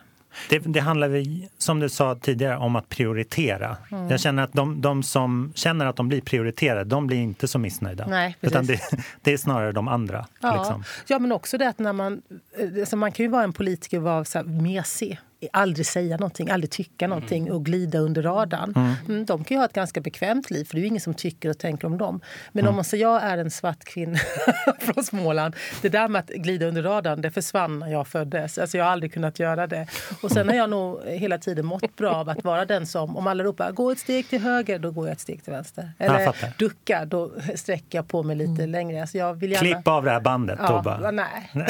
Det, 0.49 0.59
det 0.59 0.79
handlar, 0.79 1.09
som 1.57 1.79
du 1.79 1.89
sa 1.89 2.15
tidigare, 2.15 2.57
om 2.57 2.75
att 2.75 2.89
prioritera. 2.89 3.77
Mm. 3.91 4.09
Jag 4.09 4.19
känner 4.19 4.43
att 4.43 4.53
de, 4.53 4.81
de 4.81 5.03
som 5.03 5.51
känner 5.55 5.85
att 5.85 5.95
de 5.95 6.07
blir 6.07 6.21
prioriterade, 6.21 6.83
de 6.83 7.07
blir 7.07 7.17
inte 7.17 7.47
så 7.47 7.59
missnöjda. 7.59 8.07
Nej, 8.07 8.37
Utan 8.41 8.65
det, 8.65 8.79
det 9.21 9.33
är 9.33 9.37
snarare 9.37 9.71
de 9.71 9.87
andra. 9.87 10.25
Ja. 10.41 10.55
Liksom. 10.57 10.83
ja, 11.07 11.19
men 11.19 11.31
också 11.31 11.57
det 11.57 11.69
att 11.69 11.79
när 11.79 11.93
man... 11.93 12.21
eh, 12.57 12.79
Alltså 12.79 12.95
man 12.95 13.11
kan 13.11 13.23
ju 13.25 13.29
vara 13.31 13.43
en 13.43 13.53
politiker 13.53 13.97
och 13.97 14.03
vara 14.03 14.25
så 14.25 14.37
här 14.37 14.45
mesig. 14.45 15.19
Aldrig 15.53 15.85
säga 15.85 16.17
någonting, 16.17 16.49
aldrig 16.49 16.71
tycka 16.71 17.07
någonting 17.07 17.51
och 17.51 17.65
glida 17.65 17.99
under 17.99 18.21
radarn. 18.21 18.95
Mm, 19.07 19.25
de 19.25 19.43
kan 19.43 19.55
ju 19.55 19.59
ha 19.59 19.65
ett 19.65 19.73
ganska 19.73 20.01
bekvämt 20.01 20.49
liv, 20.49 20.65
för 20.65 20.75
det 20.75 20.79
är 20.79 20.81
ju 20.81 20.87
ingen 20.87 21.01
som 21.01 21.13
tycker 21.13 21.49
och 21.49 21.57
tänker 21.57 21.87
om 21.87 21.97
dem. 21.97 22.21
Men 22.51 22.67
om 22.67 22.75
man 22.75 22.83
säger 22.83 23.03
jag 23.03 23.23
är 23.23 23.37
en 23.37 23.51
svart 23.51 23.83
kvinna 23.83 24.19
från 24.79 25.03
Småland. 25.03 25.55
Det 25.81 25.89
där 25.89 26.07
med 26.07 26.19
att 26.19 26.29
glida 26.29 26.65
under 26.65 26.83
radarn, 26.83 27.21
det 27.21 27.31
försvann 27.31 27.79
när 27.79 27.87
jag 27.87 28.07
föddes. 28.07 28.57
Alltså 28.57 28.77
jag 28.77 28.85
har 28.85 28.91
aldrig 28.91 29.13
kunnat 29.13 29.39
göra 29.39 29.67
det. 29.67 29.87
Och 30.21 30.31
sen 30.31 30.47
har 30.47 30.55
jag 30.55 30.69
nog 30.69 31.01
hela 31.05 31.37
tiden 31.37 31.65
mått 31.65 31.95
bra 31.95 32.15
av 32.15 32.29
att 32.29 32.43
vara 32.43 32.65
den 32.65 32.87
som, 32.87 33.17
om 33.17 33.27
alla 33.27 33.43
ropar 33.43 33.71
gå 33.71 33.91
ett 33.91 33.99
steg 33.99 34.29
till 34.29 34.41
höger, 34.41 34.79
då 34.79 34.91
går 34.91 35.07
jag 35.07 35.13
ett 35.13 35.19
steg 35.19 35.43
till 35.43 35.53
vänster. 35.53 35.91
Eller 35.97 36.35
ducka, 36.57 37.05
då 37.05 37.31
sträcker 37.55 37.97
jag 37.97 38.07
på 38.07 38.23
mig 38.23 38.35
lite 38.35 38.65
längre. 38.67 39.01
Alltså 39.01 39.17
jag 39.17 39.33
vill 39.33 39.51
gärna... 39.51 39.73
Klipp 39.73 39.87
av 39.87 40.03
det 40.03 40.11
här 40.11 40.21
bandet. 40.21 40.59
Ja, 40.61 40.77
och 40.77 40.83
bara, 40.83 41.11
nej. 41.11 41.49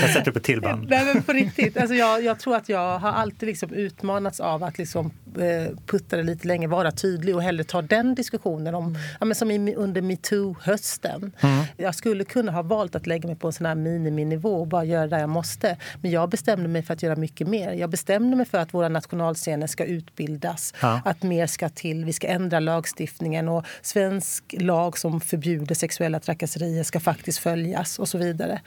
jag 0.00 0.10
sätter 0.10 0.30
upp 0.30 0.36
ett 0.36 0.42
till 0.42 0.60
band. 0.60 0.86
nej 0.90 1.04
men 1.04 1.22
på 1.22 1.32
riktigt. 1.32 1.76
Alltså 1.76 1.94
jag, 1.94 2.22
jag 2.22 2.39
tror 2.40 2.56
att 2.56 2.68
jag 2.68 2.98
har 2.98 3.12
alltid 3.12 3.46
liksom 3.46 3.72
utmanats 3.72 4.40
av 4.40 4.64
att 4.64 4.78
liksom, 4.78 5.10
eh, 5.38 5.76
putta 5.86 6.16
det 6.16 6.22
lite 6.22 6.48
längre, 6.48 6.68
vara 6.68 6.90
tydlig 6.90 7.36
och 7.36 7.42
hellre 7.42 7.64
ta 7.64 7.82
den 7.82 8.14
diskussionen. 8.14 8.74
Om, 8.74 8.98
ja, 9.20 9.26
men 9.26 9.34
som 9.34 9.50
i, 9.50 9.74
under 9.74 10.02
metoo-hösten. 10.02 11.32
Jag 11.76 11.94
skulle 11.94 12.24
kunna 12.24 12.52
ha 12.52 12.62
valt 12.62 12.94
att 12.94 13.06
lägga 13.06 13.26
mig 13.26 13.36
på 13.36 13.46
en 13.46 13.52
sån 13.52 13.66
här 13.66 13.74
miniminivå 13.74 14.60
och 14.60 14.66
bara 14.66 14.84
göra 14.84 15.06
det 15.06 15.20
jag 15.20 15.28
måste. 15.28 15.76
Men 16.02 16.10
jag 16.10 16.28
bestämde 16.28 16.68
mig 16.68 16.82
för 16.82 16.94
att 16.94 17.02
göra 17.02 17.16
mycket 17.16 17.48
mer. 17.48 17.72
Jag 17.72 17.90
bestämde 17.90 18.36
mig 18.36 18.46
för 18.46 18.58
att 18.58 18.74
våra 18.74 18.88
nationalscener 18.88 19.66
ska 19.66 19.84
utbildas. 19.84 20.74
Ja. 20.80 21.00
Att 21.04 21.22
mer 21.22 21.46
ska 21.46 21.68
till. 21.68 22.04
Vi 22.04 22.12
ska 22.12 22.26
ändra 22.26 22.60
lagstiftningen 22.60 23.48
och 23.48 23.64
svensk 23.82 24.54
lag 24.58 24.98
som 24.98 25.20
förbjuder 25.20 25.74
sexuella 25.74 26.20
trakasserier 26.20 26.84
ska 26.84 27.00
faktiskt 27.00 27.38
följas 27.38 27.98
och 27.98 28.08
så 28.08 28.18
vidare. 28.18 28.60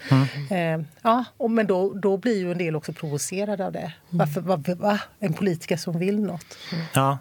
Eh, 0.49 0.81
ja, 1.01 1.25
och, 1.38 1.51
men 1.51 1.67
då, 1.67 1.93
då 1.93 2.17
blir 2.17 2.38
ju 2.38 2.51
en 2.51 2.57
del 2.57 2.75
också 2.75 2.93
provocerade 2.93 3.62
av 3.65 3.71
det. 3.71 3.93
Varför, 4.10 4.41
va, 4.41 4.63
va? 4.78 4.99
En 5.19 5.34
politiker 5.34 5.78
som 5.78 5.99
vill 5.99 6.19
något. 6.19 6.58
Ja. 6.93 7.17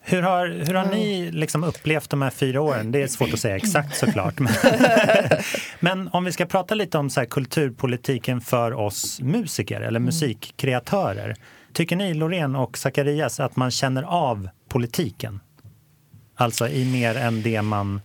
Hur 0.00 0.22
har, 0.22 0.48
hur 0.48 0.74
har 0.74 0.86
ni 0.86 1.30
liksom 1.30 1.64
upplevt 1.64 2.10
de 2.10 2.22
här 2.22 2.30
fyra 2.30 2.60
åren? 2.60 2.92
Det 2.92 3.02
är 3.02 3.06
svårt 3.06 3.32
att 3.32 3.40
säga 3.40 3.56
exakt 3.56 3.96
såklart. 3.96 4.38
Men, 4.38 4.52
men 5.80 6.08
om 6.08 6.24
vi 6.24 6.32
ska 6.32 6.46
prata 6.46 6.74
lite 6.74 6.98
om 6.98 7.10
så 7.10 7.20
här 7.20 7.26
kulturpolitiken 7.26 8.40
för 8.40 8.72
oss 8.72 9.20
musiker 9.20 9.80
eller 9.80 10.00
musikkreatörer. 10.00 11.36
Tycker 11.72 11.96
ni, 11.96 12.14
Loreen 12.14 12.56
och 12.56 12.78
Zacharias, 12.78 13.40
att 13.40 13.56
man 13.56 13.70
känner 13.70 14.02
av 14.02 14.48
politiken? 14.68 15.40
Alltså 16.34 16.68
i 16.68 16.84
mer 16.92 17.14
än 17.16 17.42
det 17.42 17.62
man 17.62 18.00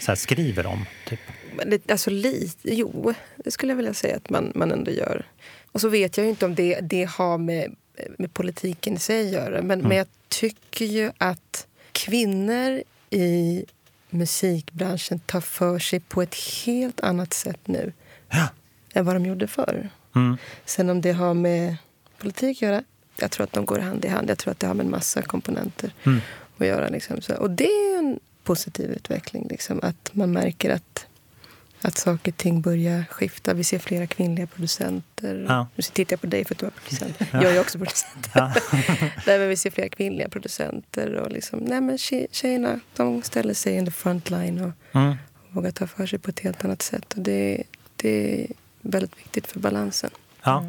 så 0.00 0.10
här, 0.10 0.16
skriver 0.16 0.66
om? 0.66 0.84
Typ. 1.08 1.20
Men 1.56 1.70
det- 1.70 1.90
Alltså 1.90 2.10
lite, 2.10 2.74
jo, 2.74 3.14
det 3.36 3.50
skulle 3.50 3.72
jag 3.72 3.76
vilja 3.76 3.94
säga 3.94 4.16
att 4.16 4.30
man, 4.30 4.52
man 4.54 4.72
ändå 4.72 4.90
gör. 4.90 5.26
Och 5.74 5.80
så 5.80 5.88
vet 5.88 6.16
jag 6.16 6.24
ju 6.24 6.30
inte 6.30 6.46
om 6.46 6.54
det, 6.54 6.80
det 6.80 7.04
har 7.04 7.38
med, 7.38 7.74
med 8.18 8.34
politiken 8.34 8.94
i 8.94 8.98
sig 8.98 9.26
att 9.26 9.32
göra. 9.32 9.62
Men, 9.62 9.80
men 9.80 9.96
jag 9.96 10.06
tycker 10.28 10.84
ju 10.84 11.10
att 11.18 11.66
kvinnor 11.92 12.82
i 13.10 13.64
musikbranschen 14.10 15.18
tar 15.18 15.40
för 15.40 15.78
sig 15.78 16.00
på 16.00 16.22
ett 16.22 16.34
helt 16.66 17.00
annat 17.00 17.32
sätt 17.34 17.60
nu 17.64 17.92
Ja. 18.30 18.48
än 18.94 19.04
vad 19.04 19.16
de 19.16 19.26
gjorde 19.26 19.46
förr. 19.46 19.88
Mm. 20.14 20.36
Sen 20.64 20.90
om 20.90 21.00
det 21.00 21.12
har 21.12 21.34
med 21.34 21.76
politik 22.18 22.56
att 22.58 22.62
göra, 22.62 22.82
jag 23.16 23.30
tror 23.30 23.44
att 23.44 23.52
de 23.52 23.64
går 23.66 23.78
hand 23.78 24.04
i 24.04 24.08
hand. 24.08 24.30
Jag 24.30 24.38
tror 24.38 24.52
att 24.52 24.60
det 24.60 24.66
har 24.66 24.74
med 24.74 24.84
en 24.84 24.90
massa 24.90 25.22
komponenter 25.22 25.92
Mm. 26.06 26.20
att 26.58 26.66
göra. 26.66 26.88
Liksom. 26.88 27.16
Och 27.38 27.50
det 27.50 27.64
är 27.68 27.98
en 27.98 28.20
positiv 28.44 28.90
utveckling. 28.90 29.46
Liksom, 29.50 29.80
att 29.82 30.10
man 30.12 30.32
märker 30.32 30.70
att, 30.70 31.06
att 31.84 31.98
saker 31.98 32.32
och 32.32 32.36
ting 32.36 32.60
börjar 32.60 33.04
skifta. 33.10 33.54
Vi 33.54 33.64
ser 33.64 33.78
flera 33.78 34.06
kvinnliga 34.06 34.46
producenter. 34.46 35.46
Ja. 35.48 35.66
Nu 35.76 35.82
tittar 35.82 36.12
jag 36.12 36.20
på 36.20 36.26
dig 36.26 36.44
för 36.44 36.54
att 36.54 36.58
du 36.58 36.66
är 36.66 36.70
producent. 36.70 37.16
Jag 37.32 37.44
är 37.56 37.60
också 37.60 37.78
producent. 37.78 38.30
Ja. 38.34 38.52
nej, 39.26 39.38
men 39.38 39.48
vi 39.48 39.56
ser 39.56 39.70
flera 39.70 39.88
kvinnliga 39.88 40.28
producenter. 40.28 41.14
Och 41.14 41.30
liksom, 41.32 41.58
nej, 41.58 41.80
men 41.80 41.96
tje- 41.96 42.26
tjejerna 42.30 42.80
de 42.96 43.22
ställer 43.22 43.54
sig 43.54 43.74
in 43.76 43.84
the 43.84 43.90
front 43.90 44.30
line 44.30 44.60
och 44.60 44.70
Mm. 45.00 45.14
vågar 45.50 45.70
ta 45.70 45.86
för 45.86 46.06
sig 46.06 46.18
på 46.18 46.30
ett 46.30 46.40
helt 46.40 46.64
annat 46.64 46.82
sätt. 46.82 47.12
Och 47.12 47.22
det, 47.22 47.62
det 47.96 48.42
är 48.42 48.46
väldigt 48.80 49.18
viktigt 49.18 49.46
för 49.46 49.60
balansen. 49.60 50.10
Ja. 50.42 50.64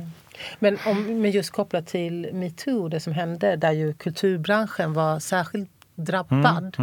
Men, 0.59 0.77
om, 0.85 1.21
men 1.21 1.31
just 1.31 1.49
kopplat 1.51 1.87
till 1.87 2.29
metoo, 2.33 2.87
det 2.89 2.99
som 2.99 3.13
hände 3.13 3.55
där 3.55 3.71
ju 3.71 3.93
kulturbranschen 3.93 4.93
var 4.93 5.19
särskilt 5.19 5.69
drabbad. 5.95 6.77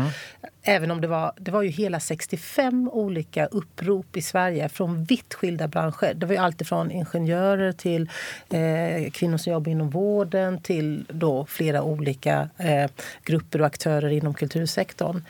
Även 0.62 0.90
om 0.90 1.01
det 1.01 1.07
var, 1.07 1.33
det 1.37 1.51
var 1.51 1.62
ju 1.62 1.68
hela 1.68 2.01
65 2.01 2.90
olika 2.92 3.46
upprop 3.46 4.16
i 4.16 4.22
Sverige 4.22 4.68
från 4.68 5.05
vitt 5.05 5.35
skilda 5.35 5.68
branscher. 5.68 6.14
Det 6.14 6.27
var 6.27 6.33
ju 6.33 6.40
alltifrån 6.40 6.90
ingenjörer 6.90 7.72
till 7.72 8.11
eh, 8.51 9.11
kvinnor 9.11 9.37
som 9.37 9.53
jobbar 9.53 9.72
inom 9.72 9.90
vården 9.90 10.61
till 10.61 11.05
då 11.09 11.46
flera 11.46 11.83
olika 11.83 12.48
eh, 12.59 12.90
grupper 13.25 13.61
och 13.61 13.66
aktörer 13.66 14.09
inom 14.09 14.35
kultursektorn. 14.35 15.22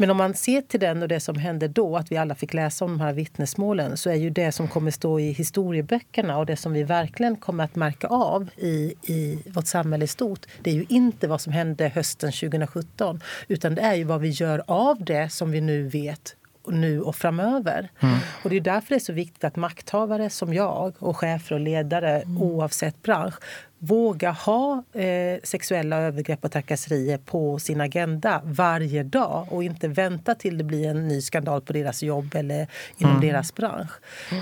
Men 0.00 0.10
om 0.10 0.16
man 0.16 0.34
ser 0.34 0.62
till 0.62 0.80
den 0.80 1.02
och 1.02 1.08
det 1.08 1.20
som 1.20 1.36
hände 1.36 1.68
då, 1.68 1.96
att 1.96 2.12
vi 2.12 2.16
alla 2.16 2.34
fick 2.34 2.54
läsa 2.54 2.84
om 2.84 2.90
de 2.90 3.00
här 3.00 3.12
vittnesmålen, 3.12 3.96
så 3.96 4.10
är 4.10 4.14
ju 4.14 4.30
det 4.30 4.52
som 4.52 4.68
kommer 4.68 4.90
stå 4.90 5.20
i 5.20 5.32
historieböckerna 5.32 6.38
och 6.38 6.46
det 6.46 6.56
som 6.56 6.72
vi 6.72 6.82
verkligen 6.82 7.36
kommer 7.36 7.64
att 7.64 7.76
märka 7.76 8.06
av 8.06 8.48
i, 8.56 8.94
i 9.02 9.38
vårt 9.46 9.66
samhälle 9.66 10.04
i 10.04 10.08
stort, 10.08 10.46
det 10.62 10.70
är 10.70 10.74
ju 10.74 10.86
inte 10.88 11.28
vad 11.28 11.40
som 11.40 11.52
hände 11.52 11.88
hösten 11.88 12.32
2017, 12.32 13.20
utan 13.48 13.74
det 13.74 13.82
är 13.82 13.94
ju 13.94 14.04
vad 14.04 14.20
vi 14.20 14.28
gör 14.28 14.62
av 14.66 15.04
det 15.04 15.28
som 15.32 15.50
vi 15.50 15.60
nu 15.60 15.88
vet 15.88 16.34
nu 16.70 17.00
och 17.00 17.16
framöver. 17.16 17.88
Mm. 18.00 18.18
Och 18.42 18.50
det 18.50 18.56
är 18.56 18.60
därför 18.60 18.88
det 18.88 18.94
är 18.94 18.98
så 18.98 19.12
viktigt 19.12 19.44
att 19.44 19.56
makthavare 19.56 20.30
som 20.30 20.54
jag 20.54 20.94
och 20.98 21.16
chefer 21.16 21.54
och 21.54 21.60
ledare 21.60 22.20
mm. 22.20 22.42
oavsett 22.42 23.02
bransch 23.02 23.34
våga 23.78 24.30
ha 24.30 24.84
eh, 24.92 25.40
sexuella 25.42 25.96
övergrepp 25.96 26.44
och 26.44 26.52
trakasserier 26.52 27.18
på 27.18 27.58
sin 27.58 27.80
agenda 27.80 28.40
varje 28.44 29.02
dag 29.02 29.46
och 29.50 29.64
inte 29.64 29.88
vänta 29.88 30.34
till 30.34 30.58
det 30.58 30.64
blir 30.64 30.88
en 30.88 31.08
ny 31.08 31.20
skandal 31.20 31.60
på 31.60 31.72
deras 31.72 32.02
jobb 32.02 32.34
eller 32.34 32.66
inom 32.96 33.16
mm. 33.16 33.28
deras 33.28 33.54
bransch. 33.54 33.92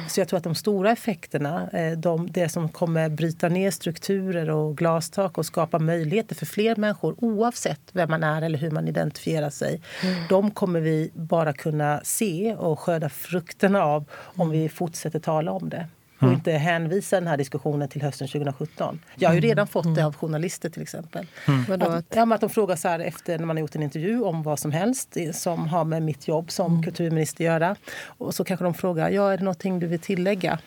Så 0.08 0.20
jag 0.20 0.28
tror 0.28 0.36
att 0.36 0.44
de 0.44 0.54
stora 0.54 0.92
effekterna, 0.92 1.70
eh, 1.70 1.98
de, 1.98 2.32
det 2.32 2.48
som 2.48 2.68
kommer 2.68 3.08
bryta 3.08 3.48
ner 3.48 3.70
strukturer 3.70 4.50
och 4.50 4.76
glastak 4.76 5.38
och 5.38 5.46
skapa 5.46 5.78
möjligheter 5.78 6.34
för 6.34 6.46
fler 6.46 6.76
människor 6.76 7.14
oavsett 7.18 7.80
vem 7.92 8.10
man 8.10 8.22
är 8.22 8.42
eller 8.42 8.58
hur 8.58 8.70
man 8.70 8.88
identifierar 8.88 9.50
sig. 9.50 9.82
Mm. 10.02 10.14
De 10.28 10.50
kommer 10.50 10.80
vi 10.80 11.10
bara 11.14 11.52
kunna 11.52 12.00
se 12.04 12.54
och 12.54 12.80
skörda 12.80 13.08
frukterna 13.08 13.82
av 13.84 14.04
om 14.12 14.50
vi 14.50 14.68
fortsätter 14.68 15.18
tala 15.18 15.52
om 15.52 15.68
det 15.68 15.86
och 16.16 16.22
mm. 16.22 16.34
inte 16.34 16.52
hänvisa 16.52 17.16
den 17.16 17.28
här 17.28 17.36
diskussionen 17.36 17.88
till 17.88 18.02
hösten 18.02 18.28
2017. 18.28 19.00
Jag 19.14 19.28
har 19.28 19.34
ju 19.34 19.38
mm. 19.38 19.48
redan 19.48 19.66
fått 19.66 19.84
det 19.84 19.90
mm. 20.00 20.06
av 20.06 20.16
journalister 20.16 20.70
till 20.70 20.82
exempel. 20.82 21.26
Mm. 21.46 21.82
Att, 21.82 22.04
ja, 22.14 22.34
att 22.34 22.40
de 22.40 22.50
frågar 22.50 22.76
så 22.76 22.88
här 22.88 22.98
efter 23.00 23.38
när 23.38 23.46
man 23.46 23.56
har 23.56 23.60
gjort 23.60 23.74
en 23.74 23.82
intervju 23.82 24.22
om 24.22 24.42
vad 24.42 24.58
som 24.58 24.72
helst 24.72 25.16
som 25.32 25.68
har 25.68 25.84
med 25.84 26.02
mitt 26.02 26.28
jobb 26.28 26.50
som 26.50 26.72
mm. 26.72 26.82
kulturminister 26.82 27.44
att 27.44 27.46
göra. 27.46 27.76
Och 28.06 28.34
så 28.34 28.44
kanske 28.44 28.64
de 28.64 28.74
frågar, 28.74 29.10
ja 29.10 29.32
är 29.32 29.36
det 29.36 29.44
någonting 29.44 29.78
du 29.78 29.86
vill 29.86 30.00
tillägga? 30.00 30.58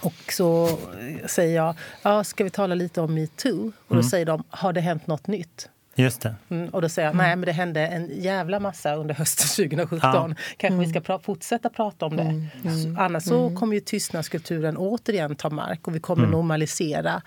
Och 0.00 0.32
så 0.32 0.78
säger 1.26 1.56
jag, 1.56 1.74
ja, 2.02 2.24
ska 2.24 2.44
vi 2.44 2.50
tala 2.50 2.74
lite 2.74 3.00
om 3.00 3.14
metoo? 3.14 3.72
Och 3.88 3.96
då 3.96 4.02
säger 4.02 4.26
de, 4.26 4.44
har 4.50 4.72
det 4.72 4.80
hänt 4.80 5.06
något 5.06 5.26
nytt? 5.26 5.68
Just 5.98 6.20
det. 6.20 6.34
Mm, 6.48 6.68
och 6.68 6.82
då 6.82 6.88
säger 6.88 7.08
jag, 7.08 7.16
nej 7.16 7.36
men 7.36 7.46
det 7.46 7.52
hände 7.52 7.86
en 7.86 8.10
jävla 8.20 8.60
massa 8.60 8.94
under 8.94 9.14
hösten 9.14 9.46
2017. 9.70 10.00
Ja. 10.02 10.34
Kanske 10.56 10.66
mm. 10.66 10.80
vi 10.80 10.86
ska 10.86 11.00
pra 11.00 11.18
fortsätta 11.18 11.68
prata 11.68 12.06
om 12.06 12.16
det. 12.16 12.22
Mm. 12.22 12.46
mm. 12.64 12.98
Annars 12.98 13.22
så 13.22 13.46
mm. 13.46 13.56
kommer 13.56 13.74
ju 13.74 13.80
tystnadskulturen 13.80 14.76
återigen 14.76 15.36
ta 15.36 15.50
mark 15.50 15.88
och 15.88 15.94
vi 15.94 16.00
kommer 16.00 16.22
mm. 16.22 16.30
normalisera 16.30 17.22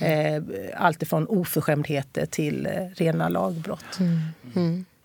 eh, 0.00 0.42
allt 0.76 1.02
ifrån 1.02 1.26
oförskämdheter 1.26 2.26
till 2.26 2.66
eh, 2.66 2.72
rena 2.96 3.28
lagbrott. 3.28 3.98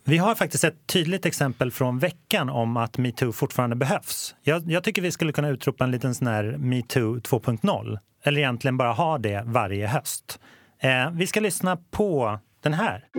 Vi 0.03 0.17
har 0.17 0.35
faktiskt 0.35 0.63
ett 0.63 0.87
tydligt 0.87 1.25
exempel 1.25 1.71
från 1.71 1.99
veckan 1.99 2.49
om 2.49 2.77
att 2.77 2.97
metoo 2.97 3.31
fortfarande 3.31 3.75
behövs. 3.75 4.35
Jag, 4.43 4.71
jag 4.71 4.83
tycker 4.83 5.01
vi 5.01 5.11
skulle 5.11 5.31
kunna 5.31 5.49
utropa 5.49 5.83
en 5.83 5.91
liten 5.91 6.15
sån 6.15 6.27
här 6.27 6.43
metoo 6.57 7.15
2.0. 7.15 7.99
Eller 8.23 8.39
egentligen 8.39 8.77
bara 8.77 8.91
ha 8.91 9.17
det 9.17 9.43
varje 9.45 9.87
höst. 9.87 10.39
Eh, 10.79 11.11
vi 11.11 11.27
ska 11.27 11.39
lyssna 11.39 11.77
på 11.91 12.39
den 12.61 12.73
här. 12.73 13.09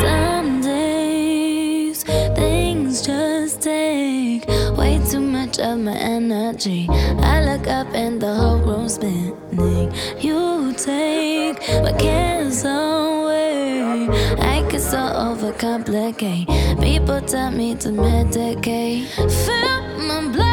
Some 0.00 0.60
days 0.62 2.04
things 2.36 3.02
just 3.06 3.62
take 3.62 4.46
way 4.76 5.00
too 5.10 5.20
much 5.20 5.58
of 5.58 5.78
my 5.78 5.96
energy. 5.96 6.88
I 6.90 7.44
look 7.44 7.66
up 7.66 7.94
and 7.94 8.20
the 8.20 8.34
whole 8.34 8.58
room's 8.58 8.94
spinning. 8.94 9.92
You 10.20 10.72
take 10.74 11.58
my 11.82 11.92
cares 11.92 12.64
away. 12.64 13.21
I 13.92 14.66
get 14.70 14.80
so 14.80 14.96
overcomplicate. 14.96 16.46
People 16.82 17.20
tell 17.20 17.50
me 17.50 17.74
to 17.76 17.88
medicate. 17.88 19.06
Feel 19.44 19.82
my 20.08 20.32
blood 20.32 20.51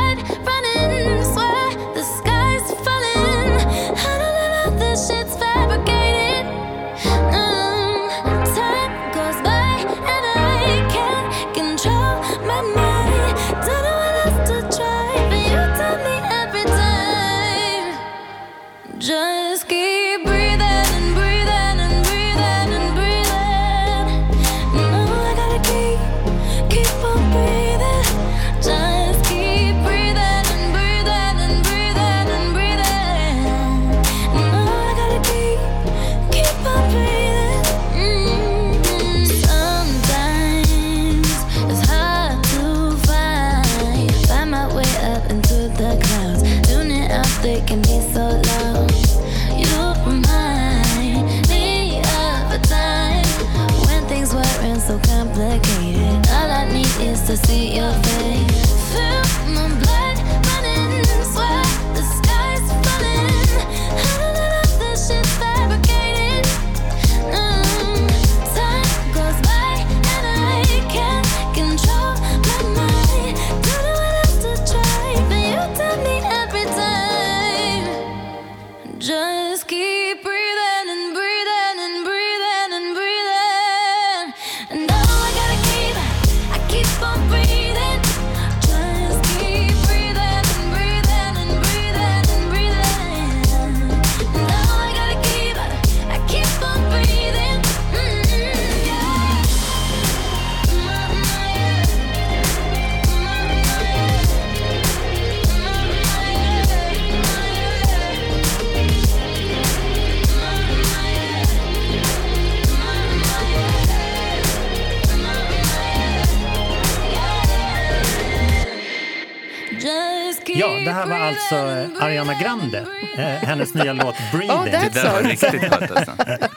var 121.51 121.77
alltså 121.77 122.03
Ariana 122.05 122.33
Grande. 122.33 122.85
Eh, 123.17 123.25
hennes 123.25 123.73
nya 123.73 123.93
låt 123.93 124.15
Breathing. 124.31 124.51
Oh, 124.51 124.65
that's 124.65 124.93
Det 124.93 125.01
där 125.01 125.13
var 125.13 125.21
riktigt 125.21 125.61
skönt 125.61 125.91
alltså. 125.91 126.11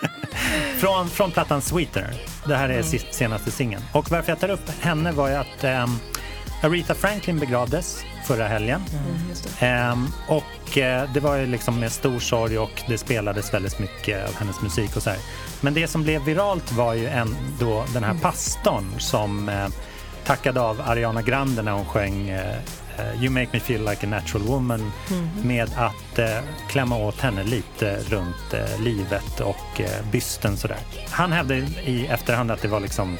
Från, 0.78 1.08
från 1.08 1.30
plattan 1.30 1.62
Sweetener. 1.62 2.14
Det 2.46 2.56
här 2.56 2.68
är 2.68 2.82
sist, 2.82 3.14
senaste 3.14 3.50
singeln. 3.50 3.82
Och 3.92 4.10
varför 4.10 4.32
jag 4.32 4.40
tar 4.40 4.50
upp 4.50 4.70
henne 4.80 5.12
var 5.12 5.28
ju 5.28 5.34
att 5.34 5.64
ehm, 5.64 5.90
Aretha 6.62 6.94
Franklin 6.94 7.38
begravdes 7.38 8.04
förra 8.26 8.48
helgen. 8.48 8.82
Ehm, 9.60 10.06
och 10.28 10.78
eh, 10.78 11.12
det 11.14 11.20
var 11.20 11.36
ju 11.36 11.46
liksom 11.46 11.80
med 11.80 11.92
stor 11.92 12.18
sorg 12.18 12.58
och 12.58 12.82
det 12.88 12.98
spelades 12.98 13.54
väldigt 13.54 13.78
mycket 13.78 14.28
av 14.28 14.34
hennes 14.34 14.62
musik 14.62 14.96
och 14.96 15.02
så 15.02 15.10
här. 15.10 15.18
Men 15.60 15.74
det 15.74 15.88
som 15.88 16.02
blev 16.02 16.24
viralt 16.24 16.72
var 16.72 16.94
ju 16.94 17.06
ändå 17.06 17.84
den 17.94 18.04
här 18.04 18.14
pastorn 18.14 18.94
som 18.98 19.48
eh, 19.48 19.68
tackade 20.24 20.60
av 20.60 20.80
Ariana 20.80 21.22
Grande 21.22 21.62
när 21.62 21.72
hon 21.72 21.84
sjöng 21.84 22.28
eh, 22.28 22.56
You 23.20 23.30
make 23.30 23.48
me 23.52 23.60
feel 23.60 23.80
like 23.84 24.06
a 24.06 24.10
natural 24.10 24.46
woman 24.46 24.92
med 25.44 25.70
att 25.76 26.18
eh, 26.18 26.38
klämma 26.68 26.96
åt 26.96 27.20
henne 27.20 27.44
lite 27.44 27.96
runt 27.98 28.54
eh, 28.54 28.80
livet 28.80 29.40
och 29.40 29.80
eh, 29.80 30.06
bysten 30.12 30.56
sådär. 30.56 30.78
Han 31.10 31.32
hävdade 31.32 31.60
i 31.84 32.06
efterhand 32.06 32.50
att 32.50 32.62
det 32.62 32.68
var 32.68 32.80
liksom 32.80 33.18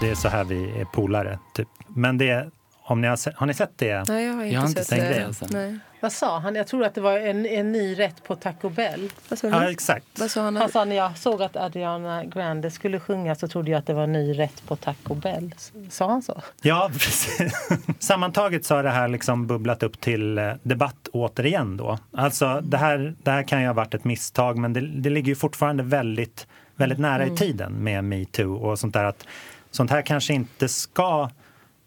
det 0.00 0.10
är 0.10 0.14
så 0.14 0.28
här 0.28 0.44
vi 0.44 0.80
är 0.80 0.84
polare. 0.84 1.38
Typ. 1.54 1.68
Men 1.88 2.18
det, 2.18 2.50
Om 2.84 3.00
ni 3.00 3.08
har, 3.08 3.16
se- 3.16 3.32
har 3.36 3.46
ni 3.46 3.54
sett 3.54 3.78
det? 3.78 4.04
Nej, 4.08 4.24
jag 4.26 4.34
har 4.34 4.42
inte 4.44 4.54
Jag 4.54 4.60
har 4.60 4.68
inte 4.68 4.84
sett 4.84 4.88
sett 4.88 5.12
det. 5.12 5.18
det, 5.20 5.26
alltså. 5.26 5.46
Nej. 5.50 5.78
Vad 6.00 6.12
sa 6.12 6.38
han? 6.38 6.54
Jag 6.54 6.66
tror 6.66 6.84
att 6.84 6.94
det 6.94 7.00
var 7.00 7.18
en, 7.18 7.46
en 7.46 7.72
ny 7.72 7.98
rätt 7.98 8.24
på 8.24 8.36
Taco 8.36 8.68
Bell. 8.68 9.10
Vad 9.28 9.38
sa 9.38 9.46
du? 9.46 9.54
Ja, 9.54 9.70
exakt. 9.70 10.06
Vad 10.18 10.30
sa 10.30 10.42
han? 10.42 10.56
Han 10.56 10.68
sa 10.68 10.84
när 10.84 10.96
jag 10.96 11.18
såg 11.18 11.42
att 11.42 11.56
Adriana 11.56 12.24
Grande 12.24 12.70
skulle 12.70 13.00
sjunga 13.00 13.34
så 13.34 13.48
trodde 13.48 13.70
jag 13.70 13.78
att 13.78 13.86
det 13.86 13.94
var 13.94 14.02
en 14.02 14.12
ny 14.12 14.38
rätt 14.38 14.66
på 14.66 14.76
Taco 14.76 15.14
Bell. 15.14 15.54
Sa 15.90 16.08
han 16.08 16.22
så? 16.22 16.42
Ja, 16.62 16.90
precis. 16.92 17.52
Sammantaget 17.98 18.64
så 18.64 18.74
har 18.74 18.82
det 18.82 18.90
här 18.90 19.08
liksom 19.08 19.46
bubblat 19.46 19.82
upp 19.82 20.00
till 20.00 20.38
eh, 20.38 20.52
debatt 20.62 21.08
återigen. 21.12 21.76
Då. 21.76 21.98
Alltså, 22.12 22.60
det, 22.60 22.76
här, 22.76 23.14
det 23.22 23.30
här 23.30 23.42
kan 23.42 23.60
ju 23.60 23.66
ha 23.66 23.74
varit 23.74 23.94
ett 23.94 24.04
misstag, 24.04 24.58
men 24.58 24.72
det, 24.72 24.80
det 24.80 25.10
ligger 25.10 25.28
ju 25.28 25.36
fortfarande 25.36 25.82
väldigt, 25.82 26.46
väldigt 26.76 26.98
nära 26.98 27.26
i 27.26 27.36
tiden 27.36 27.72
med 27.72 28.04
metoo 28.04 28.54
och 28.54 28.78
sånt 28.78 28.94
där. 28.94 29.04
Att 29.04 29.26
sånt 29.70 29.90
här 29.90 30.02
kanske 30.02 30.34
inte 30.34 30.68
ska 30.68 31.30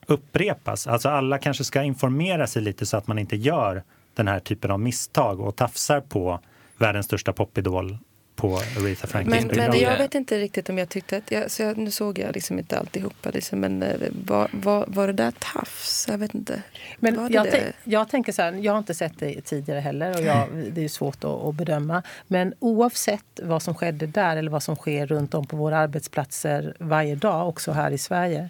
upprepas. 0.06 0.88
Alltså 0.88 1.10
alla 1.10 1.38
kanske 1.38 1.64
ska 1.64 1.84
informera 1.84 2.48
sig 2.48 2.62
lite 2.62 2.86
så 2.86 2.98
att 2.98 3.08
man 3.08 3.20
inte 3.20 3.36
gör 3.36 3.84
den 4.14 4.28
här 4.28 4.40
typen 4.40 4.72
av 4.72 4.80
misstag 4.80 5.40
och 5.40 5.56
tafsar 5.56 6.02
på 6.02 6.40
världens 6.78 7.06
största 7.06 7.34
popidol 7.34 7.98
på 8.42 8.56
Aretha 8.78 9.08
Franklins 9.08 9.46
Men, 9.46 9.72
men 9.72 9.80
jag 9.80 9.98
vet 9.98 10.16
inte 10.16 10.40
riktigt 10.40 10.70
om 10.70 10.78
jag 10.78 10.90
tyckte 10.90 11.18
att... 11.18 11.32
Jag, 11.32 11.52
så 11.52 11.64
jag, 11.64 11.78
nu 11.78 11.92
såg 11.92 12.20
jag 12.20 12.34
liksom 12.34 12.60
inte 12.60 12.80
alltihopa. 12.80 13.30
Liksom, 13.30 13.60
men 13.60 13.84
eh, 13.84 13.96
var, 14.26 14.50
var, 14.54 14.86
var 14.88 15.08
det 15.08 15.14
där 15.14 15.34
tafs? 15.40 16.06
Jag 16.10 16.18
vet 16.18 16.36
inte. 16.36 16.62
Men 16.98 17.28
jag, 17.32 17.46
det? 17.46 17.52
tänk, 17.52 17.76
jag 17.84 18.10
tänker 18.10 18.32
så 18.32 18.42
här, 18.42 18.54
jag 18.54 18.72
har 18.72 18.80
inte 18.80 18.94
sett 18.94 19.20
det 19.20 19.42
tidigare 19.42 19.80
heller 19.80 20.18
och 20.18 20.24
jag, 20.24 20.48
det 20.72 20.84
är 20.84 20.90
svårt 20.90 21.24
att, 21.24 21.44
att 21.44 21.56
bedöma. 21.56 22.04
Men 22.28 22.54
oavsett 22.60 23.40
vad 23.44 23.62
som 23.62 23.76
skedde 23.76 24.08
där 24.08 24.38
eller 24.38 24.52
vad 24.52 24.64
som 24.64 24.76
sker 24.76 25.08
runt 25.08 25.34
om 25.34 25.46
på 25.46 25.58
våra 25.58 25.78
arbetsplatser 25.78 26.76
varje 26.80 27.16
dag, 27.16 27.50
också 27.50 27.72
här 27.72 27.92
i 27.92 27.98
Sverige, 27.98 28.50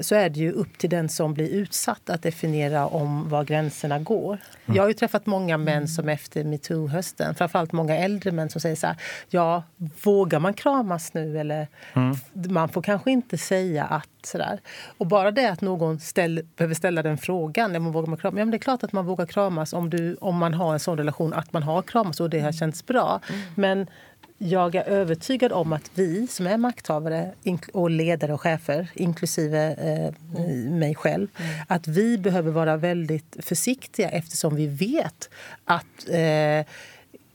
så 0.00 0.14
är 0.14 0.30
det 0.30 0.40
ju 0.40 0.52
upp 0.52 0.78
till 0.78 0.90
den 0.90 1.08
som 1.08 1.34
blir 1.34 1.48
utsatt 1.48 2.10
att 2.10 2.22
definiera 2.22 2.86
om 2.86 3.28
var 3.28 3.44
gränserna 3.44 3.98
går. 3.98 4.38
Jag 4.66 4.82
har 4.82 4.88
ju 4.88 4.94
träffat 4.94 5.26
många 5.26 5.56
män 5.58 5.88
som 5.88 6.08
efter 6.08 6.44
metoo-hösten, 6.44 7.34
framförallt 7.34 7.72
många 7.72 7.96
äldre 7.96 8.32
män 8.32 8.50
som 8.50 8.60
säger 8.60 8.76
så 8.76 8.86
här, 8.86 8.96
ja, 9.28 9.62
vågar 10.04 10.40
man 10.40 10.54
kramas 10.54 11.14
nu 11.14 11.38
eller 11.38 11.66
man 12.32 12.68
får 12.68 12.82
kanske 12.82 13.10
inte 13.10 13.38
säga 13.38 13.84
att 13.84 14.08
sådär. 14.22 14.60
Och 14.98 15.06
bara 15.06 15.30
det 15.30 15.46
att 15.46 15.60
någon 15.60 16.00
ställ, 16.00 16.40
behöver 16.56 16.74
ställa 16.74 17.02
den 17.02 17.18
frågan, 17.18 17.72
när 17.72 17.78
man 17.78 17.92
vågar 17.92 18.06
man 18.06 18.18
kramas? 18.18 18.38
Ja, 18.38 18.44
men 18.44 18.50
det 18.50 18.56
är 18.56 18.58
klart 18.58 18.82
att 18.82 18.92
man 18.92 19.06
vågar 19.06 19.26
kramas 19.26 19.72
om, 19.72 19.90
du, 19.90 20.16
om 20.20 20.36
man 20.36 20.54
har 20.54 20.72
en 20.72 20.80
sån 20.80 20.98
relation 20.98 21.32
att 21.32 21.52
man 21.52 21.62
har 21.62 21.82
kramas 21.82 22.20
och 22.20 22.30
det 22.30 22.40
har 22.40 22.52
känts 22.52 22.86
bra. 22.86 23.20
Men 23.54 23.86
jag 24.38 24.74
är 24.74 24.84
övertygad 24.84 25.52
om 25.52 25.72
att 25.72 25.90
vi 25.94 26.26
som 26.26 26.46
är 26.46 26.56
makthavare 26.56 27.32
och 27.72 27.90
ledare 27.90 28.34
och 28.34 28.40
chefer, 28.40 28.88
inklusive 28.94 29.72
eh, 29.72 30.14
mig 30.70 30.94
själv, 30.94 31.28
att 31.66 31.88
vi 31.88 32.18
behöver 32.18 32.50
vara 32.50 32.76
väldigt 32.76 33.36
försiktiga 33.38 34.10
eftersom 34.10 34.56
vi 34.56 34.66
vet 34.66 35.30
att 35.64 36.08
eh, 36.08 36.66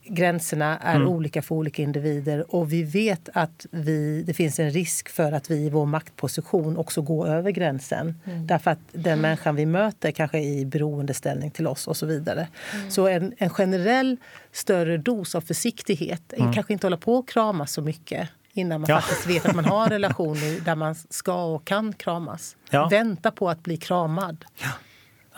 gränserna 0.06 0.78
är 0.78 1.06
olika 1.06 1.42
för 1.42 1.54
olika 1.54 1.82
individer 1.82 2.54
och 2.54 2.72
vi 2.72 2.82
vet 2.82 3.28
att 3.34 3.66
vi, 3.70 4.22
det 4.26 4.34
finns 4.34 4.58
en 4.58 4.70
risk 4.70 5.08
för 5.08 5.32
att 5.32 5.50
vi 5.50 5.54
i 5.56 5.70
vår 5.70 5.86
maktposition 5.86 6.76
också 6.76 7.02
går 7.02 7.28
över 7.28 7.50
gränsen. 7.50 8.14
Därför 8.24 8.70
att 8.70 8.78
den 8.92 9.20
människan 9.20 9.56
vi 9.56 9.66
möter 9.66 10.10
kanske 10.10 10.38
är 10.38 10.58
i 10.58 10.66
beroendeställning 10.66 11.50
till 11.50 11.66
oss 11.66 11.88
och 11.88 11.96
så 11.96 12.06
vidare. 12.06 12.48
Så 12.88 13.08
en, 13.08 13.32
en 13.38 13.50
generell 13.50 14.16
större 14.52 14.96
dos 14.98 15.34
av 15.34 15.40
försiktighet, 15.40 16.32
kanske 16.54 16.72
inte 16.72 16.86
hålla 16.86 16.96
på 16.96 17.14
och 17.14 17.28
krama 17.28 17.66
så 17.66 17.82
mycket 17.82 18.28
innan 18.52 18.80
man 18.80 18.88
Ja. 18.90 19.00
faktiskt 19.00 19.26
vet 19.26 19.46
att 19.46 19.56
man 19.56 19.64
har 19.64 19.84
en 19.84 19.90
relation 19.90 20.36
där 20.64 20.74
man 20.74 20.94
ska 20.94 21.44
och 21.44 21.64
kan 21.64 21.92
kramas. 21.92 22.56
Ja. 22.70 22.88
Vänta 22.90 23.30
på 23.30 23.48
att 23.50 23.62
bli 23.62 23.76
kramad. 23.76 24.44
Ja, 24.62 24.68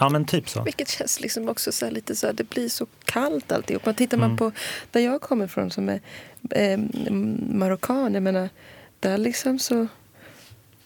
men 0.01 0.25
typ 0.25 0.49
så. 0.49 0.63
Vilket 0.63 0.89
känns 0.89 1.21
liksom 1.21 1.49
också 1.49 1.73
så 1.73 1.85
här 1.85 1.93
lite 1.93 2.17
så 2.17 2.27
här, 2.27 2.35
det 2.35 2.45
blir 2.51 2.69
så 2.69 2.87
kallt 3.05 3.53
alltihop. 3.53 3.87
Man 3.87 3.95
tittar 3.95 4.17
Mm. 4.17 4.29
man 4.29 4.37
på 4.37 4.53
där 4.91 5.01
jag 5.01 5.21
kommer 5.21 5.45
ifrån 5.45 5.71
som 5.71 5.89
är 5.89 6.01
eh, 6.51 6.79
marockan, 7.51 8.15
jag 8.15 8.23
menar, 8.23 8.49
där 9.01 9.19
liksom 9.19 9.59
så 9.59 9.87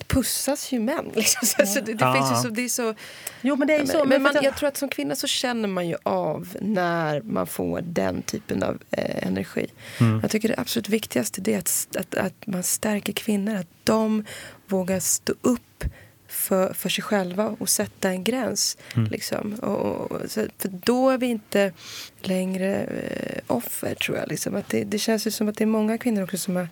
pussas 0.06 0.72
ju 0.72 0.80
män. 0.80 1.10
Liksom. 1.14 1.46
Så, 1.46 1.66
så 1.66 1.80
det, 1.80 1.92
det, 1.94 2.04
Ja. 2.04 2.14
finns 2.14 2.30
ju 2.30 2.42
så, 2.42 2.48
det 2.48 2.62
är 2.64 2.68
så... 2.68 2.94
Jo, 3.40 3.56
men 3.56 3.68
det 3.68 3.74
är 3.74 3.78
ju 3.78 3.84
men 3.84 3.92
så. 3.92 4.04
men 4.04 4.22
man, 4.22 4.34
jag 4.42 4.56
tror 4.56 4.68
att 4.68 4.76
som 4.76 4.88
kvinna 4.88 5.14
så 5.14 5.26
känner 5.26 5.68
man 5.68 5.88
ju 5.88 5.96
av 6.02 6.56
när 6.60 7.20
man 7.22 7.46
får 7.46 7.80
den 7.80 8.22
typen 8.22 8.62
av 8.62 8.78
eh, 8.90 9.26
energi. 9.26 9.66
Mm. 10.00 10.20
Jag 10.20 10.30
tycker 10.30 10.48
det 10.48 10.54
absolut 10.58 10.88
viktigaste 10.88 11.52
är 11.52 11.58
att, 11.58 11.86
att, 11.96 12.14
att 12.14 12.46
man 12.46 12.62
stärker 12.62 13.12
kvinnor. 13.12 13.54
Att 13.54 13.66
de 13.84 14.24
vågar 14.66 15.00
stå 15.00 15.34
upp 15.42 15.84
för, 16.30 16.72
för 16.72 16.88
sig 16.88 17.04
själva 17.04 17.56
och 17.58 17.68
sätta 17.68 18.10
en 18.10 18.24
gräns. 18.24 18.76
Liksom. 19.10 19.54
Och, 19.54 20.12
och, 20.12 20.20
för 20.30 20.68
då 20.68 21.10
är 21.10 21.18
vi 21.18 21.26
inte 21.26 21.72
längre 22.20 22.84
eh, 22.84 23.40
offer, 23.46 23.94
tror 23.94 24.18
jag. 24.18 24.28
Liksom. 24.28 24.56
Att 24.56 24.68
det, 24.68 24.84
det 24.84 24.98
känns 24.98 25.26
ju 25.26 25.30
som 25.30 25.48
att 25.48 25.56
det 25.56 25.64
är 25.64 25.66
många 25.66 25.98
kvinnor 25.98 26.22
också 26.22 26.38
som 26.38 26.56
har 26.56 26.68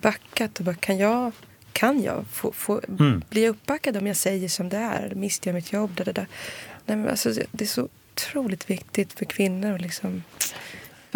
backat 0.00 0.58
och 0.58 0.64
bara, 0.64 0.74
kan 0.74 0.98
jag, 0.98 1.32
kan 1.72 2.02
jag 2.02 2.24
få, 2.32 2.52
få, 2.52 2.80
Mm. 2.88 3.22
bli 3.30 3.48
uppbackad 3.48 3.96
om 3.96 4.06
jag 4.06 4.16
säger 4.16 4.48
som 4.48 4.68
det 4.68 4.76
är? 4.76 5.12
Mister 5.14 5.48
jag 5.48 5.54
mitt 5.54 5.72
jobb? 5.72 5.90
Det, 5.96 6.04
det, 6.04 6.12
där. 6.12 6.26
Nej, 6.86 6.96
men 6.96 7.08
alltså, 7.08 7.32
det 7.52 7.64
är 7.64 7.68
så 7.68 7.88
otroligt 8.14 8.70
viktigt 8.70 9.12
för 9.12 9.24
kvinnor 9.24 9.74
att 9.74 9.80
liksom... 9.80 10.22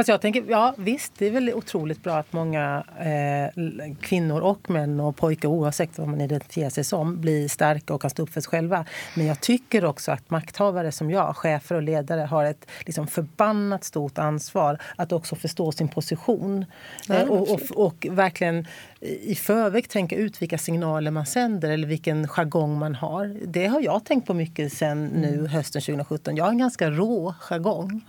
Fast 0.00 0.08
jag 0.08 0.20
tänker, 0.20 0.44
ja 0.48 0.74
visst, 0.78 1.12
det 1.18 1.26
är 1.26 1.30
väl 1.30 1.54
otroligt 1.54 2.02
bra 2.02 2.16
att 2.16 2.32
många 2.32 2.84
eh, 2.98 3.62
kvinnor 4.00 4.40
och 4.40 4.70
män 4.70 5.00
och 5.00 5.16
pojkar 5.16 5.48
oavsett 5.48 5.98
vad 5.98 6.08
man 6.08 6.20
identifierar 6.20 6.70
sig 6.70 6.84
som 6.84 7.20
blir 7.20 7.48
starka 7.48 7.94
och 7.94 8.00
kan 8.00 8.10
stå 8.10 8.22
upp 8.22 8.30
för 8.30 8.40
sig 8.40 8.50
själva. 8.50 8.84
Men 9.14 9.26
jag 9.26 9.40
tycker 9.40 9.84
också 9.84 10.12
att 10.12 10.30
makthavare 10.30 10.92
som 10.92 11.10
jag, 11.10 11.36
chefer 11.36 11.74
och 11.74 11.82
ledare 11.82 12.20
har 12.20 12.44
ett 12.44 12.66
liksom, 12.86 13.06
förbannat 13.06 13.84
stort 13.84 14.18
ansvar 14.18 14.78
att 14.96 15.12
också 15.12 15.36
förstå 15.36 15.72
sin 15.72 15.88
position. 15.88 16.64
Ja, 17.06 17.14
eh, 17.14 17.28
och, 17.28 17.50
och, 17.50 17.60
och 17.86 18.06
verkligen 18.10 18.66
i 19.00 19.34
förväg 19.34 19.88
tänka 19.88 20.16
ut 20.16 20.42
vilka 20.42 20.58
signaler 20.58 21.10
man 21.10 21.26
sänder 21.26 21.70
eller 21.70 21.88
vilken 21.88 22.28
jargong 22.28 22.78
man 22.78 22.94
har. 22.94 23.36
Det 23.46 23.66
har 23.66 23.80
jag 23.80 24.04
tänkt 24.04 24.26
på 24.26 24.34
mycket 24.34 24.72
sen 24.72 25.06
nu 25.06 25.46
hösten 25.46 25.82
2017. 25.82 26.36
Jag 26.36 26.44
har 26.44 26.50
en 26.50 26.58
ganska 26.58 26.90
rå 26.90 27.34
jargong. 27.40 28.02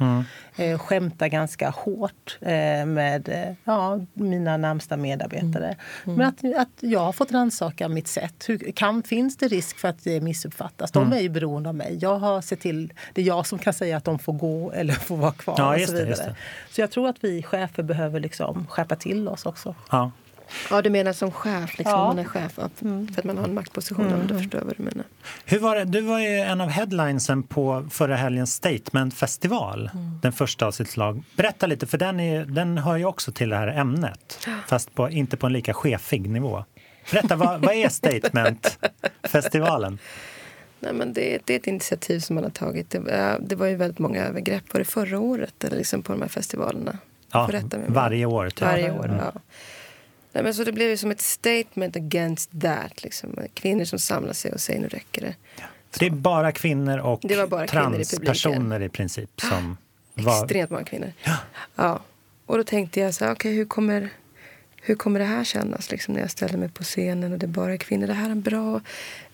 Eh, 0.56 0.80
skämtar 0.80 1.28
ganska 1.28 1.72
hårt 1.84 2.38
eh, 2.42 2.86
med 2.86 3.30
eh, 3.30 3.56
ja, 3.64 4.00
mina 4.14 4.58
närmsta 4.58 4.98
medarbetare. 4.98 5.76
Men 6.04 6.22
att, 6.22 6.58
att 6.58 6.70
jag 6.80 7.00
har 7.00 7.12
fått 7.12 7.32
rannsaka 7.32 7.88
mitt 7.88 8.08
sätt. 8.08 8.46
Hur, 8.48 8.72
kan, 8.72 9.04
finns 9.04 9.38
det 9.38 9.48
risk 9.48 9.80
för 9.80 9.88
att 9.88 10.04
det 10.04 10.22
missuppfattas? 10.22 10.92
De 10.92 11.14
är 11.14 11.20
ju 11.20 11.30
beroende 11.30 11.70
av 11.70 11.76
mig. 11.76 11.98
Jag 12.02 12.20
har 12.20 12.42
sett 12.42 12.60
till, 12.60 12.94
det 13.14 13.22
är 13.22 13.26
jag 13.26 13.48
som 13.48 13.60
kan 13.60 13.74
säga 13.74 13.98
att 13.98 14.04
de 14.04 14.20
får 14.20 14.34
gå 14.34 14.72
eller 14.76 14.94
får 14.94 15.18
vara 15.18 15.32
kvar. 15.32 15.56
Ja, 15.58 15.76
och 15.76 15.82
så, 15.82 15.94
vidare. 15.94 16.08
det. 16.08 16.36
så 16.70 16.82
jag 16.82 16.92
tror 16.92 17.10
att 17.10 17.24
vi 17.24 17.44
chefer 17.44 17.84
behöver 17.84 18.20
liksom 18.20 18.68
skärpa 18.68 18.96
till 18.96 19.28
oss 19.28 19.46
också. 19.46 19.76
Ja. 19.92 20.12
Ja, 20.70 20.82
du 20.82 20.90
menar 20.90 21.14
som 21.14 21.32
chef, 21.32 21.78
liksom, 21.78 22.00
Ja. 22.00 22.08
man 22.08 22.20
är 22.20 22.24
chef. 22.24 22.52
ja, 22.56 22.70
För 22.80 23.06
att 23.18 23.24
man 23.24 23.38
har 23.38 23.44
en 23.46 23.54
maktposition. 23.54 24.10
Ja, 24.10 24.16
då 24.28 24.38
förstår 24.38 24.60
jag 24.60 24.66
vad 24.66 24.78
du 24.78 24.84
menar. 24.84 25.06
Hur 25.46 25.60
var 25.60 25.76
det? 25.76 25.84
Du 25.86 26.02
var 26.02 26.20
ju 26.20 26.40
en 26.40 26.62
av 26.62 26.70
headlinesen 26.70 27.44
på 27.44 27.88
förra 27.92 28.16
helgens 28.16 28.54
Statement-festival. 28.54 29.90
Den 30.22 30.32
första 30.34 30.66
av 30.68 30.72
sitt 30.72 30.90
slag. 30.90 31.24
Berätta 31.36 31.68
lite, 31.68 31.88
för 31.88 31.98
den, 31.98 32.20
är, 32.20 32.46
den 32.46 32.78
hör 32.78 32.98
ju 32.98 33.06
också 33.06 33.32
till 33.32 33.50
det 33.50 33.56
här 33.56 33.68
ämnet. 33.68 34.48
Fast 34.68 34.96
på, 34.96 35.10
inte 35.10 35.38
på 35.38 35.46
en 35.48 35.54
lika 35.54 35.74
chefig 35.74 36.30
nivå. 36.30 36.66
Berätta, 37.12 37.36
vad, 37.36 37.62
vad 37.62 37.76
är 37.76 37.90
Statement-festivalen? 37.90 39.98
Nej, 40.80 40.94
men 40.94 41.14
det, 41.14 41.40
det 41.46 41.54
är 41.54 41.58
ett 41.60 41.68
initiativ 41.68 42.20
som 42.20 42.36
man 42.36 42.44
har 42.44 42.52
tagit. 42.52 42.90
Det, 42.90 43.00
var- 43.00 43.40
det 43.40 43.56
var 43.56 43.68
ju 43.68 43.76
väldigt 43.76 44.00
många 44.00 44.26
övergrepp. 44.26 44.74
Var 44.74 44.80
det 44.80 44.86
förra 44.86 45.20
året 45.20 45.64
eller 45.64 45.78
liksom 45.78 46.02
på 46.02 46.12
de 46.12 46.22
här 46.22 46.30
festivalerna? 46.30 46.98
Ja, 47.32 47.50
varje 47.88 48.26
år. 48.26 48.50
Typ. 48.50 48.62
Varje 48.62 48.92
år, 48.92 49.20
ja. 49.34 49.40
Nej, 50.34 50.44
men 50.44 50.54
så 50.54 50.64
det 50.64 50.72
blev 50.72 50.90
ju 50.90 50.98
som 50.98 51.12
ett 51.12 51.22
statement 51.22 51.96
against 51.96 52.62
that. 52.62 53.04
Liksom. 53.04 53.36
Kvinnor 53.54 53.86
som 53.86 54.00
samlar 54.00 54.34
sig 54.34 54.52
och 54.52 54.62
säger 54.62 54.80
nu 54.80 54.88
räcker 54.88 55.22
det. 55.22 55.36
För 55.92 56.00
det 56.00 56.06
är 56.06 56.10
bara 56.10 56.52
kvinnor 56.52 56.98
och 56.98 57.20
bara 57.50 57.68
kvinnor 57.68 58.00
i 58.00 58.06
transpersoner 58.06 58.82
i 58.82 58.90
princip 58.90 59.42
som 59.42 59.78
var... 60.14 60.44
Extremt 60.44 60.70
många 60.70 60.84
kvinnor. 60.84 61.14
Ja. 61.76 62.02
Och 62.46 62.58
då 62.58 62.64
tänkte 62.64 63.00
jag 63.00 63.14
så 63.14 63.26
här, 63.26 63.34
okej 63.34 63.56
hur 63.56 63.66
kommer 63.66 64.10
hur 64.84 64.96
kommer 64.96 65.20
det 65.20 65.26
här 65.26 65.44
kännas 65.44 65.92
liksom, 65.92 66.14
när 66.14 66.22
jag 66.22 66.32
ställer 66.32 66.58
mig 66.58 66.70
på 66.70 66.84
scenen 66.84 67.34
och 67.34 67.40
det 67.40 67.46
är 67.46 67.48
bara 67.48 67.78
kvinnor? 67.78 68.08
Det 68.08 68.14
här 68.14 68.26
är 68.26 68.32
en 68.32 68.42
bra 68.42 68.82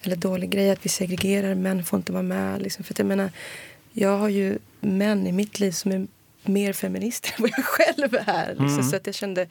eller 0.02 0.16
dålig 0.16 0.50
grej 0.50 0.72
att 0.72 0.86
vi 0.86 0.90
segregerar, 0.90 1.56
män 1.56 1.84
får 1.86 1.98
inte 1.98 2.12
vara 2.12 2.24
med. 2.24 2.62
Liksom. 2.62 2.84
För 2.84 2.94
att 2.94 3.00
jag 3.00 3.08
menar, 3.08 3.32
jag 3.92 4.18
har 4.18 4.30
ju 4.30 4.58
män 4.80 5.28
i 5.28 5.32
mitt 5.32 5.60
liv 5.60 5.72
som 5.72 5.92
är 5.92 6.08
mer 6.44 6.74
feminister 6.74 7.34
än 7.38 7.42
vad 7.42 7.52
jag 7.58 7.66
själv 7.66 8.16
är. 8.26 8.50
Liksom. 8.50 8.84
Så 8.84 8.96
att 8.96 9.06
jag 9.06 9.16
kände, 9.16 9.48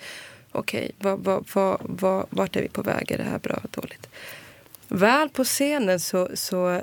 okej, 0.58 0.90
vad, 0.98 1.18
vad, 1.18 1.46
vad, 1.52 1.80
vad, 1.80 2.26
vart 2.30 2.56
är 2.56 2.62
vi 2.62 2.68
på 2.68 2.82
väg? 2.82 3.10
Är 3.10 3.18
det 3.18 3.24
här 3.24 3.38
bra 3.38 3.56
eller 3.56 3.70
dåligt? 3.70 4.08
Väl 4.88 5.28
på 5.28 5.44
scenen 5.44 6.00
så, 6.00 6.28
så 6.34 6.70
eh, 6.70 6.82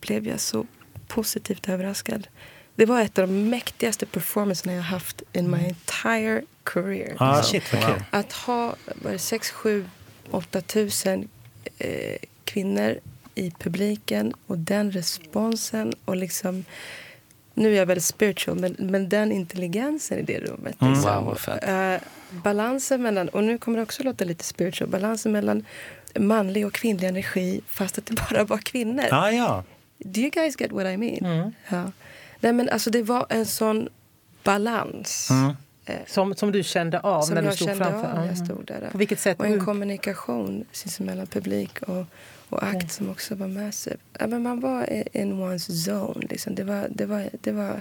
blev 0.00 0.28
jag 0.28 0.40
så 0.40 0.66
positivt 1.08 1.68
överraskad. 1.68 2.28
Det 2.74 2.86
var 2.86 3.00
ett 3.00 3.18
av 3.18 3.28
de 3.28 3.48
mäktigaste 3.48 4.06
performancerna 4.06 4.72
jag 4.72 4.82
haft 4.82 5.22
in 5.32 5.50
my 5.50 5.58
entire 5.58 6.42
career. 6.62 7.16
Ah, 7.18 7.42
shit, 7.42 7.64
kul. 7.64 8.02
Att 8.10 8.32
ha 8.32 8.76
var 9.02 9.12
det 9.12 9.18
6, 9.18 9.50
7, 9.50 9.88
8 10.30 10.60
tusen 10.60 11.28
eh, 11.78 12.16
kvinnor 12.44 12.98
i 13.34 13.50
publiken 13.50 14.34
och 14.46 14.58
den 14.58 14.92
responsen 14.92 15.94
och 16.04 16.16
liksom 16.16 16.64
nu 17.56 17.72
är 17.74 17.76
jag 17.78 17.86
väldigt 17.86 18.04
spiritual, 18.04 18.58
men, 18.60 18.76
men 18.78 19.08
den 19.08 19.32
intelligensen 19.32 20.18
i 20.18 20.22
det 20.22 20.38
rummet. 20.40 20.80
Mm. 20.80 20.92
Liksom. 20.92 21.24
Wow. 21.24 21.38
Eh, 21.62 22.00
balansen 22.30 23.02
mellan, 23.02 23.28
och 23.28 23.44
nu 23.44 23.58
kommer 23.58 23.78
det 23.78 23.82
också 23.82 24.02
låta 24.02 24.24
lite 24.24 24.44
spiritual, 24.44 24.88
balansen 24.90 25.32
mellan 25.32 25.64
manlig 26.18 26.66
och 26.66 26.72
kvinnlig 26.72 27.08
energi 27.08 27.60
fast 27.68 27.98
att 27.98 28.06
det 28.06 28.14
bara 28.30 28.44
var 28.44 28.58
kvinnor. 28.58 29.04
Ja, 29.10 29.30
ja. 29.32 29.64
Do 29.98 30.20
you 30.20 30.30
guys 30.30 30.60
get 30.60 30.72
what 30.72 30.86
I 30.86 30.96
mean? 30.96 31.18
Mm. 31.24 31.52
Ja. 31.68 31.92
Nej, 32.40 32.52
men 32.52 32.68
alltså 32.68 32.90
det 32.90 33.02
var 33.02 33.26
en 33.28 33.46
sån 33.46 33.88
balans 34.44 35.28
Mm. 35.30 35.52
Som, 36.06 36.34
som 36.34 36.52
du 36.52 36.62
kände 36.62 37.00
av 37.00 37.22
som 37.22 37.34
när 37.34 37.42
du 37.42 37.48
jag 37.48 37.54
stod 37.54 37.68
kände 37.68 37.84
framför? 37.84 38.08
av 38.08 38.14
när 38.14 38.26
jag 38.26 38.34
Mm. 38.34 38.46
stod 38.46 38.64
där. 38.66 38.88
På 38.92 38.98
vilket 38.98 39.20
sätt? 39.20 39.40
Och 39.40 39.46
en 39.46 39.64
kommunikation 39.64 40.64
sinsemellan 40.72 41.26
publik 41.26 41.82
och, 41.82 42.04
och 42.48 42.62
akt 42.62 42.92
som 42.92 43.10
också 43.10 43.34
var 43.34 43.48
massiv. 43.48 43.96
Ja, 44.18 44.26
men 44.26 44.42
man 44.42 44.60
var 44.60 45.06
in 45.16 45.32
one's 45.32 45.70
zone. 45.70 46.26
Liksom. 46.26 46.54
Det, 46.54 46.64
var, 46.64 46.88
det, 46.90 47.06
var, 47.06 47.28
det, 47.40 47.52
var, 47.52 47.80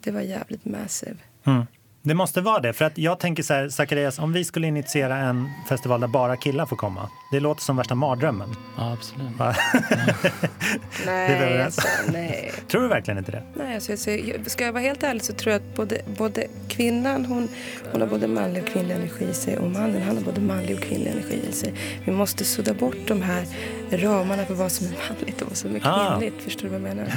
det 0.00 0.10
var 0.10 0.20
jävligt 0.20 0.64
massive. 0.64 1.16
Mm. 1.44 1.66
Det 2.02 2.14
måste 2.14 2.40
vara 2.40 2.60
det. 2.60 2.72
För 2.72 2.84
att 2.84 2.98
jag 2.98 3.18
tänker 3.20 3.42
så 3.42 3.54
här, 3.54 3.68
Zacharias, 3.68 4.18
om 4.18 4.32
vi 4.32 4.44
skulle 4.44 4.66
initiera 4.66 5.16
en 5.16 5.50
festival 5.68 6.00
där 6.00 6.08
bara 6.08 6.36
killar 6.36 6.66
får 6.66 6.76
komma. 6.76 7.08
Det 7.32 7.40
låter 7.40 7.62
som 7.62 7.76
värsta 7.76 7.94
mardrömmen. 7.94 8.56
Ja, 8.76 8.92
absolut. 8.92 9.38
Det 9.38 11.04
vi 11.04 11.06
Nej, 11.06 11.62
alltså, 11.62 11.88
nej. 12.12 12.52
Tror 12.70 12.82
du 12.82 12.88
verkligen 12.88 13.18
inte 13.18 13.32
det? 13.32 13.42
nej 13.54 13.74
alltså, 13.74 13.92
alltså, 13.92 14.10
jag- 14.10 14.50
ska 14.50 14.64
jag 14.64 14.72
vara 14.72 14.82
helt 14.82 15.02
ärlig 15.02 15.22
så 15.22 15.32
tror 15.32 15.52
jag 15.52 15.60
att 15.62 15.74
både, 15.76 16.00
både 16.18 16.46
kvinnan 16.68 17.24
hon, 17.24 17.48
hon 17.92 18.00
har 18.00 18.08
både 18.08 18.28
manlig 18.28 18.62
och 18.62 18.68
kvinnlig 18.68 18.94
energi 18.94 19.24
i 19.30 19.34
sig 19.34 19.58
och 19.58 19.70
mannen 19.70 20.02
han 20.02 20.16
har 20.16 20.24
både 20.24 20.40
manlig 20.40 20.76
och 20.76 20.82
kvinnlig 20.82 21.10
energi 21.10 21.40
i 21.50 21.52
sig. 21.52 21.74
Vi 22.04 22.12
måste 22.12 22.44
sudda 22.44 22.74
bort 22.74 22.96
de 23.06 23.22
här 23.22 23.44
ramarna 23.90 24.44
för 24.44 24.54
vad 24.54 24.72
som 24.72 24.86
är 24.86 24.90
manligt 25.08 25.42
och 25.42 25.48
vad 25.48 25.56
som 25.56 25.76
är 25.76 25.80
Ah. 25.84 26.16
kvinnligt. 26.18 26.42
Förstår 26.44 26.62
du 26.62 26.68
vad 26.68 26.80
jag 26.80 26.96
menar? 26.96 27.04
Det 27.04 27.10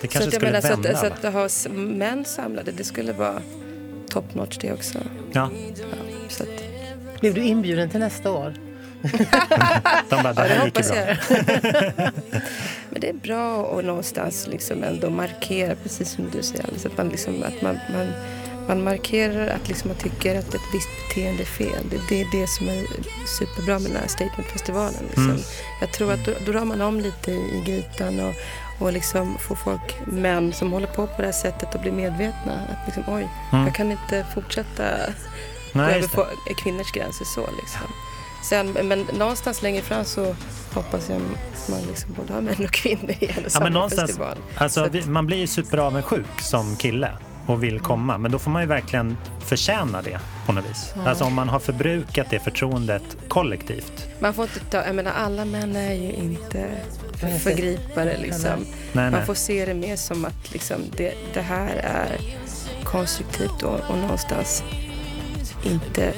Så 0.00 0.06
kanske 0.08 0.18
att, 0.18 0.24
jag 0.24 0.32
skulle 0.32 0.46
menar, 0.52 0.60
så 0.60 0.68
vända. 0.68 0.90
att, 0.90 1.20
så 1.22 1.28
att 1.28 1.66
ha 1.66 1.70
män 1.74 2.24
samlade, 2.24 2.72
det 2.72 2.84
skulle 2.84 3.12
vara 3.12 3.42
top 4.08 4.34
notch 4.34 4.58
det 4.58 4.72
också. 4.72 4.98
Ja, 5.32 5.50
Ja, 5.80 6.28
så 6.28 6.42
att, 6.42 7.20
Blev 7.20 7.34
du 7.34 7.44
inbjuden 7.44 7.90
till 7.90 8.00
nästa 8.00 8.30
år? 8.30 8.54
de 10.10 10.22
bara, 10.22 10.32
det 10.32 10.48
ja, 10.48 10.54
här 10.54 10.64
gick 10.64 10.78
ju 10.78 10.82
hoppas 10.82 10.90
bra. 10.90 12.10
Men 12.90 13.00
det 13.00 13.08
är 13.08 13.12
bra 13.12 13.78
att 13.78 13.84
någonstans 13.84 14.48
liksom 14.50 14.84
ändå 14.84 15.10
markera, 15.10 15.74
precis 15.82 16.10
som 16.10 16.30
du 16.30 16.42
säger 16.42 16.64
Alice, 16.68 16.88
att 16.88 16.96
man, 16.96 17.08
liksom, 17.08 17.42
att 17.42 17.62
man, 17.62 17.78
man, 17.92 18.06
man 18.68 18.84
markerar 18.84 19.48
att 19.48 19.68
liksom 19.68 19.88
man 19.88 19.96
tycker 19.96 20.38
att 20.38 20.54
ett 20.54 20.60
visst 20.72 20.88
beteende 21.08 21.42
är 21.42 21.46
fel. 21.46 21.82
Det, 21.90 22.00
det 22.08 22.20
är 22.20 22.40
det 22.40 22.46
som 22.46 22.68
är 22.68 22.86
superbra 23.38 23.78
med 23.78 23.90
den 23.90 24.00
här 24.00 24.08
statementfestivalen. 24.08 25.04
Liksom. 25.06 25.24
Mm. 25.24 25.42
Jag 25.80 25.92
tror 25.92 26.12
att 26.12 26.24
då, 26.24 26.32
då 26.46 26.52
rör 26.52 26.64
man 26.64 26.80
om 26.80 27.00
lite 27.00 27.30
i, 27.30 27.34
i 27.34 27.62
grytan 27.66 28.20
och, 28.20 28.34
och 28.78 28.92
liksom 28.92 29.38
får 29.38 29.54
folk, 29.56 30.00
män 30.06 30.52
som 30.52 30.72
håller 30.72 30.86
på 30.86 31.06
på 31.06 31.14
det 31.22 31.24
här 31.28 31.32
sättet 31.32 31.74
att 31.74 31.82
bli 31.82 31.90
medvetna. 31.92 32.52
Att 32.52 32.86
liksom, 32.86 33.14
oj, 33.14 33.28
Mm. 33.52 33.64
jag 33.66 33.74
kan 33.74 33.90
inte 33.92 34.26
fortsätta 34.34 34.82
gå 35.72 35.80
över 35.80 36.08
på 36.08 36.26
kvinnors 36.56 36.92
gränser 36.92 37.24
så 37.24 37.40
liksom. 37.40 37.80
Sen, 38.44 38.76
men 38.88 39.06
någonstans 39.18 39.62
längre 39.62 39.82
fram 39.82 40.04
så 40.04 40.36
hoppas 40.74 41.08
jag 41.08 41.16
att 41.16 41.68
man 41.68 41.80
liksom 41.88 42.12
både 42.16 42.32
har 42.32 42.40
män 42.40 42.64
och 42.64 42.70
kvinnor 42.72 43.10
i 43.20 43.26
en 43.26 43.36
och 43.36 43.42
Ja, 43.44 43.50
samma 43.50 43.70
men 43.70 43.90
festival. 43.90 44.36
alltså, 44.56 44.80
Så 44.80 44.86
att- 44.86 44.94
vi, 44.94 45.06
man 45.06 45.26
blir 45.26 45.36
ju 45.38 45.46
superavundsjuk 45.46 46.40
som 46.40 46.76
kille 46.76 47.10
och 47.46 47.62
vill 47.62 47.80
komma. 47.80 48.18
Men 48.18 48.30
då 48.30 48.38
får 48.38 48.50
man 48.50 48.62
ju 48.62 48.68
verkligen 48.68 49.16
förtjäna 49.40 50.02
det 50.02 50.18
på 50.46 50.52
något 50.52 50.64
vis. 50.70 50.94
Alltså 51.06 51.24
om 51.24 51.34
man 51.34 51.48
har 51.48 51.58
förbrukat 51.58 52.26
det 52.30 52.38
förtroendet 52.38 53.02
kollektivt. 53.28 54.06
Man 54.20 54.34
får 54.34 54.44
inte 54.44 54.60
ta, 54.60 54.86
jag 54.86 54.94
menar 54.94 55.12
alla 55.12 55.44
män 55.44 55.76
är 55.76 55.92
ju 55.94 56.12
inte 56.12 56.68
förgripare 57.42 58.16
liksom. 58.22 58.50
Nej, 58.60 58.64
nej. 58.92 59.10
Man 59.10 59.26
får 59.26 59.34
se 59.34 59.64
det 59.66 59.74
mer 59.74 59.96
som 59.96 60.24
att 60.24 60.52
liksom, 60.52 60.76
det, 60.96 61.14
det 61.34 61.40
här 61.40 61.74
är 61.76 62.20
konstruktivt 62.84 63.62
och, 63.62 63.80
och 63.90 63.98
någonstans 63.98 64.62
inte 65.62 66.12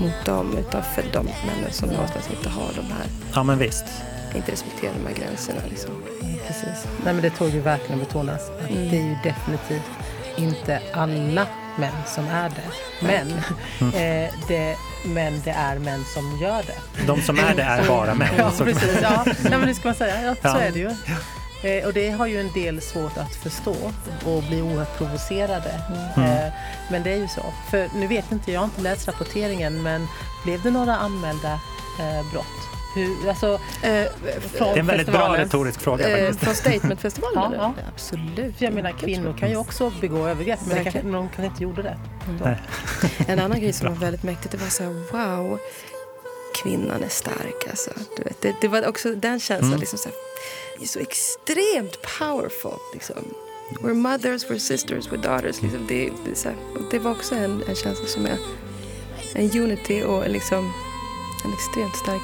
mot 0.00 0.24
dem 0.26 0.56
utan 0.58 0.82
för 0.82 1.02
de 1.12 1.24
männen 1.24 1.72
som 1.72 1.88
någonstans 1.88 2.28
inte 2.36 2.48
har 2.48 2.68
de 2.76 2.82
här, 2.86 3.06
Ja, 3.34 3.42
men 3.42 3.58
visst. 3.58 3.84
inte 4.36 4.52
respekterar 4.52 4.92
de 5.02 5.06
här 5.08 5.26
gränserna 5.26 5.60
liksom. 5.70 5.90
Precis. 6.46 6.86
Nej, 7.04 7.14
men 7.14 7.22
det 7.22 7.30
tog 7.30 7.48
ju 7.48 7.60
verkligen 7.60 7.98
betonas. 7.98 8.50
Att 8.50 8.70
Mm. 8.70 8.90
Det 8.90 8.96
är 8.96 9.02
ju 9.02 9.16
definitivt 9.24 9.90
inte 10.36 10.80
alla 10.92 11.46
män 11.78 11.92
som 12.06 12.26
är 12.28 12.48
det. 12.48 12.70
Men, 13.06 13.28
eh, 13.94 14.32
det, 14.48 14.76
men 15.04 15.42
det 15.44 15.50
är 15.50 15.78
män 15.78 16.04
som 16.14 16.38
gör 16.42 16.62
det. 16.62 17.06
De 17.06 17.22
som 17.22 17.38
är 17.38 17.54
det 17.54 17.62
är 17.62 17.88
bara 17.88 18.14
män. 18.14 18.28
Ja, 18.38 18.52
precis. 18.58 18.98
Ja, 19.02 19.24
nej, 19.26 19.58
men 19.58 19.66
det 19.66 19.74
ska 19.74 19.88
man 19.88 19.94
säga. 19.94 20.22
Ja, 20.22 20.34
Ja. 20.42 20.52
Så 20.52 20.58
är 20.58 20.70
det 20.70 20.78
ju. 20.78 20.90
Eh, 21.70 21.86
och 21.86 21.92
det 21.92 22.10
har 22.10 22.26
ju 22.26 22.40
en 22.40 22.52
del 22.52 22.80
svårt 22.80 23.16
att 23.16 23.34
förstå 23.34 23.76
och 24.24 24.42
bli 24.42 24.62
oerhört 24.62 24.98
provocerade. 24.98 25.80
Mm. 26.16 26.30
Eh, 26.30 26.52
men 26.90 27.02
det 27.02 27.12
är 27.12 27.16
ju 27.16 27.28
så. 27.28 27.42
För 27.70 27.88
nu 27.94 28.06
vet 28.06 28.32
inte, 28.32 28.52
jag 28.52 28.60
har 28.60 28.64
inte 28.64 28.80
läst 28.80 29.08
rapporteringen, 29.08 29.82
men 29.82 30.06
blev 30.44 30.62
det 30.62 30.70
några 30.70 30.96
anmälda 30.96 31.52
eh, 32.00 32.30
brott? 32.32 32.46
Hur, 32.94 33.28
alltså, 33.28 33.60
Eh, 33.82 34.04
från 34.40 34.68
Det 34.68 34.74
är 34.74 34.78
en 34.78 34.86
väldigt 34.86 35.06
bra 35.06 35.14
festivalen? 35.16 35.40
retorisk 35.44 35.80
fråga 35.80 36.18
Eh, 36.28 36.34
från 36.34 36.54
Statementfestivalen? 36.54 37.52
Ja, 37.52 37.74
ja. 37.76 37.82
Absolut. 37.94 38.56
För 38.58 38.64
jag 38.64 38.74
menar, 38.74 38.92
kvinnor 38.92 39.36
kan 39.38 39.50
ju 39.50 39.56
också 39.56 39.92
begå 40.00 40.26
övergrepp, 40.28 40.58
men 40.66 40.84
Verkligen. 40.84 41.12
de 41.12 41.28
kanske 41.28 41.44
inte 41.46 41.62
gjorde 41.62 41.82
det. 41.82 41.98
Nej. 42.44 42.56
En 43.28 43.38
annan 43.38 43.60
grej 43.60 43.72
som 43.72 43.88
var 43.88 43.94
väldigt 43.94 44.22
mäktigt, 44.22 44.50
det 44.52 44.58
var 44.58 44.68
så 44.68 44.82
här, 44.82 44.90
wow, 45.12 45.58
kvinnan 46.62 47.02
är 47.02 47.08
stark. 47.08 47.68
Alltså. 47.70 47.90
Du 48.16 48.22
vet, 48.22 48.40
det, 48.42 48.54
det 48.60 48.68
var 48.68 48.86
också 48.88 49.14
den 49.14 49.40
känslan, 49.40 49.68
Mm. 49.68 49.80
liksom 49.80 49.98
så, 49.98 50.08
här, 50.08 50.16
det 50.78 50.84
är 50.84 50.88
så 50.88 50.98
extremt 50.98 51.98
powerful. 52.18 52.78
Liksom. 52.92 53.16
We're 53.80 53.94
mothers, 53.94 54.46
we're 54.46 54.58
sisters, 54.58 55.08
we're 55.08 55.22
daughters. 55.22 55.62
Liksom. 55.62 55.86
Det, 55.88 56.10
det, 56.24 56.44
här, 56.44 56.54
det 56.90 56.98
var 56.98 57.10
också 57.10 57.34
en, 57.34 57.62
en 57.68 57.74
känsla 57.74 58.06
som 58.06 58.26
är 58.26 58.36
en 59.34 59.50
unity 59.62 60.02
och 60.02 60.28
liksom 60.28 60.72
en 61.44 61.52
extremt 61.52 61.96
stark 61.96 62.22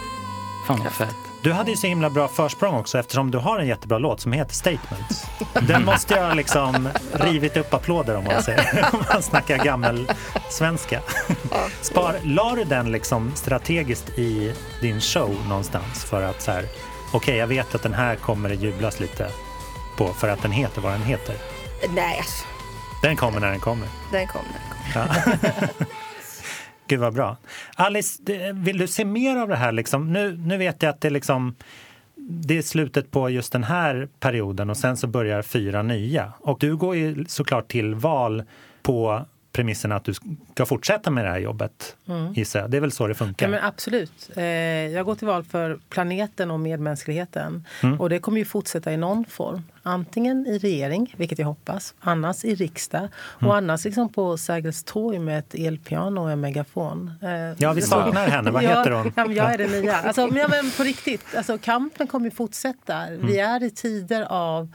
Fan 0.71 0.85
vad 0.85 0.93
fett. 0.93 1.17
Du 1.43 1.53
hade 1.53 1.71
ju 1.71 1.77
så 1.77 1.87
himla 1.87 2.11
bra 2.11 2.29
försprång 2.29 2.75
också 2.75 2.99
eftersom 2.99 3.31
du 3.31 3.39
har 3.39 3.59
en 3.59 3.67
jättebra 3.67 3.99
låt 3.99 4.21
som 4.21 4.33
heter 4.33 4.55
Statements. 4.55 5.27
Den 5.69 5.85
måste 5.85 6.15
jag 6.15 6.37
liksom 6.37 6.89
rivit 7.13 7.57
upp 7.57 7.75
applåder 7.75 8.17
om 8.17 8.25
man 8.25 8.43
säger. 8.43 8.89
Om 8.93 9.05
man 9.13 9.23
snackar 9.23 9.65
gammel 9.65 10.13
svenska. 10.51 11.01
Spar, 11.81 12.17
la 12.23 12.55
du 12.55 12.65
den 12.65 12.93
liksom 12.93 13.33
strategiskt 13.35 14.19
i 14.19 14.55
din 14.81 15.01
show 15.01 15.37
någonstans 15.49 16.05
för 16.05 16.23
att 16.23 16.43
så 16.43 16.51
här, 16.51 16.65
okej 17.13 17.37
jag 17.37 17.47
vet 17.47 17.75
att 17.75 17.83
den 17.83 17.95
här 17.95 18.17
kommer 18.17 18.49
det 18.49 18.55
jublas 18.55 19.01
lite 19.01 19.31
på 19.97 20.09
för 20.09 20.29
att 20.29 20.43
den 20.43 20.53
heter 20.53 20.81
vad 20.81 20.93
den 20.93 21.03
heter. 21.03 21.37
Nej, 21.89 22.19
alltså, 22.19 22.45
Den 23.03 23.17
kommer 23.17 23.41
när 23.41 23.51
den 23.51 23.61
kommer. 23.61 23.89
den 24.13 24.27
kom. 24.27 24.43
Den 24.95 25.09
kom. 25.09 25.87
Gud 26.91 27.01
vad 27.01 27.15
bra. 27.15 27.37
Alice, 27.75 28.23
vill 28.55 28.79
du 28.79 28.87
se 28.87 29.05
mer 29.05 29.37
av 29.37 29.49
det 29.49 29.57
här? 29.57 29.73
Liksom? 29.73 30.13
Nu, 30.13 30.37
nu 30.37 30.57
vet 30.57 30.83
jag 30.83 30.91
att 30.91 31.01
det, 31.01 31.11
liksom, 31.11 31.55
det 32.17 32.59
är 32.59 32.63
slutet 32.63 33.11
på 33.11 33.31
just 33.31 33.53
den 33.53 33.65
här 33.65 34.09
perioden 34.21 34.71
och 34.71 34.77
sen 34.77 34.97
så 34.97 35.07
börjar 35.07 35.43
fyra 35.43 35.83
nya. 35.83 36.33
Och 36.41 36.59
du 36.61 36.77
går 36.77 36.97
ju 36.97 37.25
såklart 37.29 37.69
till 37.69 37.95
val 37.95 38.43
på 38.83 39.25
premissen 39.61 39.93
att 39.93 40.05
du 40.05 40.15
ska 40.55 40.67
fortsätta 40.67 41.11
med 41.11 41.25
det 41.25 41.31
här 41.31 41.39
jobbet, 41.39 41.97
gissar 42.35 42.61
jag. 42.61 42.71
Det 42.71 42.77
är 42.77 42.81
väl 42.81 42.93
så 42.93 43.07
det 43.07 43.15
funkar? 43.15 43.47
Ja, 43.47 43.51
men 43.51 43.65
absolut. 43.65 44.31
Eh, 44.37 44.45
jag 44.45 45.07
går 45.07 45.15
till 45.15 45.27
val 45.27 45.45
för 45.45 45.79
planeten 45.89 46.51
och 46.51 46.61
medmänskligheten. 46.61 47.65
Mm. 47.83 48.01
Och 48.01 48.09
det 48.11 48.19
kommer 48.19 48.39
ju 48.39 48.45
fortsätta 48.45 48.93
i 48.93 48.97
någon 48.97 49.25
form. 49.25 49.63
Antingen 49.83 50.47
i 50.47 50.59
regering, 50.59 51.15
vilket 51.17 51.39
jag 51.39 51.47
hoppas, 51.47 51.95
annars 52.01 52.45
i 52.45 52.55
riksdag 52.55 53.09
och 53.17 53.43
Mm. 53.43 53.57
annars 53.57 53.85
liksom 53.85 54.09
på 54.13 54.37
Sergels 54.39 54.85
torg 54.85 55.19
med 55.19 55.39
ett 55.39 55.55
elpiano 55.55 56.21
och 56.21 56.31
en 56.31 56.41
megafon. 56.41 57.13
Eh, 57.23 57.31
Ja, 57.59 57.73
vi 57.73 57.83
saknar 57.83 58.29
henne. 58.29 58.51
Vad 58.51 58.63
heter 58.71 58.91
hon? 58.91 59.13
Ja, 59.17 59.27
jag 59.33 59.55
är 59.55 59.59
den 59.59 59.71
nya. 59.71 59.97
Alltså, 60.05 60.27
men 60.27 60.71
på 60.77 60.83
riktigt, 60.83 61.25
alltså, 61.37 61.59
kampen 61.59 62.07
kommer 62.07 62.25
ju 62.27 62.31
fortsätta. 62.31 63.11
Vi 63.11 63.41
Mm. 63.41 63.55
är 63.55 63.63
i 63.67 63.71
tider 63.71 64.23
av 64.29 64.69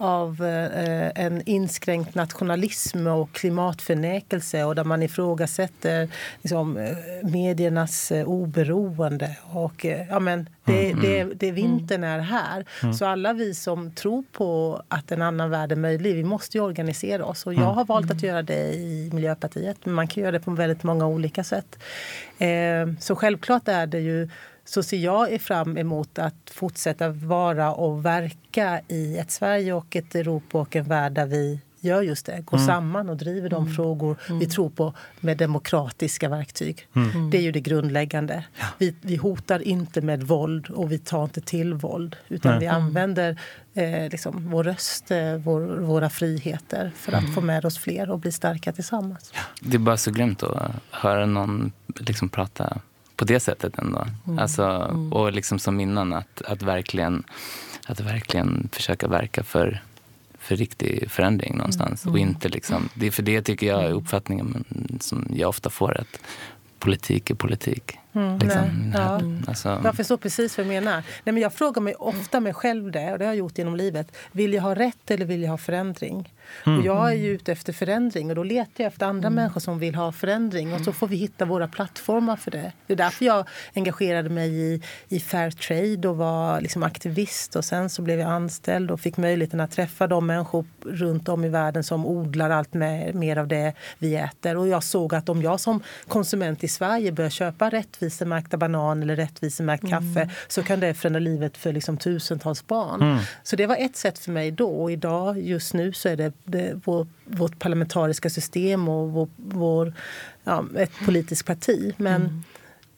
av 0.00 0.44
eh, 0.44 1.24
en 1.24 1.42
inskränkt 1.46 2.14
nationalism 2.14 3.06
och 3.06 3.32
klimatförnekelse 3.32 4.64
och 4.64 4.74
där 4.74 4.84
man 4.84 5.02
ifrågasätter 5.02 6.08
liksom, 6.42 6.76
eh, 6.76 6.96
mediernas 7.22 8.12
eh, 8.12 8.24
oberoende. 8.24 9.36
Och, 9.42 9.86
ja, 10.08 10.20
men 10.20 10.48
det, 10.64 10.92
det, 10.92 11.24
det 11.24 11.50
vintern 11.50 12.04
är 12.04 12.18
här. 12.18 12.92
Så 12.92 13.06
alla 13.06 13.32
vi 13.32 13.54
som 13.54 13.90
tror 13.90 14.24
på 14.32 14.82
att 14.88 15.12
en 15.12 15.22
annan 15.22 15.50
värld 15.50 15.72
är 15.72 15.76
möjlig, 15.76 16.14
vi 16.14 16.24
måste 16.24 16.58
ju 16.58 16.64
organisera 16.64 17.24
oss. 17.24 17.46
Och 17.46 17.54
jag 17.54 17.72
har 17.72 17.84
valt 17.84 18.10
att 18.10 18.22
göra 18.22 18.42
det 18.42 18.74
i 18.74 19.10
Miljöpartiet, 19.12 19.76
men 19.84 19.94
man 19.94 20.08
kan 20.08 20.22
göra 20.22 20.32
det 20.32 20.40
på 20.40 20.50
väldigt 20.50 20.82
många 20.82 21.06
olika 21.06 21.44
sätt. 21.44 21.78
Eh, 22.38 22.48
så 23.00 23.16
självklart 23.16 23.68
är 23.68 23.86
det 23.86 24.00
ju 24.00 24.28
så 24.70 24.82
ser 24.82 24.96
jag 24.96 25.40
fram 25.40 25.76
emot 25.78 26.18
att 26.18 26.50
fortsätta 26.50 27.08
vara 27.08 27.72
och 27.74 28.04
verka 28.04 28.80
i 28.88 29.18
ett 29.18 29.30
Sverige 29.30 29.72
och 29.72 29.96
ett 29.96 30.14
Europa 30.14 30.58
och 30.60 30.76
en 30.76 30.84
värld 30.84 31.12
där 31.12 31.26
vi 31.26 31.60
gör 31.80 32.02
just 32.02 32.26
det, 32.26 32.40
går 32.40 32.58
samman 32.58 33.08
och 33.08 33.16
driver 33.16 33.48
de 33.48 33.74
frågor 33.74 34.16
vi 34.40 34.46
tror 34.46 34.70
på 34.70 34.94
med 35.20 35.36
demokratiska 35.36 36.28
verktyg. 36.28 36.86
Det 37.30 37.38
är 37.38 37.42
ju 37.42 37.52
det 37.52 37.60
grundläggande. 37.60 38.44
Vi, 38.78 38.94
vi 39.00 39.16
hotar 39.16 39.62
inte 39.62 40.00
med 40.00 40.22
våld 40.22 40.70
och 40.70 40.92
vi 40.92 40.98
tar 40.98 41.24
inte 41.24 41.40
till 41.40 41.74
våld 41.74 42.16
utan 42.28 42.50
Nej. 42.50 42.60
vi 42.60 42.66
använder 42.66 43.40
eh, 43.74 44.10
liksom 44.10 44.50
vår 44.50 44.64
röst, 44.64 45.10
eh, 45.10 45.34
vår, 45.34 45.60
våra 45.60 46.10
friheter 46.10 46.92
för 46.96 47.12
att 47.12 47.34
få 47.34 47.40
med 47.40 47.64
oss 47.64 47.78
fler 47.78 48.10
och 48.10 48.18
bli 48.18 48.32
starka 48.32 48.72
tillsammans. 48.72 49.32
Det 49.60 49.74
är 49.74 49.78
bara 49.78 49.96
så 49.96 50.10
grymt 50.10 50.42
att 50.42 50.72
höra 50.90 51.26
någon 51.26 51.72
liksom 52.00 52.28
prata 52.28 52.80
på 53.20 53.24
det 53.24 53.40
sättet 53.40 53.78
ändå. 53.78 54.06
Alltså, 54.38 54.66
Och 55.10 55.32
liksom 55.32 55.58
som 55.58 55.80
innan, 55.80 56.12
att, 56.12 56.42
att, 56.42 56.62
verkligen, 56.62 57.22
att 57.86 58.00
verkligen 58.00 58.68
försöka 58.72 59.08
verka 59.08 59.42
för, 59.42 59.82
för 60.38 60.56
riktig 60.56 61.10
förändring 61.10 61.56
någonstans. 61.56 62.06
Och 62.06 62.18
inte 62.18 62.48
liksom, 62.48 62.88
det 62.94 63.06
är 63.06 63.10
för 63.10 63.22
det 63.22 63.42
tycker 63.42 63.66
jag 63.66 63.84
är 63.84 63.92
uppfattningen 63.92 64.64
som 65.00 65.28
jag 65.34 65.48
ofta 65.48 65.70
får, 65.70 66.00
att 66.00 66.20
politik 66.78 67.30
är 67.30 67.34
politik. 67.34 67.98
Liksom. 68.12 68.48
nej, 68.48 68.92
ja. 68.94 69.20
Alltså, 69.48 69.80
Jag 69.84 69.94
förstår 69.94 70.16
precis 70.16 70.58
vad 70.58 70.66
du 70.66 70.68
menar. 70.68 70.92
Nej, 70.94 71.32
men 71.32 71.36
jag 71.36 71.52
frågar 71.52 71.82
mig 71.82 71.94
ofta 71.94 72.40
mig 72.40 72.54
själv 72.54 72.90
det, 72.90 73.12
och 73.12 73.18
det 73.18 73.24
har 73.24 73.32
jag 73.32 73.38
gjort 73.38 73.58
genom 73.58 73.76
livet. 73.76 74.16
Vill 74.32 74.54
jag 74.54 74.62
ha 74.62 74.74
rätt 74.74 75.10
eller 75.10 75.26
vill 75.26 75.42
jag 75.42 75.50
ha 75.50 75.58
förändring? 75.58 76.32
Och 76.64 76.86
jag 76.86 77.10
är 77.10 77.14
ju 77.14 77.28
ute 77.28 77.52
efter 77.52 77.72
förändring 77.72 78.30
och 78.30 78.36
då 78.36 78.42
letar 78.42 78.84
jag 78.84 78.86
efter 78.86 79.06
andra 79.06 79.30
människor 79.30 79.60
som 79.60 79.78
vill 79.78 79.94
ha 79.94 80.12
förändring 80.12 80.74
och 80.74 80.80
så 80.80 80.92
får 80.92 81.08
vi 81.08 81.16
hitta 81.16 81.44
våra 81.44 81.68
plattformar 81.68 82.36
för 82.36 82.50
det. 82.50 82.72
Det 82.86 82.92
är 82.92 82.96
därför 82.96 83.24
jag 83.24 83.48
engagerade 83.74 84.28
mig 84.28 84.50
i, 84.50 84.82
i 85.08 85.20
fair 85.20 85.50
trade 85.50 86.08
och 86.08 86.16
var 86.16 86.60
liksom 86.60 86.82
aktivist 86.82 87.56
och 87.56 87.64
sen 87.64 87.90
så 87.90 88.02
blev 88.02 88.18
jag 88.20 88.30
anställd 88.30 88.90
och 88.90 89.00
fick 89.00 89.16
möjligheten 89.16 89.60
att 89.60 89.70
träffa 89.70 90.06
de 90.06 90.26
människor 90.26 90.64
runt 90.84 91.28
om 91.28 91.44
i 91.44 91.48
världen 91.48 91.84
som 91.84 92.06
odlar 92.06 92.50
allt 92.50 92.74
mer, 92.74 93.12
mer 93.12 93.36
av 93.36 93.48
det 93.48 93.72
vi 93.98 94.16
äter. 94.16 94.56
Och 94.56 94.68
jag 94.68 94.84
såg 94.84 95.14
att 95.14 95.28
om 95.28 95.42
jag 95.42 95.60
som 95.60 95.82
konsument 96.08 96.64
i 96.64 96.68
Sverige 96.68 97.12
börjar 97.12 97.30
köpa 97.30 97.70
rättvisemärkta 98.00 98.56
banan 98.56 99.02
eller 99.02 99.16
rättvisemärkt 99.16 99.88
kaffe 99.88 100.30
så 100.48 100.62
kan 100.62 100.80
det 100.80 100.94
förändra 100.94 101.20
livet 101.20 101.56
för 101.56 101.72
liksom 101.72 101.96
tusentals 101.96 102.66
barn. 102.66 103.18
Så 103.42 103.56
det 103.56 103.66
var 103.66 103.76
ett 103.76 103.96
sätt 103.96 104.18
för 104.18 104.32
mig 104.32 104.50
då. 104.50 104.68
Och 104.68 104.92
idag, 104.92 105.40
just 105.40 105.74
nu, 105.74 105.92
så 105.92 106.08
är 106.08 106.16
det, 106.16 106.32
det 106.44 106.80
vår, 106.84 107.06
vårt 107.24 107.58
parlamentariska 107.58 108.30
system 108.30 108.88
och 108.88 109.10
vår, 109.10 109.28
vår, 109.36 109.94
ja, 110.44 110.64
ett 110.76 110.92
politiskt 111.04 111.46
parti. 111.46 111.94
Men 111.96 112.44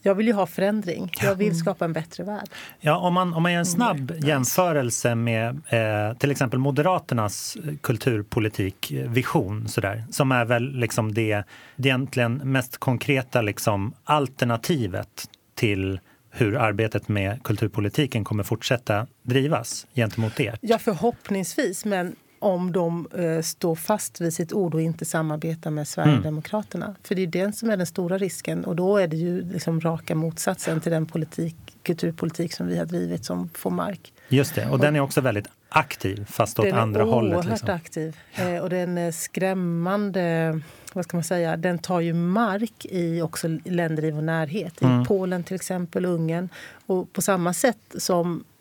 jag 0.03 0.15
vill 0.15 0.27
ju 0.27 0.33
ha 0.33 0.47
förändring. 0.47 1.11
Jag 1.23 1.35
vill 1.35 1.59
skapa 1.59 1.85
en 1.85 1.93
bättre 1.93 2.25
värld. 2.25 2.49
Ja, 2.81 2.97
om, 2.97 3.15
man, 3.15 3.35
om 3.35 3.43
man 3.43 3.53
gör 3.53 3.59
en 3.59 3.67
snabb 3.67 4.13
jämförelse 4.25 5.15
med 5.15 5.61
eh, 5.69 6.17
till 6.19 6.31
exempel 6.31 6.59
Moderaternas 6.59 7.57
kulturpolitikvision 7.81 9.69
sådär, 9.69 10.05
som 10.11 10.33
är 10.33 10.45
väl 10.45 10.77
liksom 10.77 11.15
det, 11.15 11.45
det 11.77 11.89
egentligen 11.89 12.35
mest 12.35 12.79
konkreta 12.79 13.43
liksom, 13.43 13.95
alternativet 14.05 15.29
till 15.55 16.01
hur 16.31 16.57
arbetet 16.57 17.09
med 17.09 17.43
kulturpolitiken 17.43 18.25
kommer 18.25 18.43
fortsätta 18.43 19.07
drivas 19.23 19.87
gentemot 19.95 20.41
er. 20.41 20.59
Ja, 20.61 20.79
förhoppningsvis. 20.79 21.85
Men 21.85 22.17
om 22.43 22.73
de 22.73 23.09
eh, 23.19 23.43
står 23.43 23.75
fast 23.75 24.21
vid 24.21 24.35
sitt 24.35 24.53
ord 24.53 24.75
och 24.75 24.81
inte 24.83 25.05
samarbetar 25.05 25.71
med 25.71 25.89
Sverigedemokraterna. 25.89 26.95
För 27.03 27.15
det 27.15 27.23
är 27.23 27.27
den 27.27 27.53
som 27.53 27.71
är 27.71 27.77
den 27.77 27.87
stora 27.87 28.19
risken. 28.19 28.65
Och 28.65 28.77
då 28.77 28.97
är 28.97 29.07
det 29.09 29.17
ju 29.17 29.43
liksom 29.53 29.81
raka 29.81 30.15
motsatsen 30.15 30.81
till 30.81 30.93
den 30.93 31.07
politik, 31.07 31.57
kulturpolitik 31.83 32.53
som 32.53 32.67
vi 32.67 32.79
har 32.79 32.85
drivit 32.87 33.25
som 33.25 33.49
får 33.55 33.71
mark. 33.71 34.13
Just 34.29 34.55
det, 34.55 34.67
och 34.71 34.79
den 34.79 34.97
är 34.97 35.01
också 35.01 35.21
väldigt 35.21 35.47
aktiv 35.69 36.25
fast 36.31 36.59
åt 36.59 36.65
Den 36.65 36.79
andra 36.79 37.01
är 37.01 37.05
hållet. 37.07 37.37
oerhört 37.37 37.51
Liksom. 37.51 37.71
aktiv. 37.75 38.17
Eh, 38.35 38.57
och 38.57 38.71
den 38.71 38.99
är 38.99 39.13
skrämmande... 39.13 40.61
Vad 40.95 41.05
ska 41.05 41.17
man 41.17 41.25
säga? 41.25 41.57
Den 41.57 41.79
tar 41.79 42.01
ju 42.01 42.13
mark 42.15 42.87
i 42.91 43.23
också 43.23 43.49
länder 43.65 44.05
i 44.05 44.11
vår 44.11 44.23
närhet. 44.23 44.83
Mm. 44.83 45.03
I 45.03 45.05
Polen 45.05 45.45
till 45.45 45.55
exempel, 45.57 46.05
Ungern. 46.05 46.49
Och 46.87 47.13
på 47.13 47.23
samma 47.23 47.53
sätt 47.53 47.79
som 47.99 48.37
eh, 48.37 48.52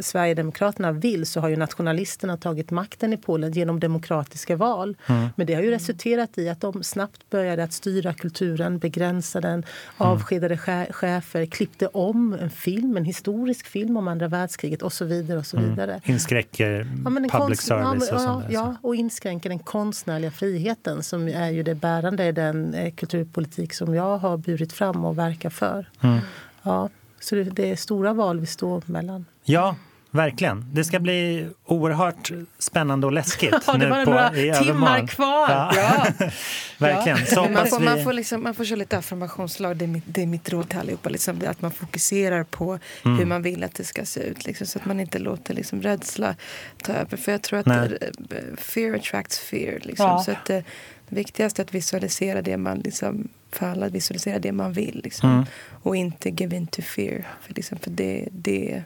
Sverigedemokraterna 0.00 0.92
vill 0.92 1.26
så 1.26 1.40
har 1.40 1.48
ju 1.48 1.56
nationalisterna 1.56 2.36
tagit 2.36 2.70
makten 2.70 3.12
i 3.12 3.16
Polen 3.16 3.52
genom 3.52 3.80
demokratiska 3.80 4.56
val. 4.56 4.96
Mm. 5.06 5.28
Men 5.36 5.46
det 5.46 5.54
har 5.54 5.62
ju 5.62 5.70
resulterat 5.70 6.38
i 6.38 6.48
att 6.48 6.60
de 6.60 6.82
snabbt 6.82 7.30
började 7.30 7.64
att 7.64 7.72
styra 7.72 8.14
kulturen, 8.14 8.78
begränsa 8.78 9.40
den, 9.40 9.64
avskedade 9.96 10.54
che- 10.56 10.92
chefer, 10.92 11.46
klippte 11.46 11.86
om 11.86 12.32
en 12.40 12.50
film, 12.50 12.96
en 12.96 13.04
historisk 13.04 13.66
film 13.66 13.96
om 13.96 14.08
andra 14.08 14.28
världskriget 14.28 14.82
och 14.82 14.92
så 14.92 15.04
vidare. 15.04 15.38
och 15.38 15.46
så 15.46 15.56
vidare. 15.60 16.00
Inskränker 16.04 16.86
Ja, 17.04 17.10
public 17.10 17.30
konst- 17.32 17.70
ja, 17.70 17.84
service 17.84 18.10
och 18.12 18.16
ja, 18.16 18.24
sånt 18.26 18.46
där. 18.46 18.54
Ja, 18.54 18.76
och 18.82 18.94
inskränker 18.96 19.48
den 19.48 19.58
konstnärliga 19.58 20.30
friheten 20.30 21.02
som 21.02 21.28
är 21.28 21.50
ju 21.50 21.62
det 21.62 21.74
bärande 21.74 22.24
i 22.26 22.32
den 22.32 22.74
eh, 22.74 22.94
kulturpolitik 22.94 23.74
som 23.74 23.94
jag 23.94 24.18
har 24.18 24.36
burit 24.36 24.72
fram 24.72 25.04
och 25.04 25.18
verkar 25.18 25.50
för. 25.50 25.88
Mm. 26.00 26.18
Ja, 26.62 26.88
så 27.24 27.34
det, 27.34 27.44
det 27.44 27.70
är 27.70 27.76
stora 27.76 28.12
val 28.12 28.40
vi 28.40 28.46
står 28.46 28.82
mellan. 28.86 29.24
Ja, 29.44 29.76
verkligen. 30.10 30.64
Det 30.72 30.84
ska 30.84 31.00
bli 31.00 31.48
oerhört 31.64 32.32
spännande 32.58 33.06
och 33.06 33.12
läskigt 33.12 33.54
Ja, 33.66 33.72
det 33.72 33.78
nu 33.78 33.88
var 33.88 34.04
på, 34.04 34.10
några 34.10 34.36
i 34.36 34.52
timmar 34.64 35.06
kvar. 35.06 35.50
Ja. 35.50 35.72
Ja. 35.76 36.06
verkligen. 36.78 37.26
Så 37.26 37.42
Men 37.42 37.52
man, 37.52 37.66
får, 37.66 37.78
vi... 37.78 37.84
man, 37.84 38.04
får 38.04 38.12
liksom, 38.12 38.42
man 38.42 38.54
får 38.54 38.64
köra 38.64 38.76
lite 38.76 38.98
affirmationslag. 38.98 39.76
Det 39.76 39.84
är 39.84 39.86
mitt, 39.88 40.04
det 40.06 40.22
är 40.22 40.26
mitt 40.26 40.50
råd 40.50 40.68
till 40.68 40.78
allihopa. 40.78 41.08
Liksom, 41.08 41.42
att 41.46 41.62
man 41.62 41.70
fokuserar 41.70 42.44
på 42.44 42.78
Mm. 43.04 43.18
hur 43.18 43.26
man 43.26 43.42
vill 43.42 43.64
att 43.64 43.74
det 43.74 43.84
ska 43.84 44.04
se 44.04 44.20
ut. 44.20 44.46
Liksom, 44.46 44.66
så 44.66 44.78
att 44.78 44.84
man 44.84 45.00
inte 45.00 45.18
låter 45.18 45.54
liksom, 45.54 45.82
rädsla 45.82 46.34
ta 46.82 46.92
över. 46.92 47.16
För 47.16 47.32
jag 47.32 47.42
tror 47.42 47.58
att 47.58 47.66
Nej. 47.66 47.98
fear 48.56 48.94
attracts 48.94 49.38
fear. 49.38 49.78
Liksom. 49.82 50.06
Ja. 50.06 50.22
Så 50.24 50.30
att, 50.30 50.50
eh, 50.50 50.60
det 51.08 51.16
viktigaste 51.16 51.62
är 51.62 51.64
att 51.64 51.74
visualisera 51.74 52.42
det 52.42 52.56
man 52.56 52.78
liksom, 52.78 53.28
för 53.50 53.66
alla, 53.66 53.86
att 53.86 53.92
visualisera 53.92 54.38
det 54.38 54.52
man 54.52 54.72
vill. 54.72 55.00
Liksom. 55.04 55.30
Mm. 55.30 55.44
Och 55.82 55.96
inte 55.96 56.30
give 56.30 56.56
in 56.56 56.66
to 56.66 56.82
fear. 56.82 57.24
För, 57.42 57.54
liksom, 57.54 57.78
för 57.78 57.90
det, 57.90 58.28
det, 58.32 58.82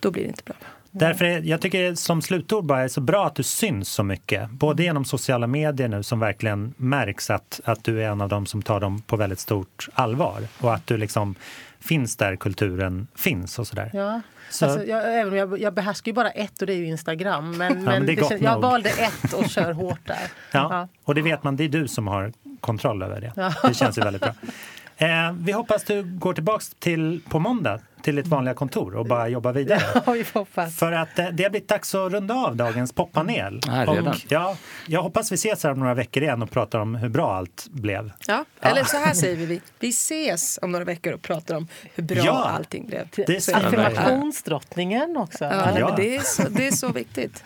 då 0.00 0.10
blir 0.10 0.22
det 0.22 0.28
inte 0.28 0.42
bra. 0.44 0.56
Därför 0.90 1.24
är, 1.24 1.42
jag 1.42 1.60
tycker 1.60 1.94
som 1.94 2.22
slutord 2.22 2.64
bara 2.64 2.80
är 2.80 2.88
så 2.88 3.00
bra 3.00 3.26
att 3.26 3.34
du 3.34 3.42
syns 3.42 3.88
så 3.88 4.02
mycket. 4.02 4.50
Både 4.50 4.82
genom 4.82 5.04
sociala 5.04 5.46
medier 5.46 5.88
nu 5.88 6.02
som 6.02 6.20
verkligen 6.20 6.74
märks 6.76 7.30
att, 7.30 7.60
att 7.64 7.84
du 7.84 8.02
är 8.02 8.08
en 8.08 8.20
av 8.20 8.28
dem 8.28 8.46
som 8.46 8.62
tar 8.62 8.80
dem 8.80 9.02
på 9.02 9.16
väldigt 9.16 9.40
stort 9.40 9.88
allvar. 9.94 10.42
Och 10.60 10.74
att 10.74 10.86
du 10.86 10.96
liksom 10.96 11.34
finns 11.80 12.16
där 12.16 12.36
kulturen 12.36 13.06
finns 13.14 13.58
och 13.58 13.66
sådär. 13.66 13.90
Ja. 13.92 14.20
Så- 14.50 14.64
Alltså, 14.66 14.84
jag, 14.86 15.20
även 15.20 15.38
jag, 15.38 15.60
jag 15.60 15.74
behärskar 15.74 16.08
ju 16.10 16.14
bara 16.14 16.30
ett 16.30 16.60
och 16.60 16.66
det 16.66 16.72
är 16.72 16.76
ju 16.76 16.86
Instagram. 16.86 17.50
Men, 17.58 17.84
men 17.84 18.06
det 18.06 18.16
känns- 18.28 18.42
jag 18.42 18.60
valde 18.60 18.88
ett 18.90 19.32
och 19.32 19.48
kör 19.50 19.72
hårt 19.72 20.06
där. 20.06 20.18
Ja, 20.52 20.88
och 21.04 21.14
det 21.14 21.22
vet 21.22 21.42
man, 21.44 21.56
det 21.56 21.64
är 21.64 21.68
du 21.68 21.88
som 21.88 22.06
har 22.08 22.32
kontroll 22.60 23.02
över 23.02 23.20
det. 23.20 23.32
Ja. 23.36 23.52
Det 23.68 23.74
känns 23.74 23.98
ju 23.98 24.02
väldigt 24.02 24.22
bra. 24.22 24.34
Eh, 24.96 25.32
vi 25.40 25.52
hoppas 25.52 25.84
du 25.84 26.02
går 26.02 26.34
tillbaks 26.34 26.70
till, 26.78 27.20
på 27.28 27.38
måndag 27.38 27.80
till 28.02 28.16
ditt 28.16 28.26
vanliga 28.26 28.54
kontor 28.54 28.96
och 28.96 29.06
bara 29.06 29.28
jobbar 29.28 29.52
vidare. 29.52 29.80
Ja, 30.06 30.12
vi. 30.12 30.24
För 30.70 30.92
att 30.92 31.18
eh, 31.18 31.26
det 31.32 31.42
har 31.42 31.50
blivit 31.50 31.68
dags 31.68 31.94
att 31.94 32.12
runda 32.12 32.34
av 32.34 32.56
dagens 32.56 32.92
poppanel. 32.92 33.60
Ja, 33.66 33.72
redan. 33.72 34.08
och, 34.08 34.16
ja, 34.28 34.56
jag 34.86 35.02
hoppas 35.02 35.32
vi 35.32 35.34
ses 35.34 35.64
här 35.64 35.72
om 35.72 35.78
några 35.78 35.94
veckor 35.94 36.22
igen 36.22 36.42
och 36.42 36.50
pratar 36.50 36.78
om 36.78 36.94
hur 36.94 37.08
bra 37.08 37.34
allt 37.36 37.66
blev. 37.70 38.12
Ja. 38.26 38.44
Eller 38.60 38.84
så 38.84 38.96
här 38.96 39.14
säger 39.14 39.46
vi. 39.46 39.60
Vi 39.78 39.88
ses 39.88 40.58
om 40.62 40.72
några 40.72 40.84
veckor 40.84 41.12
och 41.12 41.22
pratar 41.22 41.54
om 41.54 41.68
hur 41.94 42.02
bra 42.02 42.16
Ja. 42.24 42.32
allting 42.56 42.86
blev. 42.86 43.08
Det. 43.16 43.48
Affirmationsdrottningen 43.54 45.16
också. 45.16 45.44
Ja, 45.44 45.78
Ja. 45.78 45.86
Men 45.88 45.96
det, 45.96 46.16
är 46.16 46.20
så, 46.20 46.42
det 46.48 46.66
är 46.66 46.70
så 46.72 46.88
viktigt. 46.88 47.44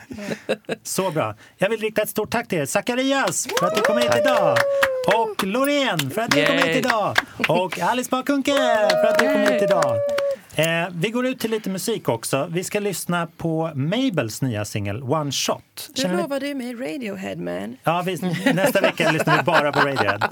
Så 0.83 1.11
bra. 1.11 1.35
Jag 1.59 1.69
vill 1.69 1.81
rikta 1.81 2.03
ett 2.03 2.09
stort 2.09 2.31
tack 2.31 2.49
till 2.49 2.59
er. 2.59 2.67
Zacharias 2.67 3.49
för 3.61 3.67
att 3.67 3.77
du 3.77 3.83
kom 3.83 3.99
hit 3.99 4.13
idag. 4.21 4.57
Och 5.17 5.45
Loreen 5.45 6.11
för 6.11 6.21
att 6.23 6.31
du 6.31 6.47
kom 6.47 6.57
hit 6.57 6.77
idag. 6.77 7.17
Och 7.49 7.79
Alice 7.81 8.11
Bakunke 8.11 8.53
för 8.91 9.07
att 9.09 9.19
du 9.19 9.25
kom 9.33 9.41
hit 9.41 9.63
idag. 9.63 9.97
Eh, 10.57 10.65
vi 10.95 11.11
går 11.11 11.27
ut 11.27 11.39
till 11.41 11.51
lite 11.51 11.71
musik 11.71 12.09
också. 12.09 12.49
Vi 12.51 12.65
ska 12.65 12.81
lyssna 12.81 13.29
på 13.37 13.71
Mabels 13.75 14.43
nya 14.43 14.65
singel 14.65 15.03
One 15.03 15.33
Shot. 15.33 15.91
Du 15.95 16.03
Känner 16.03 16.15
ni- 16.17 16.23
lovade 16.23 16.47
ju 16.49 16.55
mig 16.55 16.75
Radiohead 16.75 17.37
man. 17.37 17.77
Ja, 17.85 18.03
vi, 18.07 18.17
nästa 18.55 18.81
vecka 18.81 19.11
lyssnar 19.11 19.37
vi 19.37 19.43
bara 19.43 19.73
på 19.73 19.81
Radiohead. 19.81 20.29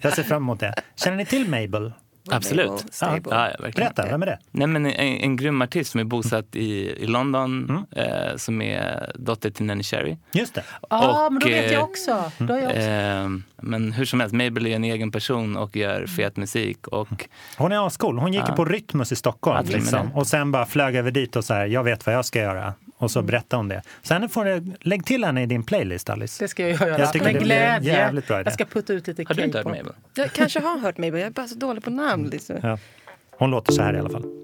Jag 0.00 0.12
ser 0.12 0.22
fram 0.22 0.42
emot 0.42 0.60
det. 0.60 0.74
Känner 0.96 1.16
ni 1.16 1.26
till 1.26 1.48
Mabel? 1.48 1.92
Absolut. 2.30 2.84
Ja, 3.00 3.18
ja, 3.24 3.30
verkligen. 3.30 3.72
Berätta, 3.74 4.06
vem 4.06 4.22
är 4.22 4.26
det? 4.26 4.38
Nej, 4.50 4.66
men 4.66 4.86
en, 4.86 4.92
en 5.16 5.36
grym 5.36 5.62
artist 5.62 5.90
som 5.90 6.00
är 6.00 6.04
bosatt 6.04 6.56
i, 6.56 6.90
i 7.02 7.06
London, 7.06 7.64
Mm. 7.68 7.84
eh, 8.10 8.36
som 8.36 8.62
är 8.62 9.12
dotter 9.14 9.50
till 9.50 9.64
Nanny 9.66 9.82
Cherry. 9.82 10.16
Just 10.32 10.54
det. 10.54 10.62
Ja, 10.90 11.26
Och, 11.26 11.32
men 11.32 11.40
då 11.40 11.48
vet 11.48 11.66
eh, 11.66 11.72
jag 11.72 11.82
också. 11.84 12.32
Då 12.38 12.56
jag 12.56 12.64
också. 12.64 12.78
Eh, 12.80 13.28
men 13.62 13.92
hur 13.92 14.04
som 14.04 14.20
helst, 14.20 14.34
Mabel 14.34 14.66
är 14.66 14.76
en 14.76 14.84
egen 14.84 15.10
person 15.12 15.56
och 15.56 15.76
gör 15.76 16.06
fet 16.06 16.36
musik. 16.36 16.86
Och 16.88 17.28
Hon 17.56 17.72
är 17.72 17.86
ascool. 17.86 18.18
Hon 18.18 18.32
gick 18.32 18.42
Ja. 18.48 18.54
på 18.56 18.64
Rytmus 18.64 19.12
i 19.12 19.16
Stockholm. 19.16 19.66
Liksom. 19.68 20.12
Och 20.12 20.26
sen 20.26 20.52
bara 20.52 20.66
flög 20.66 20.96
över 20.96 21.10
dit 21.10 21.36
och 21.36 21.44
så 21.44 21.54
här, 21.54 21.66
jag 21.66 21.84
vet 21.84 22.06
vad 22.06 22.14
jag 22.14 22.24
ska 22.24 22.38
göra. 22.38 22.74
Och 22.98 23.10
så 23.10 23.22
berättade 23.22 23.56
hon 23.60 23.68
det. 23.68 23.82
Sen 24.02 24.28
får 24.28 24.44
du, 24.44 24.72
lägg 24.80 25.04
till 25.06 25.24
henne 25.24 25.42
i 25.42 25.46
din 25.46 25.62
playlist, 25.64 26.10
Alice. 26.10 26.44
Det 26.44 26.48
ska 26.48 26.68
jag 26.68 26.80
göra. 26.88 26.98
Jag 26.98 27.12
tycker 27.12 27.26
Med 27.26 27.34
det 27.34 27.40
glädje. 27.40 27.92
jävligt 27.92 28.26
bra 28.28 28.36
idé. 28.40 28.46
Jag 28.46 28.54
ska 28.54 28.64
putta 28.64 28.92
ut 28.92 29.06
lite 29.06 29.24
har 29.28 29.34
du 29.34 29.42
inte 29.44 29.58
hört 29.58 29.64
K-pop. 29.64 29.78
Mabel? 29.78 29.92
Jag 30.14 30.32
kanske 30.32 30.60
har 30.60 30.78
hört 30.78 30.98
Mabel, 30.98 31.20
jag 31.20 31.26
är 31.26 31.30
bara 31.30 31.46
så 31.48 31.54
dålig 31.54 31.84
på 31.84 31.90
namn. 32.12 32.30
Liksom. 32.30 32.56
Ja. 32.62 32.78
Hon 33.30 33.50
låter 33.50 33.72
så 33.72 33.82
här 33.82 33.94
i 33.94 33.98
alla 33.98 34.10
fall. 34.10 34.41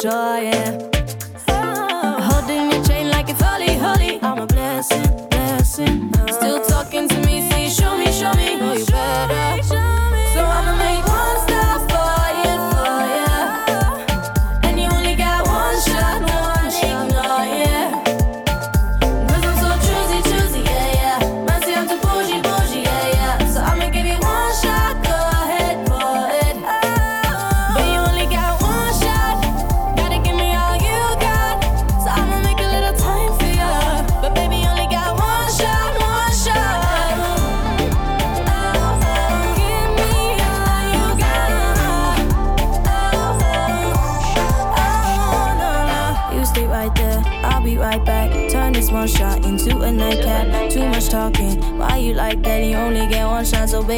sure 0.00 0.37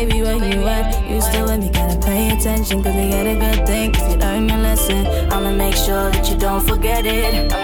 baby, 0.07 0.23
where 0.23 0.37
you 0.37 0.67
at? 0.67 1.11
You 1.11 1.21
still 1.21 1.47
with 1.47 1.61
me, 1.61 1.69
gotta 1.71 1.99
pay 2.01 2.31
attention, 2.31 2.83
cause 2.83 2.95
you 2.95 3.11
got 3.11 3.27
a 3.27 3.37
good 3.37 3.67
thing. 3.67 3.95
If 3.95 4.11
you 4.11 4.17
learn 4.17 4.49
your 4.49 4.59
lesson, 4.59 5.07
I'ma 5.31 5.53
make 5.53 5.75
sure 5.75 6.11
that 6.11 6.29
you 6.31 6.39
don't 6.39 6.67
forget 6.67 7.05
it. 7.05 7.60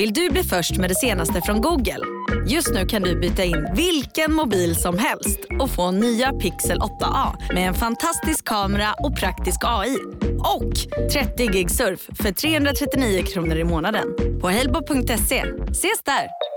Vill 0.00 0.12
du 0.12 0.30
bli 0.30 0.42
först 0.42 0.76
med 0.76 0.90
det 0.90 0.94
senaste 0.94 1.40
från 1.40 1.60
Google? 1.60 1.98
Just 2.46 2.74
nu 2.74 2.86
kan 2.86 3.02
du 3.02 3.20
byta 3.20 3.44
in 3.44 3.66
vilken 3.76 4.32
mobil 4.32 4.76
som 4.76 4.98
helst 4.98 5.38
och 5.60 5.70
få 5.70 5.90
nya 5.90 6.32
Pixel 6.32 6.78
8A 6.78 7.54
med 7.54 7.68
en 7.68 7.74
fantastisk 7.74 8.44
kamera 8.44 8.94
och 8.98 9.16
praktisk 9.16 9.58
AI. 9.64 9.96
Och 10.38 10.72
30 11.12 11.46
gig 11.46 11.70
surf 11.70 12.00
för 12.22 12.32
339 12.32 13.22
kronor 13.22 13.56
i 13.56 13.64
månaden 13.64 14.06
på 14.40 14.48
helbo.se. 14.48 15.44
Ses 15.70 16.02
där! 16.04 16.49